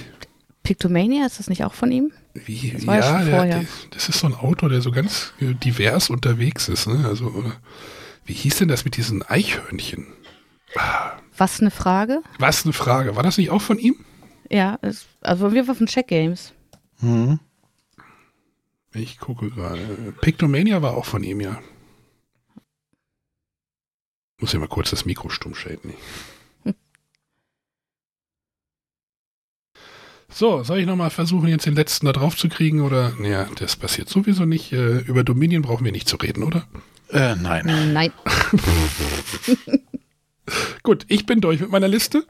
[0.63, 2.13] Pictomania, ist das nicht auch von ihm?
[2.35, 3.59] wie Das war ja ja, schon der, vorher.
[3.61, 6.87] der, das ist so ein Autor, der so ganz äh, divers unterwegs ist.
[6.87, 7.05] Ne?
[7.07, 7.53] Also, oder,
[8.25, 10.07] wie hieß denn das mit diesen Eichhörnchen?
[11.37, 12.23] Was eine Frage?
[12.39, 13.17] Was eine Frage.
[13.17, 13.97] War das nicht auch von ihm?
[14.51, 16.53] Ja, ist, also jeden Fall von Check Games.
[17.01, 17.41] Hm.
[18.93, 19.81] Ich gucke gerade.
[20.21, 21.61] Pictomania war auch von ihm, ja.
[24.39, 25.95] Muss ja mal kurz das Mikro stumm schalten.
[30.33, 32.81] So, soll ich nochmal versuchen, jetzt den letzten da drauf zu kriegen?
[32.81, 34.73] Oder, naja, das passiert sowieso nicht.
[34.73, 36.67] Äh, über Dominion brauchen wir nicht zu reden, oder?
[37.09, 37.93] Äh, nein.
[37.93, 38.13] Nein.
[40.83, 42.25] Gut, ich bin durch mit meiner Liste.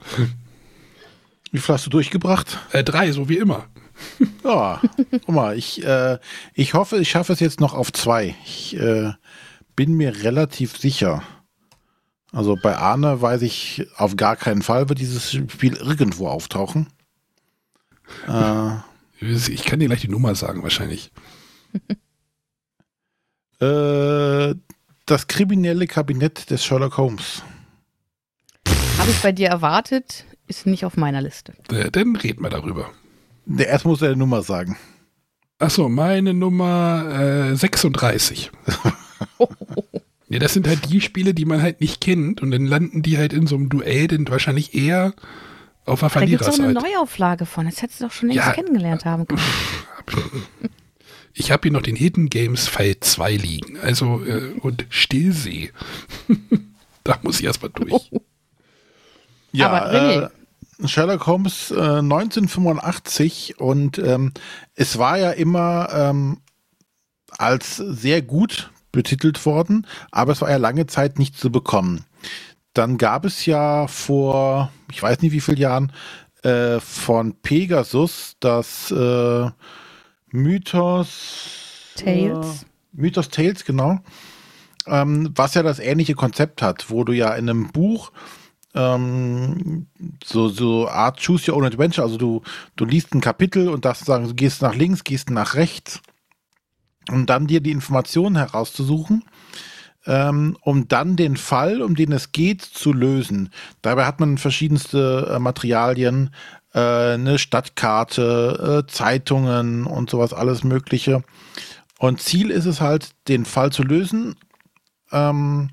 [1.52, 2.58] Wie viel hast du durchgebracht?
[2.72, 3.66] Äh, drei, so wie immer.
[4.44, 6.18] Ja, guck mal, ich, äh,
[6.54, 8.34] ich hoffe, ich schaffe es jetzt noch auf zwei.
[8.46, 9.12] Ich äh,
[9.76, 11.22] bin mir relativ sicher.
[12.32, 16.86] Also bei Arne weiß ich, auf gar keinen Fall wird dieses Spiel irgendwo auftauchen.
[18.28, 18.76] Äh,
[19.20, 21.12] Ich kann dir gleich die Nummer sagen, wahrscheinlich.
[23.60, 24.54] äh,
[25.06, 27.42] das kriminelle Kabinett des Sherlock Holmes.
[28.98, 31.54] Habe ich bei dir erwartet, ist nicht auf meiner Liste.
[31.70, 32.90] Äh, dann reden wir darüber.
[33.46, 34.76] Der erst muss er eine Nummer sagen.
[35.58, 38.50] Achso, meine Nummer äh, 36.
[40.28, 43.18] ja, das sind halt die Spiele, die man halt nicht kennt und dann landen die
[43.18, 45.12] halt in so einem Duell, denn wahrscheinlich eher
[45.90, 46.78] auf der Da gibt es Verliererseite.
[46.80, 47.66] eine Neuauflage von.
[47.66, 48.52] Das hättest du doch schon längst Ja.
[48.52, 49.40] kennengelernt haben können.
[51.34, 53.78] Ich habe hier noch den Hidden Games Fall 2 liegen.
[53.80, 55.72] Also, äh, und Stillsee.
[57.04, 58.10] da muss ich erstmal durch.
[59.52, 60.30] Ja, Aber
[60.82, 64.32] äh, Sherlock Holmes äh, 1985 und ähm,
[64.76, 66.38] es war ja immer ähm,
[67.36, 72.04] als sehr gut betitelt worden, aber es war ja lange Zeit nicht zu bekommen.
[72.74, 75.92] Dann gab es ja vor, ich weiß nicht wie vielen Jahren,
[76.42, 79.50] äh, von Pegasus das äh,
[80.30, 82.62] Mythos Tales.
[82.62, 83.98] Äh, Mythos Tales, genau.
[84.86, 88.12] Ähm, was ja das ähnliche Konzept hat, wo du ja in einem Buch
[88.74, 89.86] ähm,
[90.24, 92.42] so, so Art Choose Your Own Adventure, also du,
[92.76, 96.00] du liest ein Kapitel und darfst sagen, du gehst nach links, gehst nach rechts,
[97.10, 99.24] um dann dir die Informationen herauszusuchen,
[100.06, 103.50] ähm, um dann den Fall, um den es geht, zu lösen.
[103.82, 106.30] Dabei hat man verschiedenste äh, Materialien,
[106.72, 111.22] äh, eine Stadtkarte, äh, Zeitungen und sowas, alles Mögliche.
[111.98, 114.36] Und Ziel ist es halt, den Fall zu lösen.
[115.12, 115.70] Ähm,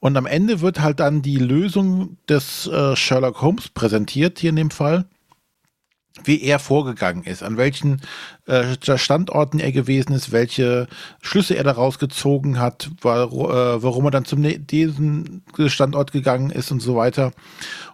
[0.00, 4.56] und am Ende wird halt dann die Lösung des äh, Sherlock Holmes präsentiert, hier in
[4.56, 5.06] dem Fall,
[6.24, 8.00] wie er vorgegangen ist, an welchen
[8.46, 10.88] äh, Standorten er gewesen ist, welche
[11.22, 16.70] Schlüsse er daraus gezogen hat, war, äh, warum er dann zum diesen Standort gegangen ist
[16.70, 17.32] und so weiter.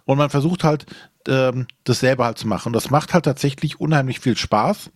[0.05, 0.85] Und man versucht halt,
[1.27, 2.69] ähm, das selber halt zu machen.
[2.69, 4.91] Und das macht halt tatsächlich unheimlich viel Spaß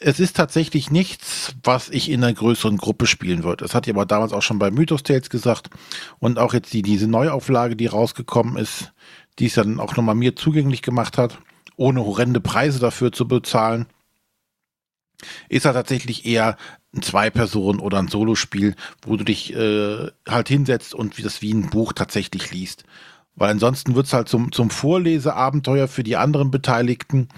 [0.00, 3.64] es ist tatsächlich nichts, was ich in einer größeren Gruppe spielen würde.
[3.64, 5.70] Das hatte ich aber damals auch schon bei Mythos Tales gesagt.
[6.18, 8.92] Und auch jetzt die, diese Neuauflage, die rausgekommen ist,
[9.38, 11.38] die es dann auch nochmal mir zugänglich gemacht hat,
[11.76, 13.86] ohne horrende Preise dafür zu bezahlen,
[15.48, 16.56] ist halt tatsächlich eher
[16.94, 21.70] ein Zwei-Personen- oder ein Solospiel, wo du dich äh, halt hinsetzt und das wie ein
[21.70, 22.84] Buch tatsächlich liest.
[23.36, 27.28] Weil ansonsten wird es halt zum, zum Vorleseabenteuer für die anderen Beteiligten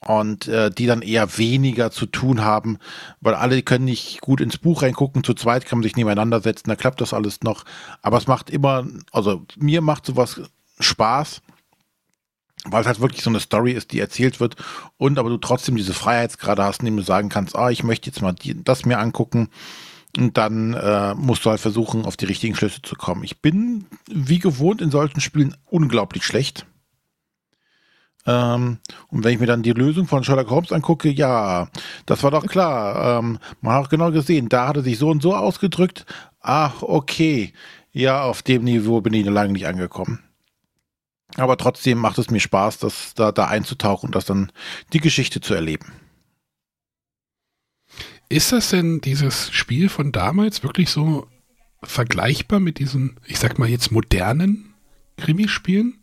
[0.00, 2.78] und äh, die dann eher weniger zu tun haben,
[3.20, 5.24] weil alle können nicht gut ins Buch reingucken.
[5.24, 7.64] Zu zweit kann man sich nebeneinander setzen, da klappt das alles noch.
[8.02, 10.40] Aber es macht immer, also mir macht sowas
[10.80, 11.42] Spaß,
[12.64, 14.56] weil es halt wirklich so eine Story ist, die erzählt wird
[14.96, 18.22] und aber du trotzdem diese Freiheitsgrade hast, indem du sagen kannst, ah, ich möchte jetzt
[18.22, 19.48] mal die, das mir angucken.
[20.16, 23.24] Und dann äh, musst du halt versuchen, auf die richtigen Schlüsse zu kommen.
[23.24, 26.66] Ich bin, wie gewohnt, in solchen Spielen unglaublich schlecht.
[28.26, 28.78] Ähm,
[29.08, 31.68] und wenn ich mir dann die Lösung von Sherlock Holmes angucke, ja,
[32.06, 33.18] das war doch klar.
[33.18, 36.06] Ähm, man hat auch genau gesehen, da hat er sich so und so ausgedrückt.
[36.40, 37.52] Ach, okay.
[37.92, 40.20] Ja, auf dem Niveau bin ich noch lange nicht angekommen.
[41.36, 44.52] Aber trotzdem macht es mir Spaß, das da, da einzutauchen und das dann
[44.92, 45.86] die Geschichte zu erleben.
[48.28, 51.26] Ist das denn dieses Spiel von damals wirklich so
[51.82, 54.74] vergleichbar mit diesen, ich sag mal jetzt modernen
[55.16, 55.98] Krimispielen?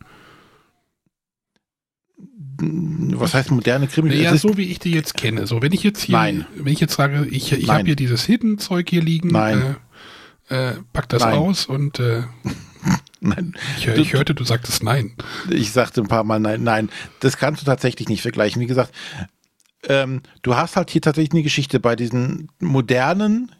[2.64, 4.10] Was heißt moderne Krimi?
[4.10, 5.46] Naja, Es ist- so wie ich die jetzt kenne.
[5.46, 6.46] So, wenn ich jetzt hier, Nein.
[6.54, 9.76] wenn ich jetzt sage, ich, ich habe hier dieses Hidden-Zeug hier liegen, Nein.
[10.48, 11.34] Äh, äh, pack das Nein.
[11.34, 12.22] aus und äh,
[13.24, 15.14] Nein, ich, ich hörte, du sagtest nein.
[15.48, 16.90] ich sagte ein paar Mal nein, nein,
[17.20, 18.60] das kannst du tatsächlich nicht vergleichen.
[18.60, 18.92] Wie gesagt,
[19.84, 21.78] ähm, du hast halt hier tatsächlich eine Geschichte.
[21.78, 23.52] Bei diesen modernen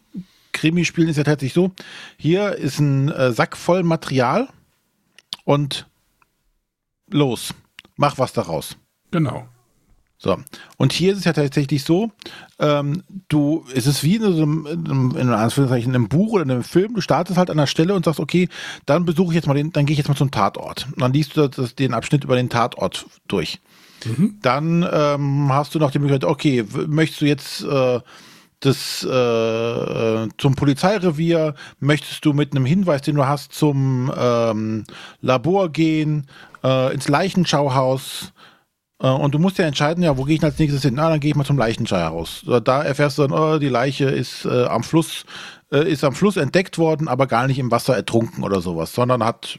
[0.50, 1.70] Krimispielen ist ja tatsächlich so,
[2.16, 4.48] hier ist ein äh, Sack voll Material
[5.44, 5.86] und
[7.08, 7.54] los,
[7.96, 8.76] mach was daraus.
[9.12, 9.46] Genau.
[10.22, 10.38] So.
[10.76, 12.12] Und hier ist es ja tatsächlich so,
[12.60, 16.44] ähm, du, es ist wie in so einem, in in Anführungszeichen, in einem Buch oder
[16.44, 18.48] in einem Film, du startest halt an der Stelle und sagst, okay,
[18.86, 20.86] dann besuche ich jetzt mal den, dann gehe ich jetzt mal zum Tatort.
[20.92, 23.60] Und dann liest du das, den Abschnitt über den Tatort durch.
[24.42, 28.00] Dann ähm, hast du noch die Möglichkeit, okay, möchtest du jetzt äh,
[28.60, 34.84] das äh, zum Polizeirevier, möchtest du mit einem Hinweis, den du hast, zum ähm,
[35.20, 36.28] Labor gehen,
[36.62, 38.31] äh, ins Leichenschauhaus,
[39.08, 40.98] Und du musst ja entscheiden, ja, wo gehe ich als nächstes hin?
[40.98, 42.44] Ah, dann gehe ich mal zum Leichenschauhaus.
[42.46, 45.24] Äh, Da erfährst du dann, oh, die Leiche ist äh, am Fluss,
[45.72, 49.24] äh, ist am Fluss entdeckt worden, aber gar nicht im Wasser ertrunken oder sowas, sondern
[49.24, 49.58] hat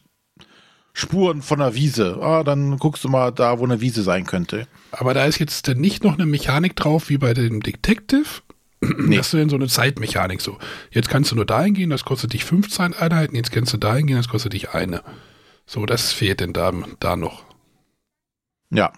[0.93, 2.19] Spuren von einer Wiese.
[2.21, 4.67] Ah, dann guckst du mal da, wo eine Wiese sein könnte.
[4.91, 8.25] Aber da ist jetzt dann nicht noch eine Mechanik drauf wie bei dem Detective.
[8.97, 9.17] Nee.
[9.17, 10.57] Hast du denn so eine Zeitmechanik so?
[10.91, 14.07] Jetzt kannst du nur dahin gehen, das kostet dich 15 Einheiten, jetzt kannst du dahin
[14.07, 15.01] gehen, das kostet dich eine.
[15.65, 17.45] So, das fehlt denn da, da noch.
[18.71, 18.91] Ja.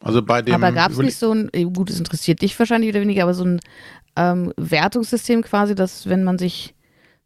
[0.00, 0.54] Also bei dem.
[0.54, 3.34] aber gab es nicht so ein, eh, gut, es interessiert dich wahrscheinlich wieder weniger, aber
[3.34, 3.60] so ein
[4.16, 6.74] ähm, Wertungssystem quasi, dass wenn man sich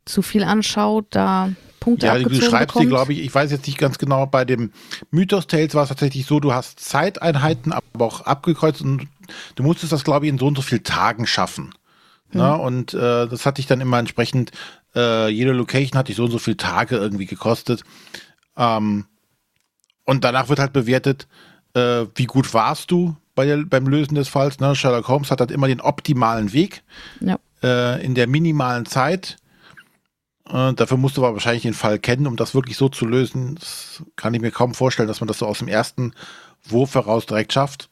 [0.05, 1.51] zu viel anschaut, da
[1.81, 2.89] Punkte Ja, du abgezogen schreibst dir, bekommt?
[2.89, 4.73] glaube ich, ich weiß jetzt nicht ganz genau, bei dem
[5.11, 9.09] Mythos Tales war es tatsächlich so, du hast Zeiteinheiten, aber auch abgekreuzt und
[9.57, 11.75] du musstest das, glaube ich, in so und so vielen Tagen schaffen.
[12.31, 12.41] Mhm.
[12.41, 12.57] Ne?
[12.57, 14.53] Und äh, das hatte ich dann immer entsprechend,
[14.95, 17.83] äh, jede Location hatte ich so und so viele Tage irgendwie gekostet.
[18.57, 19.07] Ähm,
[20.05, 21.27] und danach wird halt bewertet,
[21.75, 24.61] äh, wie gut warst du bei der, beim Lösen des Falls.
[24.61, 24.75] Ne?
[24.75, 26.83] Sherlock Holmes hat halt immer den optimalen Weg
[27.21, 27.39] ja.
[27.63, 29.37] äh, in der minimalen Zeit.
[30.49, 33.57] Äh, dafür musst du aber wahrscheinlich den Fall kennen, um das wirklich so zu lösen.
[33.57, 36.13] Das kann ich mir kaum vorstellen, dass man das so aus dem ersten
[36.65, 37.89] Wurf heraus direkt schafft.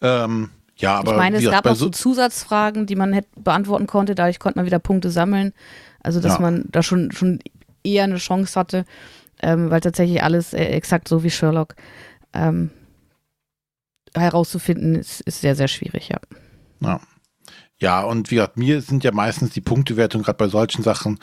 [0.00, 4.14] Ähm, ja, aber ich meine, es gab auch so Zusatzfragen, die man hätte beantworten konnte.
[4.14, 5.52] Dadurch konnte man wieder Punkte sammeln.
[6.02, 6.40] Also, dass ja.
[6.40, 7.38] man da schon, schon
[7.84, 8.84] eher eine Chance hatte,
[9.44, 11.76] ähm, weil tatsächlich alles äh, exakt so wie Sherlock
[12.32, 12.70] ähm,
[14.14, 16.18] herauszufinden, ist, ist sehr, sehr schwierig, ja.
[16.80, 17.00] Ja.
[17.78, 21.18] Ja, und wie gesagt, mir sind ja meistens die Punktewertungen gerade bei solchen Sachen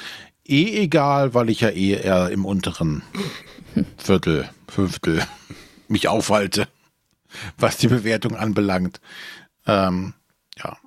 [0.46, 3.02] eh egal, weil ich ja eh eher im unteren
[3.98, 5.24] Viertel, Fünftel
[5.88, 6.68] mich aufhalte,
[7.58, 9.02] was die Bewertung anbelangt.
[9.66, 10.14] Ähm,
[10.58, 10.78] ja.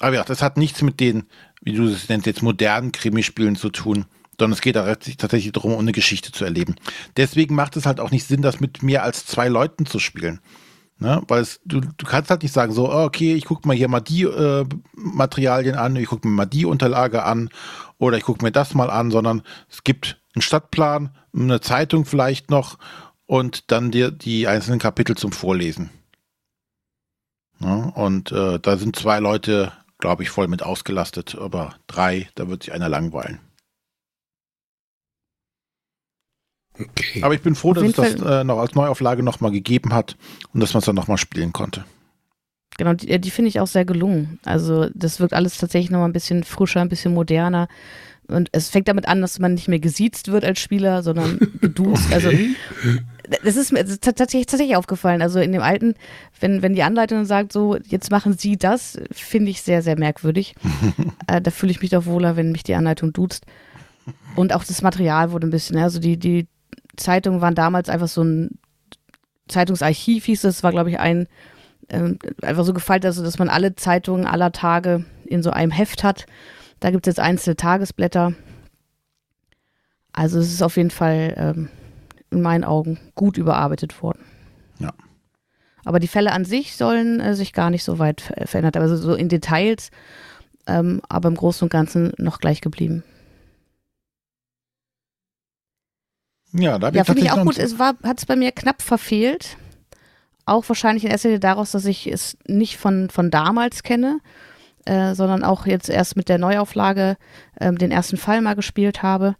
[0.00, 1.26] Aber ja, das hat nichts mit den,
[1.60, 4.06] wie du es nennst, jetzt modernen Krimispielen zu tun,
[4.38, 6.76] sondern es geht tatsächlich darum, eine Geschichte zu erleben.
[7.16, 10.40] Deswegen macht es halt auch nicht Sinn, das mit mehr als zwei Leuten zu spielen.
[11.00, 11.22] Ne?
[11.28, 13.88] Weil es, du, du kannst halt nicht sagen, so, oh, okay, ich gucke mal hier
[13.88, 17.50] mal die äh, Materialien an, ich gucke mir mal die Unterlage an
[17.98, 22.50] oder ich gucke mir das mal an, sondern es gibt einen Stadtplan, eine Zeitung vielleicht
[22.50, 22.78] noch
[23.26, 25.90] und dann dir die einzelnen Kapitel zum Vorlesen.
[27.60, 27.92] Ne?
[27.94, 32.64] Und äh, da sind zwei Leute, glaube ich, voll mit ausgelastet, aber drei, da wird
[32.64, 33.40] sich einer langweilen.
[36.78, 37.22] Okay.
[37.22, 40.16] Aber ich bin froh, dass es das äh, noch als Neuauflage nochmal gegeben hat
[40.52, 41.84] und dass man es dann nochmal spielen konnte.
[42.76, 44.38] Genau, die, die finde ich auch sehr gelungen.
[44.44, 47.68] Also das wirkt alles tatsächlich nochmal ein bisschen frischer, ein bisschen moderner.
[48.28, 52.12] Und es fängt damit an, dass man nicht mehr gesiezt wird als Spieler, sondern geduzt.
[52.12, 52.54] Also, okay.
[52.84, 52.98] Also
[53.42, 55.22] das ist mir tatsächlich, tatsächlich aufgefallen.
[55.22, 55.94] Also in dem alten,
[56.38, 60.54] wenn, wenn die Anleitung sagt, so, jetzt machen Sie das, finde ich sehr, sehr merkwürdig.
[61.26, 63.44] äh, da fühle ich mich doch wohler, wenn mich die Anleitung duzt.
[64.36, 66.46] Und auch das Material wurde ein bisschen, also die, die,
[66.98, 68.58] Zeitungen waren damals einfach so ein
[69.48, 71.26] Zeitungsarchiv, hieß es, war, glaube ich, ein
[71.88, 76.04] äh, einfach so gefaltet, also dass man alle Zeitungen aller Tage in so einem Heft
[76.04, 76.26] hat.
[76.80, 78.34] Da gibt es jetzt einzelne Tagesblätter.
[80.12, 81.68] Also es ist auf jeden Fall ähm,
[82.30, 84.20] in meinen Augen gut überarbeitet worden.
[84.78, 84.92] Ja.
[85.84, 89.14] Aber die Fälle an sich sollen äh, sich gar nicht so weit verändert, also so
[89.14, 89.90] in Details,
[90.66, 93.02] ähm, aber im Großen und Ganzen noch gleich geblieben.
[96.52, 97.58] Ja, da ja finde ich auch gut.
[97.58, 99.56] Es hat es bei mir knapp verfehlt.
[100.46, 104.20] Auch wahrscheinlich in erster Linie daraus, dass ich es nicht von, von damals kenne,
[104.86, 107.16] äh, sondern auch jetzt erst mit der Neuauflage
[107.56, 109.36] äh, den ersten Fall mal gespielt habe.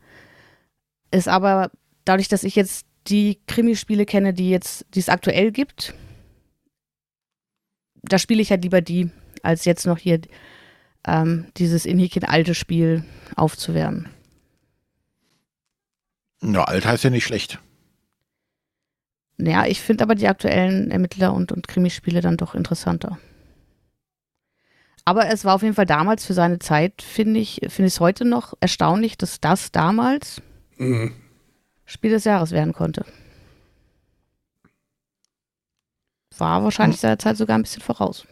[1.11, 1.71] Ist aber
[2.05, 5.95] dadurch, dass ich jetzt die Krimispiele kenne, die jetzt, die es aktuell gibt,
[8.03, 9.11] da spiele ich halt lieber die,
[9.43, 10.21] als jetzt noch hier
[11.07, 13.05] ähm, dieses Inhikin alte Spiel
[13.35, 14.09] aufzuwärmen.
[16.43, 17.59] Ja, alt heißt ja nicht schlecht.
[19.39, 23.19] Ja, ich finde aber die aktuellen Ermittler- und, und Krimispiele dann doch interessanter.
[25.05, 28.01] Aber es war auf jeden Fall damals für seine Zeit, finde ich, finde ich es
[28.01, 30.43] heute noch erstaunlich, dass das damals
[30.77, 31.15] mhm.
[31.87, 33.07] Spiel des Jahres werden konnte.
[36.37, 38.27] War wahrscheinlich seiner Zeit sogar ein bisschen voraus.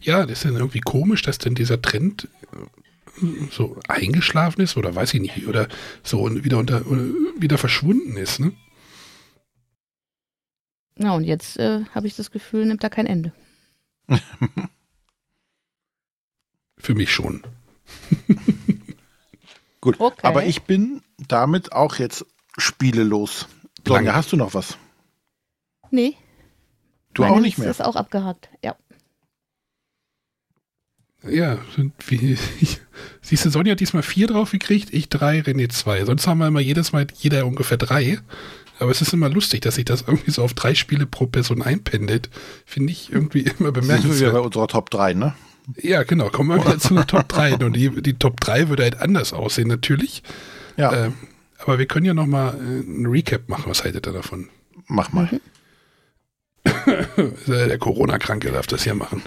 [0.00, 2.28] Ja, das ist dann irgendwie komisch, dass denn dieser Trend
[3.50, 5.68] so eingeschlafen ist oder weiß ich nicht, oder
[6.02, 8.52] so wieder unter wieder verschwunden ist, ne?
[10.98, 13.32] Ja, und jetzt äh, habe ich das Gefühl, nimmt da kein Ende.
[16.78, 17.42] Für mich schon.
[19.80, 20.20] Gut, okay.
[20.22, 22.24] aber ich bin damit auch jetzt
[22.56, 23.46] spielelos.
[23.86, 24.78] Sonja, hast du noch was?
[25.90, 26.16] Nee.
[27.14, 27.70] Du Meine auch nicht mehr?
[27.70, 28.76] ist auch abgehakt, ja.
[31.28, 31.58] Ja,
[32.06, 32.80] wie, ich,
[33.22, 36.04] siehst du, Sonja hat diesmal vier drauf gekriegt, ich drei, René zwei.
[36.04, 38.18] Sonst haben wir immer jedes Mal jeder ungefähr drei.
[38.78, 41.62] Aber es ist immer lustig, dass sich das irgendwie so auf drei Spiele pro Person
[41.62, 42.28] einpendelt.
[42.66, 44.16] Finde ich irgendwie immer bemerkenswert.
[44.16, 45.34] Sind wir bei unserer Top 3, ne?
[45.80, 46.28] Ja, genau.
[46.28, 47.56] Kommen wir wieder zu der Top 3.
[47.56, 50.22] Und die, die Top 3 würde halt anders aussehen, natürlich.
[50.76, 51.06] Ja.
[51.06, 51.14] Ähm,
[51.58, 53.64] aber wir können ja noch mal äh, ein Recap machen.
[53.66, 54.48] Was haltet ihr davon?
[54.88, 55.40] Mach mal.
[57.46, 59.22] der Corona-Kranke darf das ja machen.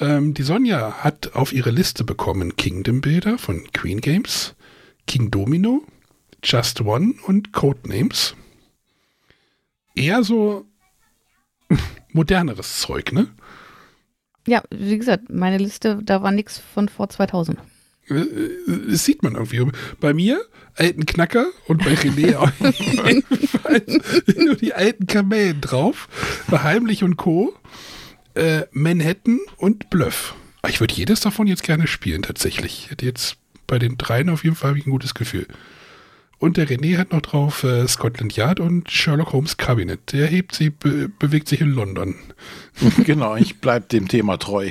[0.00, 4.54] Ähm, die Sonja hat auf ihre Liste bekommen Kingdom Builder von Queen Games,
[5.06, 5.82] King Domino,
[6.42, 8.34] Just One und Codenames.
[9.94, 10.66] Eher so
[12.12, 13.28] moderneres Zeug, ne?
[14.46, 17.58] Ja, wie gesagt, meine Liste, da war nichts von vor 2000.
[18.08, 19.66] Das sieht man irgendwie.
[20.00, 20.40] Bei mir,
[20.74, 22.50] alten Knacker und bei René auch
[24.42, 26.08] nur die alten Kamellen drauf.
[26.50, 27.54] Heimlich und Co.
[28.38, 30.36] Äh, Manhattan und Bluff.
[30.68, 32.84] Ich würde jedes davon jetzt gerne spielen, tatsächlich.
[32.84, 33.36] Ich hätte jetzt
[33.66, 35.48] bei den dreien auf jeden Fall ein gutes Gefühl.
[36.38, 40.12] Und der René hat noch drauf äh, Scotland Yard und Sherlock Holmes Cabinet.
[40.12, 42.14] Der hebt sie, be bewegt sich in London.
[43.04, 44.70] genau, ich bleib dem Thema treu.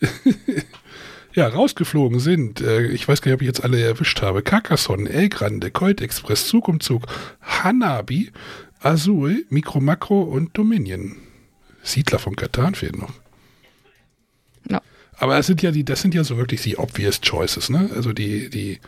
[1.32, 5.08] ja, rausgeflogen sind, äh, ich weiß gar nicht, ob ich jetzt alle erwischt habe, Carcassonne,
[5.08, 7.06] El Grande, Colt Express, Zug um Zug,
[7.40, 8.30] Hanabi,
[8.80, 11.16] Azul, Micro Macro und Dominion.
[11.92, 13.12] Siedler von Katan fehlt noch.
[14.68, 14.82] Ja.
[15.12, 17.90] Aber das sind ja die, das sind ja so wirklich die obvious choices, ne?
[17.94, 18.80] Also die, die,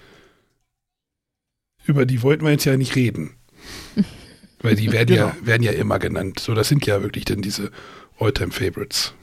[1.84, 3.34] über die wollten wir jetzt ja nicht reden.
[4.60, 5.28] Weil die werden genau.
[5.28, 6.40] ja, werden ja immer genannt.
[6.40, 7.70] So, das sind ja wirklich dann diese
[8.18, 9.14] Alltime Favorites.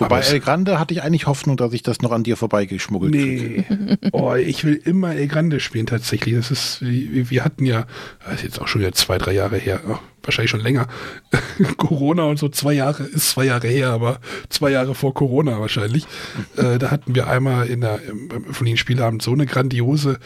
[0.00, 3.64] Wobei El Grande hatte ich eigentlich Hoffnung, dass ich das noch an dir vorbeigeschmuggelt Nee.
[4.12, 6.34] oh, ich will immer El Grande spielen tatsächlich.
[6.34, 7.86] Das ist, wir hatten ja,
[8.24, 10.88] das ist jetzt auch schon wieder zwei, drei Jahre her, oh, wahrscheinlich schon länger.
[11.76, 16.06] Corona und so zwei Jahre, ist zwei Jahre her, aber zwei Jahre vor Corona wahrscheinlich.
[16.56, 18.00] äh, da hatten wir einmal in der,
[18.50, 20.18] von den Spielabend so eine grandiose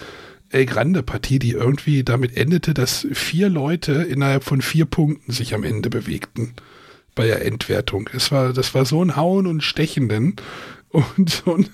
[0.51, 5.53] El Grande Partie, die irgendwie damit endete, dass vier Leute innerhalb von vier Punkten sich
[5.53, 6.55] am Ende bewegten
[7.15, 8.09] bei der Endwertung.
[8.13, 10.37] Es war, das war so ein Hauen und Stechen denn
[10.91, 11.69] und so ein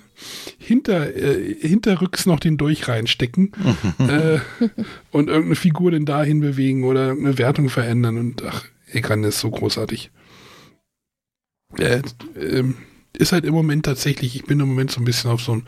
[0.59, 3.53] hinter, äh, hinterrücks noch den Dolch reinstecken
[3.99, 4.39] äh,
[5.11, 9.51] und irgendeine Figur denn dahin bewegen oder eine Wertung verändern und ach, Egan ist so
[9.51, 10.11] großartig.
[11.79, 12.03] Äh,
[12.35, 12.65] äh,
[13.17, 15.67] ist halt im Moment tatsächlich, ich bin im Moment so ein bisschen auf so einem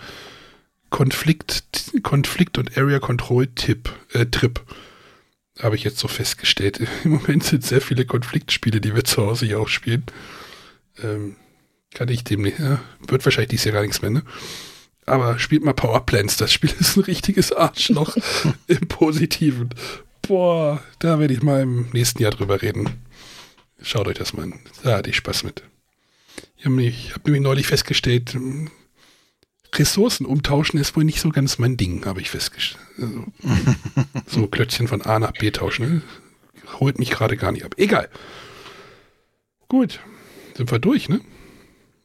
[0.91, 1.65] Konflikt,
[2.03, 4.61] Konflikt und Area Control Tipp, äh, Trip
[5.59, 6.81] habe ich jetzt so festgestellt.
[7.05, 10.05] Im Moment sind sehr viele Konfliktspiele, die wir zu Hause hier auch spielen.
[11.03, 11.37] Ähm,
[11.95, 14.23] kann ich dem nicht, ja, wird wahrscheinlich dies Jahr gar nichts mehr, ne?
[15.05, 18.17] Aber spielt mal Powerplants, das Spiel ist ein richtiges Arschloch
[18.67, 19.71] im Positiven.
[20.23, 22.89] Boah, da werde ich mal im nächsten Jahr drüber reden.
[23.83, 24.61] Schaut euch das mal an.
[24.85, 25.65] Da hatte ich Spaß mit.
[26.57, 28.37] Ich habe hab nämlich neulich festgestellt,
[29.75, 32.85] Ressourcen umtauschen ist wohl nicht so ganz mein Ding, habe ich festgestellt.
[32.99, 33.25] Also,
[34.27, 36.03] so Klötzchen von A nach B tauschen, ne?
[36.81, 37.75] holt mich gerade gar nicht ab.
[37.79, 38.09] Egal.
[39.69, 40.01] Gut,
[40.57, 41.21] sind wir durch, ne?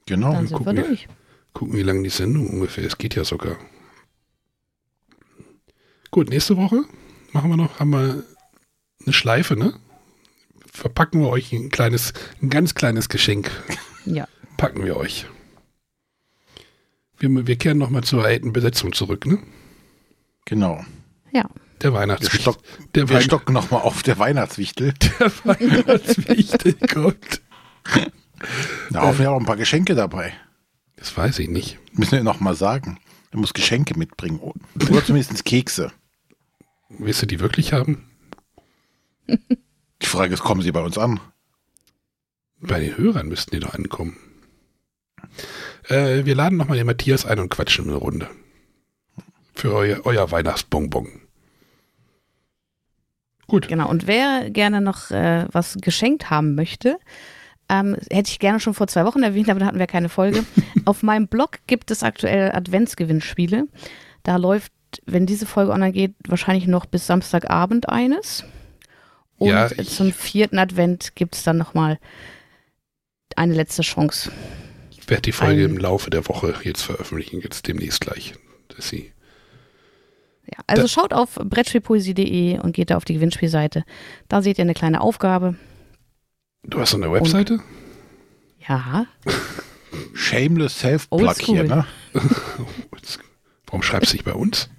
[0.06, 0.31] Genau.
[0.34, 1.07] Dann sind gucken wir durch.
[1.53, 2.98] Gucken, wie lange die Sendung ungefähr ist.
[2.98, 3.57] Geht ja sogar.
[6.11, 6.85] Gut, nächste Woche
[7.34, 8.23] machen wir noch, haben wir
[9.06, 9.73] eine Schleife, ne?
[10.72, 13.52] Verpacken wir euch ein kleines, ein ganz kleines Geschenk.
[14.06, 14.27] Ja.
[14.56, 15.26] Packen wir euch.
[17.19, 19.39] Wir, wir kehren nochmal zur alten Besetzung zurück, ne?
[20.45, 20.84] Genau.
[21.31, 21.49] Ja.
[21.81, 22.39] Der Wir, Weihnachtswichtel.
[22.41, 22.57] stock,
[22.95, 24.94] Der, wir Weihn stocken nochmal auf der Weihnachtswichtel.
[25.19, 27.41] der Weihnachtswichtel kommt.
[28.91, 30.34] Da hoffen wir auch ein paar Geschenke dabei.
[30.95, 31.80] Das weiß ich nicht.
[31.94, 32.99] Müssen wir nochmal sagen.
[33.31, 34.39] Er muss Geschenke mitbringen.
[34.39, 35.91] Oder zumindest Kekse.
[36.89, 38.10] Willst du die wirklich haben?
[39.27, 41.19] Die Frage ist, kommen sie bei uns an?
[42.60, 44.18] Bei den Hörern müssten die doch ankommen.
[45.89, 48.30] Äh, wir laden nochmal den Matthias ein und quatschen eine Runde.
[49.55, 51.07] Für euer, euer Weihnachtsbonbon.
[53.47, 53.68] Gut.
[53.68, 53.89] Genau.
[53.89, 56.99] Und wer gerne noch äh, was geschenkt haben möchte,
[57.69, 60.43] ähm, hätte ich gerne schon vor zwei Wochen erwähnt, aber da hatten wir keine Folge.
[60.85, 63.68] Auf meinem Blog gibt es aktuell Adventsgewinnspiele.
[64.23, 64.72] Da läuft,
[65.05, 68.43] wenn diese Folge online geht, wahrscheinlich noch bis Samstagabend eines.
[69.38, 71.99] Und Ja, zum vierten Advent gibt es dann nochmal
[73.35, 74.31] eine letzte Chance.
[75.07, 78.34] Ich werde die Folge Ein- im Laufe der Woche jetzt veröffentlichen, jetzt demnächst gleich.
[78.75, 79.13] Dass sie
[80.45, 83.84] Ja, also Da- schaut auf brettspielpoesie.de und geht da auf die Gewinnspielseite.
[84.27, 85.55] Da seht ihr eine kleine Aufgabe.
[86.63, 87.59] du hast so eine Webseite?
[88.67, 89.05] Ja,
[90.13, 91.85] Shameless Self-Plug hier, ne?
[93.65, 94.69] Warum schreibst du nicht bei uns?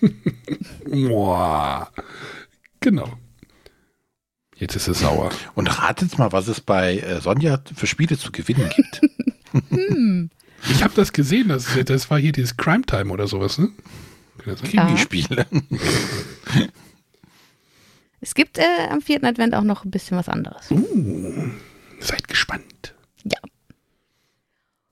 [0.86, 1.90] Boah.
[2.80, 3.08] genau.
[4.56, 5.30] Jetzt ist es sauer.
[5.54, 9.00] Und ratet mal, was es bei äh, Sonja für Spiele zu gewinnen gibt.
[10.70, 13.70] Ich habe das gesehen, das, das war hier dieses Crime Time oder sowas, ne?
[14.38, 15.46] Krimispiele.
[18.20, 20.70] es gibt äh, am vierten Advent auch noch ein bisschen was anderes.
[20.70, 21.50] Uh,
[22.00, 22.94] seid gespannt.
[23.24, 23.38] Ja.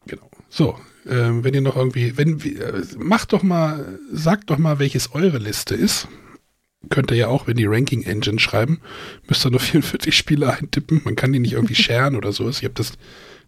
[0.06, 0.30] Genau.
[0.48, 0.78] So,
[1.08, 5.38] ähm, wenn ihr noch irgendwie, wenn, äh, macht doch mal, sagt doch mal, welches eure
[5.38, 6.08] Liste ist.
[6.88, 8.80] Könnt ihr ja auch in die Ranking Engine schreiben.
[9.28, 11.02] Müsst ihr nur 44 Spiele eintippen.
[11.04, 12.58] Man kann die nicht irgendwie sharen oder sowas.
[12.58, 12.92] Ich habe das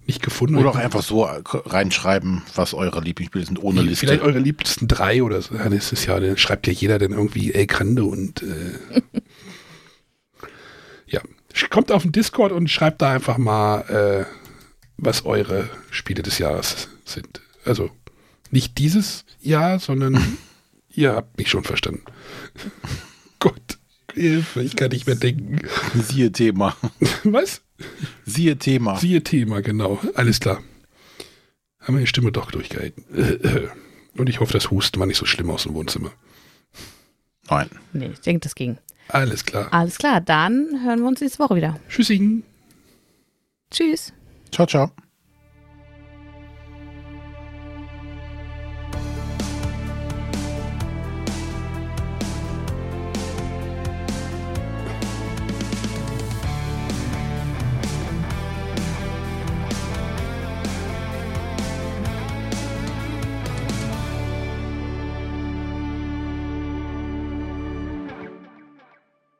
[0.06, 0.56] nicht gefunden.
[0.56, 4.06] Oder auch einfach so reinschreiben, was eure Lieblingsspiele sind, ohne Liste.
[4.06, 5.54] Vielleicht eure liebsten drei oder so.
[5.54, 9.00] Ja, das ist ja, dann schreibt ja jeder dann irgendwie El Grande und äh,
[11.06, 11.20] ja.
[11.70, 14.42] Kommt auf den Discord und schreibt da einfach mal, äh,
[14.96, 17.40] was eure Spiele des Jahres sind.
[17.64, 17.90] Also
[18.50, 20.38] Nicht dieses Jahr, sondern
[20.90, 22.02] ihr habt mich schon verstanden.
[23.38, 23.78] Gott,
[24.14, 25.60] Hilfe, ich kann nicht mehr denken.
[25.94, 26.76] Siehe Thema.
[27.24, 27.62] Was?
[28.24, 28.96] Siehe Thema.
[28.96, 30.00] Siehe Thema, genau.
[30.14, 30.60] Alles klar.
[31.80, 33.04] Haben wir die Stimme doch durchgehalten.
[34.16, 36.12] Und ich hoffe, das Husten war nicht so schlimm aus dem Wohnzimmer.
[37.48, 37.68] Nein.
[37.92, 38.78] Nee, ich denke, das ging.
[39.08, 39.68] Alles klar.
[39.72, 41.78] Alles klar, dann hören wir uns nächste Woche wieder.
[41.88, 42.42] Tschüssing.
[43.70, 44.12] Tschüss.
[44.52, 44.90] Ciao, ciao.